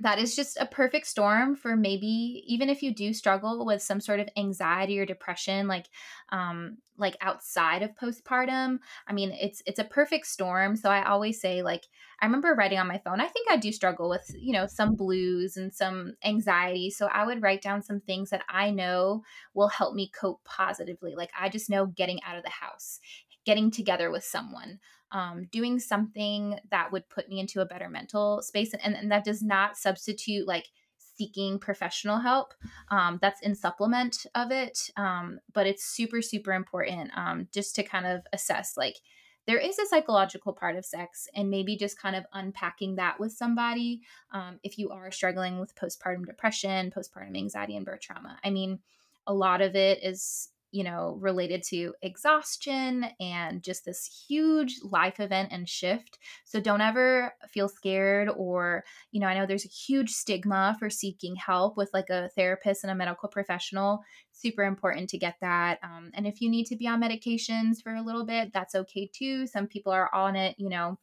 that 0.00 0.18
is 0.18 0.34
just 0.34 0.56
a 0.58 0.66
perfect 0.66 1.06
storm 1.06 1.54
for 1.54 1.76
maybe 1.76 2.42
even 2.46 2.68
if 2.68 2.82
you 2.82 2.94
do 2.94 3.12
struggle 3.12 3.64
with 3.66 3.82
some 3.82 4.00
sort 4.00 4.20
of 4.20 4.28
anxiety 4.36 4.98
or 4.98 5.06
depression 5.06 5.68
like 5.68 5.86
um 6.30 6.78
like 6.96 7.16
outside 7.20 7.82
of 7.82 7.94
postpartum 7.94 8.78
i 9.06 9.12
mean 9.12 9.30
it's 9.32 9.62
it's 9.66 9.78
a 9.78 9.84
perfect 9.84 10.26
storm. 10.26 10.76
So 10.76 10.90
i 10.90 11.04
always 11.04 11.40
say 11.40 11.62
like 11.62 11.84
i 12.20 12.26
remember 12.26 12.54
writing 12.54 12.78
on 12.78 12.88
my 12.88 12.98
phone 12.98 13.20
i 13.20 13.26
think 13.26 13.50
i 13.50 13.56
do 13.56 13.72
struggle 13.72 14.08
with 14.08 14.30
you 14.38 14.52
know 14.52 14.66
some 14.66 14.94
blues 14.96 15.56
and 15.56 15.72
some 15.72 16.14
anxiety. 16.24 16.90
So 16.90 17.06
i 17.06 17.24
would 17.24 17.42
write 17.42 17.62
down 17.62 17.82
some 17.82 18.00
things 18.00 18.30
that 18.30 18.42
i 18.48 18.70
know 18.70 19.22
will 19.54 19.68
help 19.68 19.94
me 19.94 20.10
cope 20.18 20.42
positively. 20.44 21.14
Like 21.14 21.30
i 21.38 21.48
just 21.48 21.70
know 21.70 21.86
getting 21.86 22.22
out 22.22 22.36
of 22.36 22.42
the 22.44 22.50
house 22.50 23.00
getting 23.46 23.70
together 23.70 24.10
with 24.10 24.22
someone 24.22 24.78
um, 25.12 25.46
doing 25.50 25.78
something 25.78 26.58
that 26.70 26.92
would 26.92 27.08
put 27.08 27.28
me 27.28 27.40
into 27.40 27.60
a 27.60 27.66
better 27.66 27.88
mental 27.88 28.42
space. 28.42 28.74
And, 28.74 28.94
and 28.94 29.10
that 29.10 29.24
does 29.24 29.42
not 29.42 29.76
substitute 29.76 30.46
like 30.46 30.68
seeking 31.16 31.58
professional 31.58 32.18
help. 32.18 32.54
Um, 32.90 33.18
that's 33.20 33.42
in 33.42 33.54
supplement 33.54 34.26
of 34.34 34.50
it. 34.50 34.90
Um, 34.96 35.40
but 35.52 35.66
it's 35.66 35.84
super, 35.84 36.22
super 36.22 36.52
important 36.52 37.10
um, 37.16 37.48
just 37.52 37.74
to 37.76 37.82
kind 37.82 38.06
of 38.06 38.22
assess 38.32 38.76
like, 38.76 38.96
there 39.46 39.58
is 39.58 39.78
a 39.78 39.86
psychological 39.86 40.52
part 40.52 40.76
of 40.76 40.84
sex 40.84 41.26
and 41.34 41.50
maybe 41.50 41.76
just 41.76 41.98
kind 41.98 42.14
of 42.14 42.24
unpacking 42.32 42.96
that 42.96 43.18
with 43.18 43.32
somebody 43.32 44.02
um, 44.32 44.60
if 44.62 44.78
you 44.78 44.90
are 44.90 45.10
struggling 45.10 45.58
with 45.58 45.74
postpartum 45.74 46.24
depression 46.24 46.92
postpartum 46.96 47.36
anxiety 47.36 47.74
and 47.74 47.84
birth 47.84 48.00
trauma 48.00 48.38
i 48.44 48.50
mean 48.50 48.78
a 49.26 49.34
lot 49.34 49.60
of 49.60 49.74
it 49.74 50.04
is 50.04 50.50
you 50.72 50.84
know, 50.84 51.16
related 51.20 51.62
to 51.64 51.94
exhaustion 52.02 53.06
and 53.18 53.62
just 53.62 53.84
this 53.84 54.24
huge 54.28 54.76
life 54.82 55.18
event 55.20 55.48
and 55.52 55.68
shift. 55.68 56.18
So 56.44 56.60
don't 56.60 56.80
ever 56.80 57.34
feel 57.48 57.68
scared 57.68 58.28
or, 58.36 58.84
you 59.10 59.20
know, 59.20 59.26
I 59.26 59.34
know 59.34 59.46
there's 59.46 59.64
a 59.64 59.68
huge 59.68 60.10
stigma 60.10 60.76
for 60.78 60.90
seeking 60.90 61.36
help 61.36 61.76
with 61.76 61.90
like 61.92 62.10
a 62.10 62.28
therapist 62.30 62.84
and 62.84 62.90
a 62.90 62.94
medical 62.94 63.28
professional. 63.28 64.00
Super 64.32 64.64
important 64.64 65.10
to 65.10 65.18
get 65.18 65.36
that. 65.40 65.78
Um, 65.82 66.10
and 66.14 66.26
if 66.26 66.40
you 66.40 66.48
need 66.48 66.66
to 66.66 66.76
be 66.76 66.86
on 66.86 67.02
medications 67.02 67.82
for 67.82 67.94
a 67.94 68.02
little 68.02 68.24
bit, 68.24 68.52
that's 68.52 68.74
okay 68.74 69.10
too. 69.12 69.46
Some 69.46 69.66
people 69.66 69.92
are 69.92 70.14
on 70.14 70.36
it, 70.36 70.54
you 70.58 70.68
know, 70.68 70.98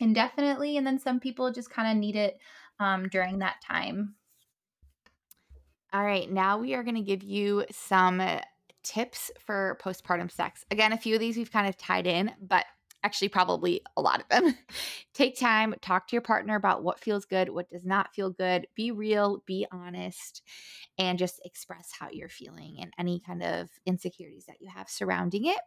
indefinitely, 0.00 0.76
and 0.76 0.86
then 0.86 0.98
some 0.98 1.20
people 1.20 1.52
just 1.52 1.70
kind 1.70 1.90
of 1.90 1.96
need 1.96 2.16
it 2.16 2.38
um, 2.80 3.08
during 3.08 3.38
that 3.38 3.56
time. 3.66 4.14
All 5.92 6.04
right, 6.04 6.30
now 6.30 6.58
we 6.58 6.72
are 6.72 6.82
going 6.82 6.96
to 6.96 7.02
give 7.02 7.22
you 7.22 7.66
some 7.70 8.22
tips 8.82 9.30
for 9.44 9.78
postpartum 9.82 10.30
sex. 10.30 10.64
Again, 10.70 10.92
a 10.92 10.98
few 10.98 11.14
of 11.14 11.20
these 11.20 11.36
we've 11.36 11.52
kind 11.52 11.68
of 11.68 11.76
tied 11.76 12.06
in, 12.06 12.32
but 12.40 12.64
actually, 13.04 13.28
probably 13.28 13.82
a 13.96 14.02
lot 14.02 14.20
of 14.20 14.28
them. 14.28 14.56
Take 15.14 15.38
time, 15.38 15.74
talk 15.80 16.08
to 16.08 16.16
your 16.16 16.22
partner 16.22 16.56
about 16.56 16.82
what 16.82 17.00
feels 17.00 17.24
good, 17.24 17.48
what 17.48 17.68
does 17.68 17.84
not 17.84 18.14
feel 18.14 18.30
good. 18.30 18.66
Be 18.74 18.90
real, 18.90 19.42
be 19.46 19.66
honest, 19.72 20.42
and 20.98 21.18
just 21.18 21.40
express 21.44 21.90
how 21.98 22.08
you're 22.10 22.28
feeling 22.28 22.76
and 22.80 22.92
any 22.98 23.20
kind 23.20 23.42
of 23.42 23.68
insecurities 23.86 24.46
that 24.46 24.60
you 24.60 24.68
have 24.68 24.88
surrounding 24.88 25.46
it. 25.46 25.58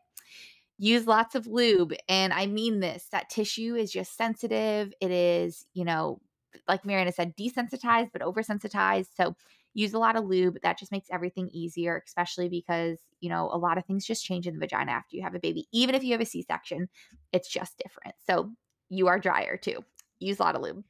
Use 0.78 1.08
lots 1.08 1.36
of 1.36 1.48
lube. 1.48 1.94
And 2.10 2.34
I 2.34 2.48
mean 2.48 2.80
this 2.82 3.08
that 3.12 3.30
tissue 3.30 3.76
is 3.76 3.92
just 3.92 4.18
sensitive. 4.18 4.94
It 5.00 5.12
is, 5.12 5.66
you 5.74 5.86
know, 5.86 6.20
like 6.68 6.86
Mariana 6.86 7.12
said, 7.12 7.36
desensitized, 7.38 8.12
but 8.12 8.22
oversensitized. 8.22 9.08
So 9.16 9.36
use 9.76 9.94
a 9.94 10.00
lot 10.00 10.16
of 10.16 10.26
lube. 10.26 10.58
That 10.64 10.80
just 10.80 10.92
makes 10.92 11.10
everything 11.12 11.50
easier, 11.52 12.02
especially 12.04 12.50
because, 12.50 12.98
you 13.20 13.30
know, 13.30 13.50
a 13.52 13.58
lot 13.58 13.78
of 13.78 13.86
things 13.86 14.06
just 14.06 14.26
change 14.26 14.48
in 14.48 14.56
the 14.56 14.60
vagina 14.60 14.92
after 14.92 15.16
you 15.16 15.22
have 15.22 15.36
a 15.36 15.40
baby. 15.40 15.68
Even 15.72 15.94
if 15.94 16.04
you 16.04 16.14
have 16.14 16.22
a 16.22 16.26
C 16.26 16.42
section, 16.42 16.90
it's 17.32 17.50
just 17.50 17.78
different. 17.78 18.16
So 18.26 18.52
you 18.90 19.08
are 19.08 19.20
drier 19.20 19.58
too. 19.58 19.84
Use 20.20 20.40
a 20.40 20.44
lot 20.44 20.56
of 20.56 20.62
lube. 20.62 20.84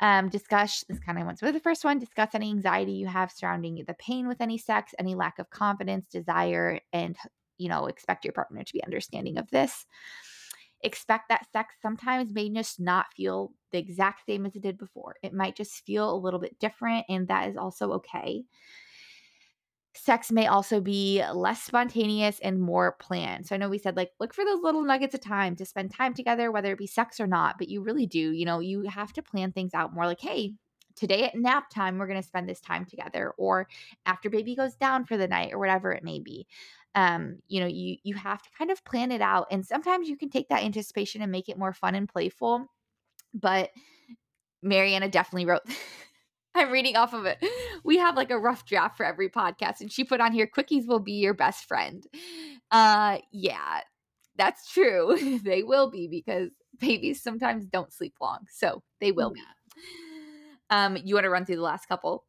Um, 0.00 0.28
discuss 0.28 0.84
this 0.88 0.98
kind 0.98 1.18
of 1.18 1.26
went 1.26 1.40
with 1.40 1.54
the 1.54 1.60
first 1.60 1.84
one. 1.84 1.98
Discuss 1.98 2.30
any 2.34 2.50
anxiety 2.50 2.92
you 2.92 3.06
have 3.06 3.32
surrounding 3.32 3.82
the 3.86 3.94
pain 3.94 4.28
with 4.28 4.40
any 4.40 4.58
sex, 4.58 4.92
any 4.98 5.14
lack 5.14 5.38
of 5.38 5.50
confidence, 5.50 6.06
desire, 6.10 6.80
and 6.92 7.16
you 7.56 7.68
know, 7.68 7.86
expect 7.86 8.24
your 8.24 8.32
partner 8.32 8.62
to 8.62 8.72
be 8.72 8.84
understanding 8.84 9.36
of 9.36 9.50
this 9.50 9.86
expect 10.82 11.28
that 11.28 11.46
sex 11.52 11.74
sometimes 11.82 12.32
may 12.32 12.48
just 12.50 12.80
not 12.80 13.06
feel 13.14 13.52
the 13.72 13.78
exact 13.78 14.24
same 14.26 14.46
as 14.46 14.56
it 14.56 14.62
did 14.62 14.78
before. 14.78 15.16
It 15.22 15.34
might 15.34 15.56
just 15.56 15.84
feel 15.84 16.10
a 16.12 16.16
little 16.16 16.40
bit 16.40 16.58
different, 16.58 17.06
and 17.08 17.28
that 17.28 17.48
is 17.48 17.56
also 17.56 17.92
okay. 17.92 18.44
Sex 19.94 20.30
may 20.30 20.46
also 20.46 20.80
be 20.80 21.22
less 21.34 21.62
spontaneous 21.62 22.38
and 22.40 22.60
more 22.60 22.92
planned. 23.00 23.46
So 23.46 23.54
I 23.54 23.58
know 23.58 23.68
we 23.68 23.78
said, 23.78 23.96
like, 23.96 24.12
look 24.20 24.32
for 24.32 24.44
those 24.44 24.62
little 24.62 24.84
nuggets 24.84 25.14
of 25.14 25.20
time 25.20 25.56
to 25.56 25.66
spend 25.66 25.92
time 25.92 26.14
together, 26.14 26.52
whether 26.52 26.72
it 26.72 26.78
be 26.78 26.86
sex 26.86 27.18
or 27.18 27.26
not, 27.26 27.58
but 27.58 27.68
you 27.68 27.82
really 27.82 28.06
do. 28.06 28.30
You 28.32 28.44
know, 28.46 28.60
you 28.60 28.82
have 28.82 29.12
to 29.14 29.22
plan 29.22 29.50
things 29.50 29.74
out 29.74 29.92
more 29.92 30.06
like, 30.06 30.20
hey, 30.20 30.54
today 30.98 31.24
at 31.24 31.34
nap 31.34 31.70
time, 31.70 31.98
we're 31.98 32.06
going 32.06 32.20
to 32.20 32.26
spend 32.26 32.48
this 32.48 32.60
time 32.60 32.84
together, 32.84 33.32
or 33.38 33.68
after 34.06 34.28
baby 34.28 34.54
goes 34.54 34.74
down 34.74 35.04
for 35.04 35.16
the 35.16 35.28
night, 35.28 35.52
or 35.52 35.58
whatever 35.58 35.92
it 35.92 36.04
may 36.04 36.18
be 36.18 36.46
um, 36.94 37.36
you 37.48 37.60
know, 37.60 37.66
you 37.66 37.96
you 38.02 38.14
have 38.14 38.42
to 38.42 38.50
kind 38.56 38.70
of 38.70 38.84
plan 38.84 39.12
it 39.12 39.20
out. 39.20 39.46
And 39.50 39.64
sometimes 39.64 40.08
you 40.08 40.16
can 40.16 40.30
take 40.30 40.48
that 40.48 40.64
anticipation 40.64 41.22
and 41.22 41.30
make 41.30 41.48
it 41.48 41.58
more 41.58 41.72
fun 41.72 41.94
and 41.94 42.08
playful. 42.08 42.66
But 43.32 43.70
Mariana 44.62 45.08
definitely 45.08 45.46
wrote 45.46 45.62
I'm 46.54 46.72
reading 46.72 46.96
off 46.96 47.14
of 47.14 47.24
it. 47.26 47.38
We 47.84 47.98
have 47.98 48.16
like 48.16 48.30
a 48.32 48.38
rough 48.38 48.64
draft 48.64 48.96
for 48.96 49.06
every 49.06 49.28
podcast, 49.28 49.80
and 49.80 49.92
she 49.92 50.02
put 50.02 50.20
on 50.20 50.32
here 50.32 50.48
quickies 50.52 50.88
will 50.88 50.98
be 50.98 51.12
your 51.12 51.34
best 51.34 51.66
friend. 51.66 52.04
Uh 52.70 53.18
yeah, 53.32 53.80
that's 54.36 54.72
true. 54.72 55.38
they 55.44 55.62
will 55.62 55.90
be 55.90 56.08
because 56.08 56.50
babies 56.80 57.22
sometimes 57.22 57.66
don't 57.66 57.92
sleep 57.92 58.14
long. 58.20 58.40
So 58.50 58.82
they 59.00 59.12
will 59.12 59.30
be. 59.30 59.40
Um, 60.70 60.96
you 60.96 61.14
want 61.14 61.24
to 61.24 61.30
run 61.30 61.44
through 61.44 61.56
the 61.56 61.62
last 61.62 61.86
couple? 61.86 62.24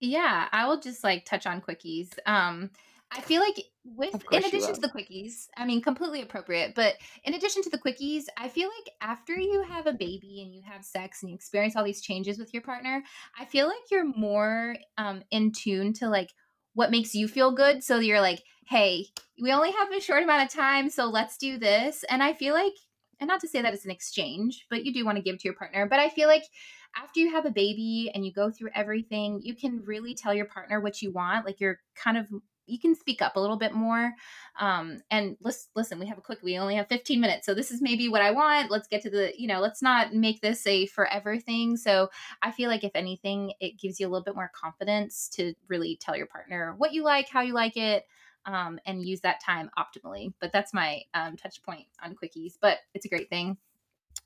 Yeah, 0.00 0.48
I 0.50 0.66
will 0.66 0.80
just 0.80 1.04
like 1.04 1.24
touch 1.24 1.46
on 1.46 1.60
quickies. 1.60 2.10
Um, 2.26 2.70
I 3.14 3.20
feel 3.20 3.40
like 3.40 3.62
with 3.84 4.14
in 4.32 4.44
addition 4.44 4.74
to 4.74 4.80
the 4.80 4.88
quickies, 4.88 5.48
I 5.56 5.66
mean 5.66 5.82
completely 5.82 6.22
appropriate, 6.22 6.74
but 6.74 6.94
in 7.24 7.34
addition 7.34 7.62
to 7.62 7.70
the 7.70 7.78
quickies, 7.78 8.24
I 8.36 8.48
feel 8.48 8.68
like 8.68 8.94
after 9.00 9.34
you 9.34 9.62
have 9.62 9.86
a 9.86 9.92
baby 9.92 10.42
and 10.42 10.54
you 10.54 10.62
have 10.64 10.84
sex 10.84 11.22
and 11.22 11.30
you 11.30 11.34
experience 11.34 11.76
all 11.76 11.84
these 11.84 12.00
changes 12.00 12.38
with 12.38 12.52
your 12.54 12.62
partner, 12.62 13.02
I 13.38 13.44
feel 13.44 13.66
like 13.66 13.90
you're 13.90 14.06
more 14.16 14.76
um 14.98 15.22
in 15.30 15.52
tune 15.52 15.92
to 15.94 16.08
like 16.08 16.30
what 16.74 16.90
makes 16.90 17.14
you 17.14 17.28
feel 17.28 17.52
good. 17.52 17.84
So 17.84 17.98
you're 17.98 18.20
like, 18.20 18.42
hey, 18.68 19.06
we 19.40 19.52
only 19.52 19.72
have 19.72 19.92
a 19.92 20.00
short 20.00 20.22
amount 20.22 20.44
of 20.44 20.48
time, 20.56 20.88
so 20.88 21.06
let's 21.06 21.36
do 21.36 21.58
this. 21.58 22.04
And 22.08 22.22
I 22.22 22.32
feel 22.32 22.54
like, 22.54 22.72
and 23.20 23.28
not 23.28 23.40
to 23.40 23.48
say 23.48 23.60
that 23.60 23.74
it's 23.74 23.84
an 23.84 23.90
exchange, 23.90 24.66
but 24.70 24.84
you 24.84 24.92
do 24.92 25.04
want 25.04 25.16
to 25.16 25.22
give 25.22 25.38
to 25.38 25.44
your 25.44 25.54
partner. 25.54 25.86
But 25.86 26.00
I 26.00 26.08
feel 26.08 26.28
like 26.28 26.44
after 26.96 27.20
you 27.20 27.30
have 27.30 27.46
a 27.46 27.50
baby 27.50 28.10
and 28.14 28.24
you 28.24 28.32
go 28.32 28.50
through 28.50 28.70
everything, 28.74 29.40
you 29.42 29.54
can 29.54 29.82
really 29.84 30.14
tell 30.14 30.34
your 30.34 30.46
partner 30.46 30.80
what 30.80 31.02
you 31.02 31.10
want. 31.12 31.46
Like 31.46 31.60
you're 31.60 31.80
kind 31.94 32.16
of 32.16 32.26
you 32.66 32.78
can 32.78 32.94
speak 32.94 33.20
up 33.20 33.36
a 33.36 33.40
little 33.40 33.56
bit 33.56 33.74
more. 33.74 34.12
Um, 34.58 35.00
and 35.10 35.36
listen, 35.40 35.70
listen, 35.74 35.98
we 35.98 36.06
have 36.06 36.18
a 36.18 36.22
quick, 36.22 36.38
we 36.42 36.58
only 36.58 36.76
have 36.76 36.88
15 36.88 37.20
minutes. 37.20 37.44
So 37.44 37.54
this 37.54 37.70
is 37.70 37.82
maybe 37.82 38.08
what 38.08 38.22
I 38.22 38.30
want. 38.30 38.70
Let's 38.70 38.88
get 38.88 39.02
to 39.02 39.10
the, 39.10 39.32
you 39.36 39.48
know, 39.48 39.60
let's 39.60 39.82
not 39.82 40.14
make 40.14 40.40
this 40.40 40.66
a 40.66 40.86
forever 40.86 41.38
thing. 41.38 41.76
So 41.76 42.08
I 42.40 42.50
feel 42.50 42.70
like 42.70 42.84
if 42.84 42.92
anything, 42.94 43.52
it 43.60 43.78
gives 43.78 43.98
you 43.98 44.06
a 44.06 44.10
little 44.10 44.24
bit 44.24 44.36
more 44.36 44.50
confidence 44.54 45.28
to 45.34 45.54
really 45.68 45.98
tell 46.00 46.16
your 46.16 46.26
partner 46.26 46.74
what 46.78 46.92
you 46.92 47.02
like, 47.02 47.28
how 47.28 47.40
you 47.40 47.52
like 47.52 47.76
it. 47.76 48.06
Um, 48.44 48.80
and 48.86 49.06
use 49.06 49.20
that 49.20 49.40
time 49.40 49.70
optimally. 49.78 50.32
But 50.40 50.50
that's 50.52 50.74
my 50.74 51.02
um, 51.14 51.36
touch 51.36 51.62
point 51.62 51.86
on 52.02 52.16
quickies, 52.16 52.54
but 52.60 52.78
it's 52.92 53.04
a 53.04 53.08
great 53.08 53.30
thing 53.30 53.56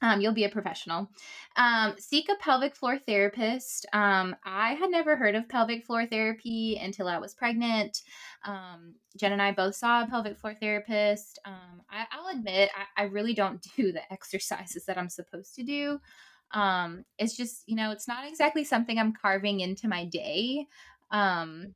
um, 0.02 0.20
you'll 0.20 0.32
be 0.32 0.44
a 0.44 0.50
professional. 0.50 1.10
Um, 1.56 1.94
seek 1.98 2.28
a 2.28 2.36
pelvic 2.42 2.76
floor 2.76 2.98
therapist. 2.98 3.86
Um, 3.92 4.36
I 4.44 4.74
had 4.74 4.90
never 4.90 5.16
heard 5.16 5.34
of 5.34 5.48
pelvic 5.48 5.86
floor 5.86 6.06
therapy 6.06 6.78
until 6.80 7.08
I 7.08 7.18
was 7.18 7.34
pregnant. 7.34 8.02
Um, 8.44 8.96
Jen 9.16 9.32
and 9.32 9.40
I 9.40 9.52
both 9.52 9.74
saw 9.74 10.02
a 10.02 10.06
pelvic 10.06 10.38
floor 10.38 10.54
therapist. 10.54 11.38
Um, 11.46 11.82
I, 11.90 12.04
will 12.18 12.38
admit, 12.38 12.70
I, 12.96 13.02
I, 13.02 13.06
really 13.06 13.32
don't 13.32 13.64
do 13.76 13.90
the 13.90 14.12
exercises 14.12 14.84
that 14.84 14.98
I'm 14.98 15.08
supposed 15.08 15.54
to 15.54 15.62
do. 15.62 15.98
Um, 16.52 17.04
it's 17.18 17.36
just, 17.36 17.62
you 17.66 17.76
know, 17.76 17.90
it's 17.90 18.06
not 18.06 18.28
exactly 18.28 18.64
something 18.64 18.98
I'm 18.98 19.14
carving 19.14 19.60
into 19.60 19.88
my 19.88 20.04
day. 20.04 20.66
Um, 21.10 21.74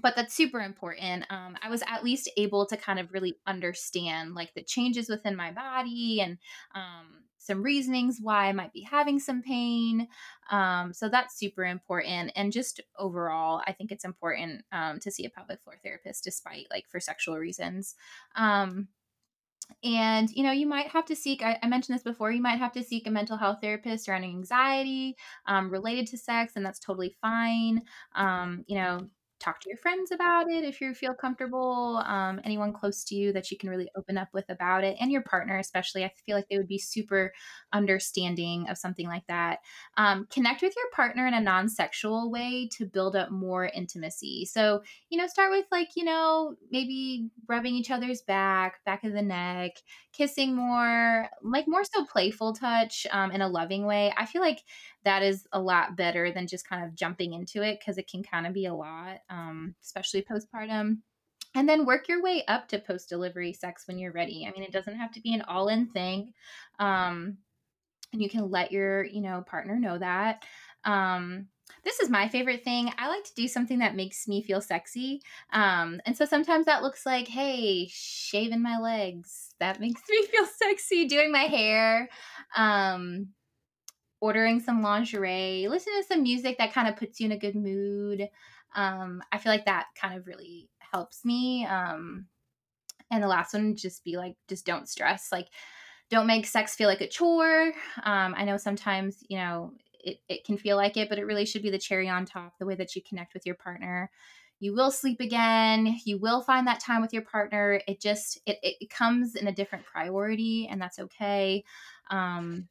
but 0.00 0.14
that's 0.14 0.34
super 0.34 0.60
important. 0.60 1.24
Um, 1.28 1.56
I 1.60 1.68
was 1.70 1.82
at 1.86 2.04
least 2.04 2.30
able 2.36 2.66
to 2.66 2.76
kind 2.76 3.00
of 3.00 3.12
really 3.12 3.36
understand 3.46 4.34
like 4.34 4.54
the 4.54 4.62
changes 4.62 5.08
within 5.08 5.34
my 5.34 5.50
body 5.50 6.20
and 6.20 6.38
um, 6.74 7.24
some 7.38 7.62
reasonings 7.62 8.18
why 8.20 8.46
I 8.46 8.52
might 8.52 8.72
be 8.72 8.82
having 8.82 9.18
some 9.18 9.42
pain. 9.42 10.08
Um, 10.50 10.92
so 10.92 11.08
that's 11.08 11.38
super 11.38 11.64
important. 11.64 12.32
And 12.36 12.52
just 12.52 12.80
overall, 12.98 13.62
I 13.66 13.72
think 13.72 13.92
it's 13.92 14.04
important 14.04 14.64
um, 14.72 15.00
to 15.00 15.10
see 15.10 15.24
a 15.24 15.30
pelvic 15.30 15.62
floor 15.62 15.76
therapist 15.82 16.24
despite 16.24 16.66
like 16.70 16.88
for 16.88 17.00
sexual 17.00 17.38
reasons. 17.38 17.94
Um, 18.36 18.88
and 19.84 20.30
you 20.30 20.42
know 20.42 20.50
you 20.50 20.66
might 20.66 20.88
have 20.88 21.04
to 21.04 21.14
seek 21.14 21.42
I, 21.42 21.58
I, 21.62 21.68
mentioned 21.68 21.94
this 21.94 22.02
before 22.02 22.30
you 22.30 22.40
might 22.40 22.58
have 22.58 22.72
to 22.72 22.82
seek 22.82 23.06
a 23.06 23.10
mental 23.10 23.36
health 23.36 23.58
therapist 23.60 24.08
around 24.08 24.24
anxiety 24.24 25.16
um, 25.46 25.70
related 25.70 26.06
to 26.08 26.18
sex 26.18 26.54
and 26.56 26.64
that's 26.64 26.78
totally 26.78 27.14
fine 27.20 27.82
um, 28.14 28.64
you 28.66 28.76
know 28.76 29.08
talk 29.40 29.60
to 29.60 29.68
your 29.68 29.78
friends 29.78 30.10
about 30.10 30.50
it 30.50 30.64
if 30.64 30.80
you 30.80 30.92
feel 30.94 31.14
comfortable 31.14 32.02
um, 32.06 32.40
anyone 32.44 32.72
close 32.72 33.04
to 33.04 33.14
you 33.14 33.32
that 33.32 33.50
you 33.50 33.58
can 33.58 33.70
really 33.70 33.90
open 33.96 34.18
up 34.18 34.28
with 34.32 34.48
about 34.48 34.84
it 34.84 34.96
and 35.00 35.10
your 35.10 35.22
partner 35.22 35.58
especially 35.58 36.04
i 36.04 36.12
feel 36.26 36.36
like 36.36 36.48
they 36.48 36.56
would 36.56 36.68
be 36.68 36.78
super 36.78 37.32
understanding 37.72 38.68
of 38.68 38.78
something 38.78 39.06
like 39.06 39.26
that. 39.26 39.58
Um, 39.96 40.26
connect 40.30 40.62
with 40.62 40.74
your 40.76 40.90
partner 40.92 41.26
in 41.26 41.34
a 41.34 41.40
non-sexual 41.40 42.30
way 42.30 42.68
to 42.72 42.86
build 42.86 43.16
up 43.16 43.30
more 43.30 43.66
intimacy. 43.66 44.46
So 44.46 44.82
you 45.10 45.18
know 45.18 45.26
start 45.26 45.50
with 45.50 45.66
like 45.70 45.90
you 45.96 46.04
know 46.04 46.54
maybe 46.70 47.30
rubbing 47.48 47.74
each 47.74 47.90
other's 47.90 48.22
back 48.22 48.84
back 48.84 49.04
of 49.04 49.12
the 49.12 49.22
neck 49.22 49.72
kissing 50.12 50.54
more 50.54 51.28
like 51.42 51.66
more 51.68 51.84
so 51.84 52.04
playful 52.04 52.52
touch 52.52 53.06
um, 53.12 53.30
in 53.30 53.42
a 53.42 53.48
loving 53.48 53.84
way. 53.86 54.12
I 54.16 54.26
feel 54.26 54.42
like 54.42 54.62
that 55.08 55.22
is 55.22 55.46
a 55.52 55.60
lot 55.60 55.96
better 55.96 56.30
than 56.30 56.46
just 56.46 56.68
kind 56.68 56.84
of 56.84 56.94
jumping 56.94 57.32
into 57.32 57.62
it 57.62 57.80
because 57.80 57.96
it 57.96 58.10
can 58.10 58.22
kind 58.22 58.46
of 58.46 58.52
be 58.52 58.66
a 58.66 58.74
lot, 58.74 59.20
um, 59.30 59.74
especially 59.82 60.20
postpartum. 60.20 60.98
And 61.54 61.66
then 61.66 61.86
work 61.86 62.08
your 62.08 62.22
way 62.22 62.44
up 62.46 62.68
to 62.68 62.78
post 62.78 63.08
delivery 63.08 63.54
sex 63.54 63.88
when 63.88 63.98
you're 63.98 64.12
ready. 64.12 64.46
I 64.46 64.52
mean, 64.52 64.64
it 64.64 64.72
doesn't 64.72 64.98
have 64.98 65.10
to 65.12 65.22
be 65.22 65.32
an 65.32 65.40
all 65.48 65.68
in 65.68 65.86
thing. 65.86 66.34
Um, 66.78 67.38
and 68.12 68.20
you 68.20 68.28
can 68.28 68.50
let 68.50 68.70
your, 68.70 69.02
you 69.02 69.22
know, 69.22 69.42
partner 69.46 69.78
know 69.78 69.96
that. 69.96 70.44
Um, 70.84 71.46
this 71.84 72.00
is 72.00 72.10
my 72.10 72.28
favorite 72.28 72.62
thing. 72.62 72.92
I 72.98 73.08
like 73.08 73.24
to 73.24 73.34
do 73.34 73.48
something 73.48 73.78
that 73.78 73.96
makes 73.96 74.28
me 74.28 74.42
feel 74.42 74.60
sexy. 74.60 75.22
Um, 75.54 76.02
and 76.04 76.14
so 76.14 76.26
sometimes 76.26 76.66
that 76.66 76.82
looks 76.82 77.06
like, 77.06 77.28
hey, 77.28 77.88
shaving 77.90 78.62
my 78.62 78.78
legs. 78.78 79.54
That 79.58 79.80
makes 79.80 80.02
me 80.10 80.26
feel 80.26 80.44
sexy. 80.44 81.06
Doing 81.06 81.32
my 81.32 81.44
hair. 81.44 82.10
Um, 82.54 83.28
ordering 84.20 84.60
some 84.60 84.82
lingerie, 84.82 85.66
listening 85.68 86.00
to 86.00 86.06
some 86.06 86.22
music 86.22 86.58
that 86.58 86.72
kind 86.72 86.88
of 86.88 86.96
puts 86.96 87.20
you 87.20 87.26
in 87.26 87.32
a 87.32 87.38
good 87.38 87.54
mood. 87.54 88.28
Um, 88.74 89.22
I 89.32 89.38
feel 89.38 89.52
like 89.52 89.64
that 89.66 89.86
kind 89.94 90.18
of 90.18 90.26
really 90.26 90.68
helps 90.78 91.24
me. 91.24 91.64
Um, 91.66 92.26
and 93.10 93.22
the 93.22 93.28
last 93.28 93.54
one, 93.54 93.76
just 93.76 94.04
be 94.04 94.16
like, 94.16 94.34
just 94.48 94.66
don't 94.66 94.88
stress. 94.88 95.28
Like, 95.32 95.48
don't 96.10 96.26
make 96.26 96.46
sex 96.46 96.74
feel 96.74 96.88
like 96.88 97.00
a 97.00 97.08
chore. 97.08 97.72
Um, 98.02 98.34
I 98.36 98.44
know 98.44 98.56
sometimes, 98.56 99.18
you 99.28 99.38
know, 99.38 99.72
it, 100.00 100.18
it 100.28 100.44
can 100.44 100.56
feel 100.56 100.76
like 100.76 100.96
it, 100.96 101.08
but 101.08 101.18
it 101.18 101.26
really 101.26 101.46
should 101.46 101.62
be 101.62 101.70
the 101.70 101.78
cherry 101.78 102.08
on 102.08 102.24
top, 102.24 102.54
the 102.58 102.66
way 102.66 102.74
that 102.74 102.96
you 102.96 103.02
connect 103.02 103.34
with 103.34 103.46
your 103.46 103.54
partner. 103.54 104.10
You 104.60 104.74
will 104.74 104.90
sleep 104.90 105.20
again. 105.20 105.96
You 106.04 106.18
will 106.18 106.40
find 106.40 106.66
that 106.66 106.80
time 106.80 107.00
with 107.00 107.12
your 107.12 107.22
partner. 107.22 107.80
It 107.86 108.00
just, 108.00 108.40
it, 108.46 108.58
it 108.62 108.90
comes 108.90 109.36
in 109.36 109.46
a 109.46 109.52
different 109.52 109.84
priority, 109.84 110.68
and 110.70 110.80
that's 110.80 110.98
okay. 110.98 111.62
Um, 112.10 112.68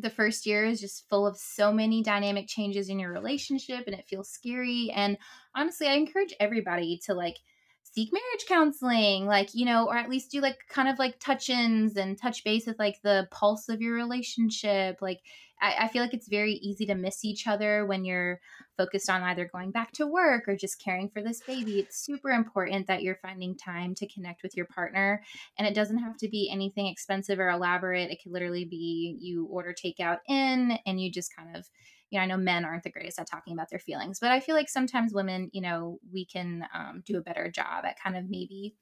the 0.00 0.10
first 0.10 0.46
year 0.46 0.64
is 0.64 0.80
just 0.80 1.08
full 1.08 1.26
of 1.26 1.36
so 1.36 1.72
many 1.72 2.02
dynamic 2.02 2.46
changes 2.46 2.88
in 2.88 2.98
your 2.98 3.12
relationship 3.12 3.84
and 3.86 3.94
it 3.94 4.06
feels 4.06 4.30
scary 4.30 4.90
and 4.94 5.18
honestly 5.54 5.86
i 5.86 5.94
encourage 5.94 6.34
everybody 6.40 7.00
to 7.04 7.14
like 7.14 7.36
seek 7.82 8.10
marriage 8.12 8.46
counseling 8.46 9.26
like 9.26 9.50
you 9.54 9.64
know 9.64 9.86
or 9.86 9.96
at 9.96 10.10
least 10.10 10.30
do 10.30 10.40
like 10.40 10.58
kind 10.68 10.88
of 10.88 10.98
like 10.98 11.18
touch-ins 11.18 11.96
and 11.96 12.18
touch 12.18 12.44
base 12.44 12.66
with 12.66 12.78
like 12.78 12.96
the 13.02 13.26
pulse 13.30 13.68
of 13.68 13.80
your 13.80 13.94
relationship 13.94 14.98
like 15.00 15.20
I, 15.60 15.84
I, 15.84 15.88
feel 15.88 16.02
like 16.02 16.14
it's 16.14 16.28
very 16.28 16.54
easy 16.54 16.86
to 16.86 16.94
miss 16.94 17.24
each 17.24 17.46
other 17.46 17.84
when 17.86 18.04
you're 18.04 18.40
focused 18.76 19.10
on 19.10 19.22
either 19.22 19.48
going 19.52 19.70
back 19.70 19.92
to 19.92 20.06
work 20.06 20.48
or 20.48 20.56
just 20.56 20.82
caring 20.82 21.08
for 21.08 21.22
this 21.22 21.40
baby. 21.40 21.80
It's 21.80 22.04
super 22.04 22.30
important 22.30 22.86
that 22.86 23.02
you're 23.02 23.18
finding 23.20 23.56
time 23.56 23.94
to 23.96 24.06
connect 24.06 24.42
with 24.42 24.56
your 24.56 24.66
partner 24.66 25.22
and 25.58 25.66
it 25.66 25.74
doesn't 25.74 25.98
have 25.98 26.16
to 26.18 26.28
be 26.28 26.50
anything 26.50 26.86
expensive 26.86 27.38
or 27.38 27.50
elaborate. 27.50 28.10
It 28.10 28.20
could 28.22 28.32
literally 28.32 28.64
be 28.64 29.16
you 29.20 29.46
order 29.46 29.74
takeout 29.74 30.18
in 30.28 30.78
and 30.86 31.00
you 31.00 31.10
just 31.10 31.34
kind 31.34 31.56
of 31.56 31.68
you 32.10 32.18
know, 32.18 32.22
I 32.22 32.26
know 32.26 32.38
men 32.38 32.64
aren't 32.64 32.84
the 32.84 32.90
greatest 32.90 33.18
at 33.18 33.26
talking 33.26 33.52
about 33.52 33.68
their 33.68 33.78
feelings, 33.78 34.18
but 34.18 34.30
I 34.30 34.40
feel 34.40 34.54
like 34.54 34.70
sometimes 34.70 35.12
women, 35.12 35.50
you 35.52 35.60
know, 35.60 35.98
we 36.10 36.24
can 36.24 36.66
um, 36.74 37.02
do 37.04 37.18
a 37.18 37.22
better 37.22 37.50
job 37.50 37.84
at 37.84 38.00
kind 38.00 38.16
of 38.16 38.30
maybe 38.30 38.74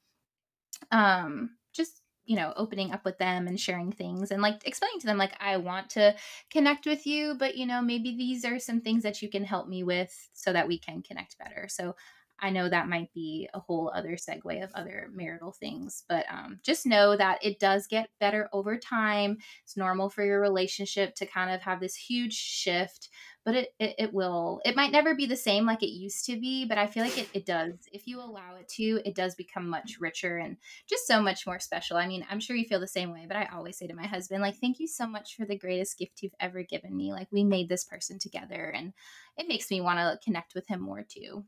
um, 0.91 1.51
just 1.73 2.01
you 2.27 2.35
know 2.35 2.53
opening 2.55 2.91
up 2.91 3.03
with 3.05 3.17
them 3.17 3.47
and 3.47 3.59
sharing 3.59 3.91
things 3.91 4.31
and 4.31 4.41
like 4.41 4.65
explaining 4.67 4.99
to 4.99 5.07
them 5.07 5.17
like 5.17 5.33
i 5.39 5.57
want 5.57 5.89
to 5.89 6.15
connect 6.51 6.85
with 6.85 7.07
you 7.07 7.35
but 7.39 7.57
you 7.57 7.65
know 7.65 7.81
maybe 7.81 8.15
these 8.15 8.45
are 8.45 8.59
some 8.59 8.81
things 8.81 9.03
that 9.03 9.21
you 9.21 9.29
can 9.29 9.43
help 9.43 9.67
me 9.67 9.83
with 9.83 10.29
so 10.33 10.53
that 10.53 10.67
we 10.67 10.77
can 10.77 11.01
connect 11.01 11.37
better 11.39 11.67
so 11.67 11.95
I 12.39 12.51
know 12.51 12.69
that 12.69 12.87
might 12.87 13.11
be 13.13 13.49
a 13.53 13.59
whole 13.59 13.91
other 13.93 14.11
segue 14.11 14.63
of 14.63 14.71
other 14.75 15.09
marital 15.11 15.51
things, 15.51 16.03
but 16.07 16.25
um, 16.29 16.59
just 16.63 16.85
know 16.85 17.17
that 17.17 17.43
it 17.43 17.59
does 17.59 17.87
get 17.87 18.09
better 18.19 18.47
over 18.53 18.77
time. 18.77 19.37
It's 19.63 19.77
normal 19.77 20.09
for 20.09 20.23
your 20.23 20.39
relationship 20.39 21.15
to 21.15 21.25
kind 21.25 21.51
of 21.51 21.61
have 21.61 21.79
this 21.79 21.95
huge 21.95 22.33
shift, 22.33 23.09
but 23.47 23.55
it, 23.55 23.73
it, 23.79 23.95
it 23.97 24.13
will, 24.13 24.59
it 24.65 24.75
might 24.75 24.91
never 24.91 25.15
be 25.15 25.25
the 25.25 25.37
same 25.37 25.65
like 25.65 25.81
it 25.81 25.87
used 25.87 26.25
to 26.25 26.37
be, 26.37 26.65
but 26.65 26.77
I 26.77 26.85
feel 26.85 27.01
like 27.01 27.17
it, 27.17 27.29
it 27.33 27.45
does. 27.45 27.75
If 27.93 28.05
you 28.05 28.19
allow 28.19 28.55
it 28.55 28.67
to, 28.71 28.99
it 29.05 29.15
does 29.15 29.35
become 29.35 29.69
much 29.69 30.01
richer 30.01 30.37
and 30.37 30.57
just 30.85 31.07
so 31.07 31.21
much 31.21 31.47
more 31.47 31.57
special. 31.57 31.95
I 31.95 32.07
mean, 32.07 32.25
I'm 32.29 32.41
sure 32.41 32.57
you 32.57 32.65
feel 32.65 32.81
the 32.81 32.87
same 32.89 33.13
way, 33.13 33.23
but 33.25 33.37
I 33.37 33.47
always 33.53 33.77
say 33.77 33.87
to 33.87 33.93
my 33.93 34.05
husband, 34.05 34.41
like, 34.41 34.57
thank 34.57 34.81
you 34.81 34.87
so 34.87 35.07
much 35.07 35.37
for 35.37 35.45
the 35.45 35.57
greatest 35.57 35.97
gift 35.97 36.21
you've 36.21 36.35
ever 36.41 36.61
given 36.61 36.93
me. 36.93 37.13
Like, 37.13 37.29
we 37.31 37.45
made 37.45 37.69
this 37.69 37.85
person 37.85 38.19
together, 38.19 38.65
and 38.75 38.91
it 39.37 39.47
makes 39.47 39.71
me 39.71 39.79
want 39.79 39.99
to 39.99 40.19
connect 40.25 40.53
with 40.53 40.67
him 40.67 40.81
more 40.81 41.05
too. 41.07 41.45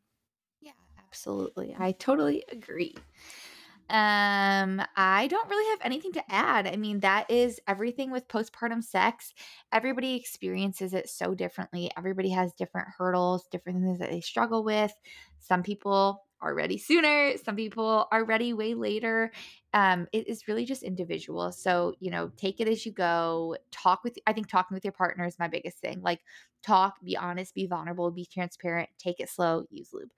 Yeah, 0.62 0.72
absolutely. 0.97 1.76
I 1.78 1.91
totally 1.91 2.45
agree. 2.50 2.95
Um, 3.89 4.81
I 4.95 5.27
don't 5.27 5.49
really 5.49 5.69
have 5.71 5.79
anything 5.83 6.11
to 6.13 6.23
add. 6.31 6.67
I 6.67 6.75
mean, 6.75 6.99
that 6.99 7.29
is 7.29 7.59
everything 7.67 8.11
with 8.11 8.27
postpartum 8.27 8.83
sex. 8.83 9.33
Everybody 9.71 10.15
experiences 10.15 10.93
it 10.93 11.09
so 11.09 11.33
differently. 11.33 11.89
Everybody 11.97 12.29
has 12.29 12.53
different 12.53 12.89
hurdles, 12.97 13.47
different 13.51 13.81
things 13.81 13.99
that 13.99 14.11
they 14.11 14.21
struggle 14.21 14.63
with. 14.63 14.93
Some 15.39 15.63
people 15.63 16.23
are 16.41 16.53
ready 16.53 16.77
sooner, 16.77 17.33
some 17.43 17.55
people 17.55 18.07
are 18.11 18.23
ready 18.23 18.53
way 18.53 18.73
later. 18.73 19.31
Um, 19.73 20.07
it 20.11 20.27
is 20.27 20.47
really 20.47 20.65
just 20.65 20.83
individual. 20.83 21.51
So, 21.51 21.93
you 21.99 22.09
know, 22.09 22.31
take 22.37 22.59
it 22.59 22.67
as 22.67 22.85
you 22.85 22.91
go. 22.91 23.55
Talk 23.71 24.03
with, 24.03 24.17
I 24.25 24.33
think 24.33 24.47
talking 24.47 24.75
with 24.75 24.83
your 24.83 24.93
partner 24.93 25.25
is 25.25 25.37
my 25.37 25.47
biggest 25.47 25.77
thing. 25.77 26.01
Like, 26.01 26.21
talk, 26.63 26.95
be 27.03 27.15
honest, 27.15 27.55
be 27.55 27.67
vulnerable, 27.67 28.11
be 28.11 28.25
transparent, 28.25 28.89
take 28.97 29.19
it 29.19 29.29
slow, 29.29 29.65
use 29.69 29.89
lube. 29.93 30.09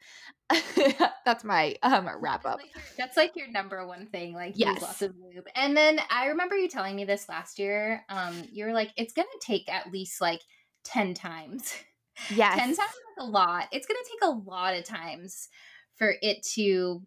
that's 1.26 1.44
my 1.44 1.76
um 1.84 2.10
wrap 2.20 2.46
up. 2.46 2.60
That's 2.98 3.18
like 3.18 3.36
your 3.36 3.50
number 3.50 3.86
one 3.86 4.08
thing, 4.08 4.34
like 4.34 4.54
yes. 4.56 4.76
use 4.76 4.82
lots 4.82 5.02
of 5.02 5.16
lube. 5.18 5.46
And 5.56 5.76
then 5.76 6.00
I 6.10 6.28
remember 6.28 6.58
you 6.58 6.68
telling 6.68 6.96
me 6.96 7.06
this 7.06 7.30
last 7.30 7.60
year. 7.60 8.04
Um, 8.10 8.44
you 8.52 8.66
were 8.66 8.74
like, 8.74 8.92
it's 8.98 9.14
gonna 9.14 9.28
take 9.40 9.70
at 9.70 9.92
least 9.92 10.22
like 10.22 10.42
10 10.86 11.14
times. 11.14 11.74
Yes. 12.30 12.60
10 12.60 12.68
times 12.76 12.78
is 12.78 12.98
a 13.20 13.24
lot. 13.24 13.68
It's 13.72 13.88
gonna 13.88 14.00
take 14.08 14.30
a 14.30 14.50
lot 14.50 14.76
of 14.76 14.84
times 14.84 15.48
for 16.02 16.16
it 16.24 16.42
to 16.42 17.04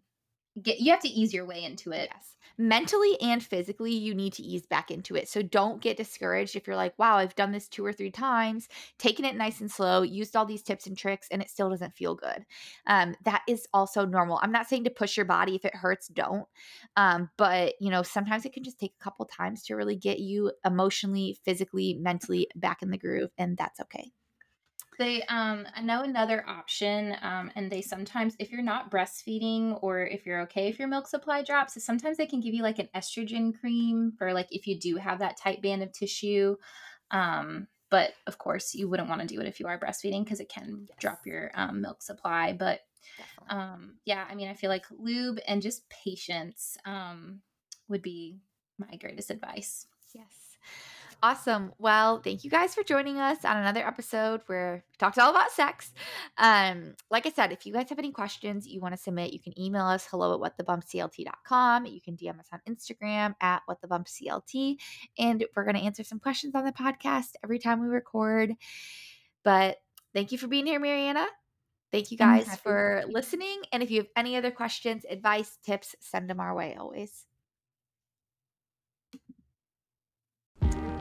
get 0.61 0.79
you 0.79 0.89
have 0.91 1.01
to 1.01 1.09
ease 1.09 1.33
your 1.33 1.45
way 1.45 1.61
into 1.61 1.91
it. 1.91 2.09
Yes. 2.13 2.31
Mentally 2.57 3.19
and 3.19 3.43
physically, 3.43 3.91
you 3.91 4.15
need 4.15 4.31
to 4.31 4.41
ease 4.41 4.65
back 4.65 4.89
into 4.89 5.13
it. 5.17 5.27
So 5.27 5.41
don't 5.41 5.81
get 5.81 5.97
discouraged 5.97 6.55
if 6.55 6.65
you're 6.65 6.77
like, 6.77 6.97
wow, 6.97 7.17
I've 7.17 7.35
done 7.35 7.51
this 7.51 7.67
two 7.67 7.85
or 7.85 7.91
three 7.91 8.11
times, 8.11 8.69
taken 8.97 9.25
it 9.25 9.35
nice 9.35 9.59
and 9.59 9.69
slow, 9.69 10.03
used 10.03 10.37
all 10.37 10.45
these 10.45 10.63
tips 10.63 10.87
and 10.87 10.97
tricks, 10.97 11.27
and 11.29 11.41
it 11.41 11.49
still 11.49 11.69
doesn't 11.69 11.93
feel 11.93 12.15
good. 12.15 12.45
Um, 12.87 13.13
that 13.25 13.41
is 13.49 13.67
also 13.73 14.05
normal. 14.05 14.39
I'm 14.41 14.53
not 14.53 14.69
saying 14.69 14.85
to 14.85 14.89
push 14.89 15.17
your 15.17 15.25
body. 15.25 15.55
If 15.55 15.65
it 15.65 15.75
hurts, 15.75 16.07
don't. 16.07 16.47
Um, 16.95 17.29
but, 17.35 17.73
you 17.81 17.91
know, 17.91 18.03
sometimes 18.03 18.45
it 18.45 18.53
can 18.53 18.63
just 18.63 18.79
take 18.79 18.93
a 18.97 19.03
couple 19.03 19.25
times 19.25 19.63
to 19.63 19.75
really 19.75 19.97
get 19.97 20.19
you 20.19 20.53
emotionally, 20.65 21.37
physically, 21.43 21.95
mentally 21.95 22.47
back 22.55 22.81
in 22.81 22.89
the 22.89 22.97
groove, 22.97 23.31
and 23.37 23.57
that's 23.57 23.81
okay. 23.81 24.13
They, 24.97 25.23
um, 25.23 25.67
I 25.75 25.81
know 25.81 26.03
another 26.03 26.45
option, 26.47 27.15
um, 27.21 27.51
and 27.55 27.71
they 27.71 27.81
sometimes, 27.81 28.35
if 28.39 28.51
you're 28.51 28.61
not 28.61 28.89
breastfeeding 28.89 29.77
or 29.81 30.05
if 30.05 30.25
you're 30.25 30.41
okay 30.41 30.67
if 30.67 30.79
your 30.79 30.87
milk 30.87 31.07
supply 31.07 31.43
drops, 31.43 31.83
sometimes 31.83 32.17
they 32.17 32.25
can 32.25 32.39
give 32.39 32.53
you 32.53 32.63
like 32.63 32.79
an 32.79 32.89
estrogen 32.95 33.57
cream 33.59 34.13
for 34.17 34.33
like 34.33 34.47
if 34.51 34.67
you 34.67 34.79
do 34.79 34.95
have 34.97 35.19
that 35.19 35.37
tight 35.37 35.61
band 35.61 35.83
of 35.83 35.91
tissue. 35.91 36.55
Um, 37.11 37.67
but 37.89 38.13
of 38.27 38.37
course, 38.37 38.73
you 38.73 38.89
wouldn't 38.89 39.09
want 39.09 39.21
to 39.21 39.27
do 39.27 39.39
it 39.39 39.47
if 39.47 39.59
you 39.59 39.67
are 39.67 39.79
breastfeeding 39.79 40.23
because 40.23 40.39
it 40.39 40.49
can 40.49 40.85
yes. 40.87 40.97
drop 40.99 41.19
your 41.25 41.51
um, 41.53 41.81
milk 41.81 42.01
supply. 42.01 42.53
But 42.53 42.81
um, 43.49 43.95
yeah, 44.05 44.25
I 44.29 44.35
mean, 44.35 44.47
I 44.47 44.53
feel 44.53 44.69
like 44.69 44.85
lube 44.91 45.39
and 45.47 45.61
just 45.61 45.87
patience 45.89 46.77
um, 46.85 47.41
would 47.87 48.01
be 48.01 48.39
my 48.77 48.95
greatest 48.97 49.29
advice. 49.29 49.87
Yes. 50.13 50.57
Awesome. 51.23 51.73
Well, 51.79 52.21
thank 52.21 52.43
you 52.43 52.49
guys 52.49 52.75
for 52.75 52.83
joining 52.83 53.19
us 53.19 53.43
on 53.43 53.57
another 53.57 53.85
episode 53.85 54.41
where 54.45 54.83
we 54.91 54.97
talked 54.97 55.17
all 55.17 55.31
about 55.31 55.51
sex. 55.51 55.93
Um, 56.37 56.95
like 57.09 57.25
I 57.25 57.31
said, 57.31 57.51
if 57.51 57.65
you 57.65 57.73
guys 57.73 57.89
have 57.89 57.99
any 57.99 58.11
questions 58.11 58.67
you 58.67 58.79
want 58.79 58.95
to 58.95 59.01
submit, 59.01 59.33
you 59.33 59.39
can 59.39 59.59
email 59.59 59.85
us 59.85 60.05
hello 60.05 60.33
at 60.33 60.57
whatthebumpclt.com. 60.57 61.85
You 61.85 62.01
can 62.01 62.15
DM 62.15 62.39
us 62.39 62.47
on 62.51 62.59
Instagram 62.69 63.35
at 63.41 63.61
whatthebumpclt. 63.69 64.77
And 65.17 65.45
we're 65.55 65.63
going 65.63 65.75
to 65.75 65.83
answer 65.83 66.03
some 66.03 66.19
questions 66.19 66.55
on 66.55 66.65
the 66.65 66.71
podcast 66.71 67.33
every 67.43 67.59
time 67.59 67.81
we 67.81 67.87
record. 67.87 68.53
But 69.43 69.77
thank 70.13 70.31
you 70.31 70.37
for 70.37 70.47
being 70.47 70.65
here, 70.65 70.79
Mariana. 70.79 71.25
Thank 71.91 72.11
you 72.11 72.17
guys 72.17 72.53
for 72.57 73.03
listening. 73.07 73.61
And 73.71 73.81
if 73.81 73.89
you 73.89 74.01
have 74.01 74.09
any 74.15 74.35
other 74.35 74.51
questions, 74.51 75.05
advice, 75.09 75.57
tips, 75.63 75.95
send 76.01 76.29
them 76.29 76.39
our 76.39 76.53
way 76.53 76.75
always. 76.75 77.25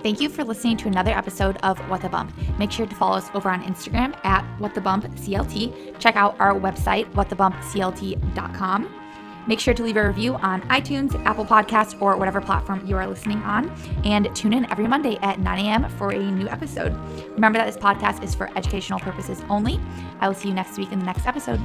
Thank 0.05 0.21
you 0.21 0.29
for 0.29 0.45
listening 0.45 0.77
to 0.77 0.89
another 0.89 1.13
episode 1.13 1.57
of 1.63 1.79
What 1.89 2.03
the 2.03 2.11
Bump. 2.11 2.31
Make 2.59 2.71
sure 2.71 2.85
to 2.85 2.95
follow 2.95 3.17
us 3.17 3.31
over 3.33 3.49
on 3.49 3.63
Instagram 3.63 4.15
at 4.23 4.45
What 4.61 4.75
the 4.75 4.81
Bump 4.83 5.07
CLT. 5.07 5.99
Check 5.99 6.15
out 6.15 6.39
our 6.39 6.53
website, 6.53 7.11
whatthebumpclt.com. 7.15 9.01
Make 9.47 9.61
sure 9.61 9.73
to 9.73 9.83
leave 9.83 9.97
a 9.97 10.07
review 10.07 10.35
on 10.35 10.61
iTunes, 10.69 11.15
Apple 11.25 11.47
Podcasts, 11.47 11.99
or 12.03 12.19
whatever 12.19 12.43
platform 12.43 12.87
you 12.87 12.99
are 12.99 13.07
listening 13.07 13.39
on. 13.45 13.75
And 14.05 14.29
tune 14.37 14.53
in 14.53 14.71
every 14.71 14.87
Monday 14.87 15.17
at 15.23 15.41
9 15.41 15.65
a.m. 15.65 15.89
for 15.97 16.11
a 16.11 16.19
new 16.19 16.49
episode. 16.49 16.95
Remember 17.31 17.57
that 17.57 17.65
this 17.65 17.79
podcast 17.79 18.23
is 18.23 18.35
for 18.35 18.51
educational 18.59 18.99
purposes 18.99 19.43
only. 19.49 19.81
I 20.21 20.29
will 20.29 20.35
see 20.35 20.49
you 20.49 20.55
next 20.55 20.77
week 20.77 20.93
in 20.93 20.99
the 20.99 21.07
next 21.07 21.27
episode. 21.27 21.63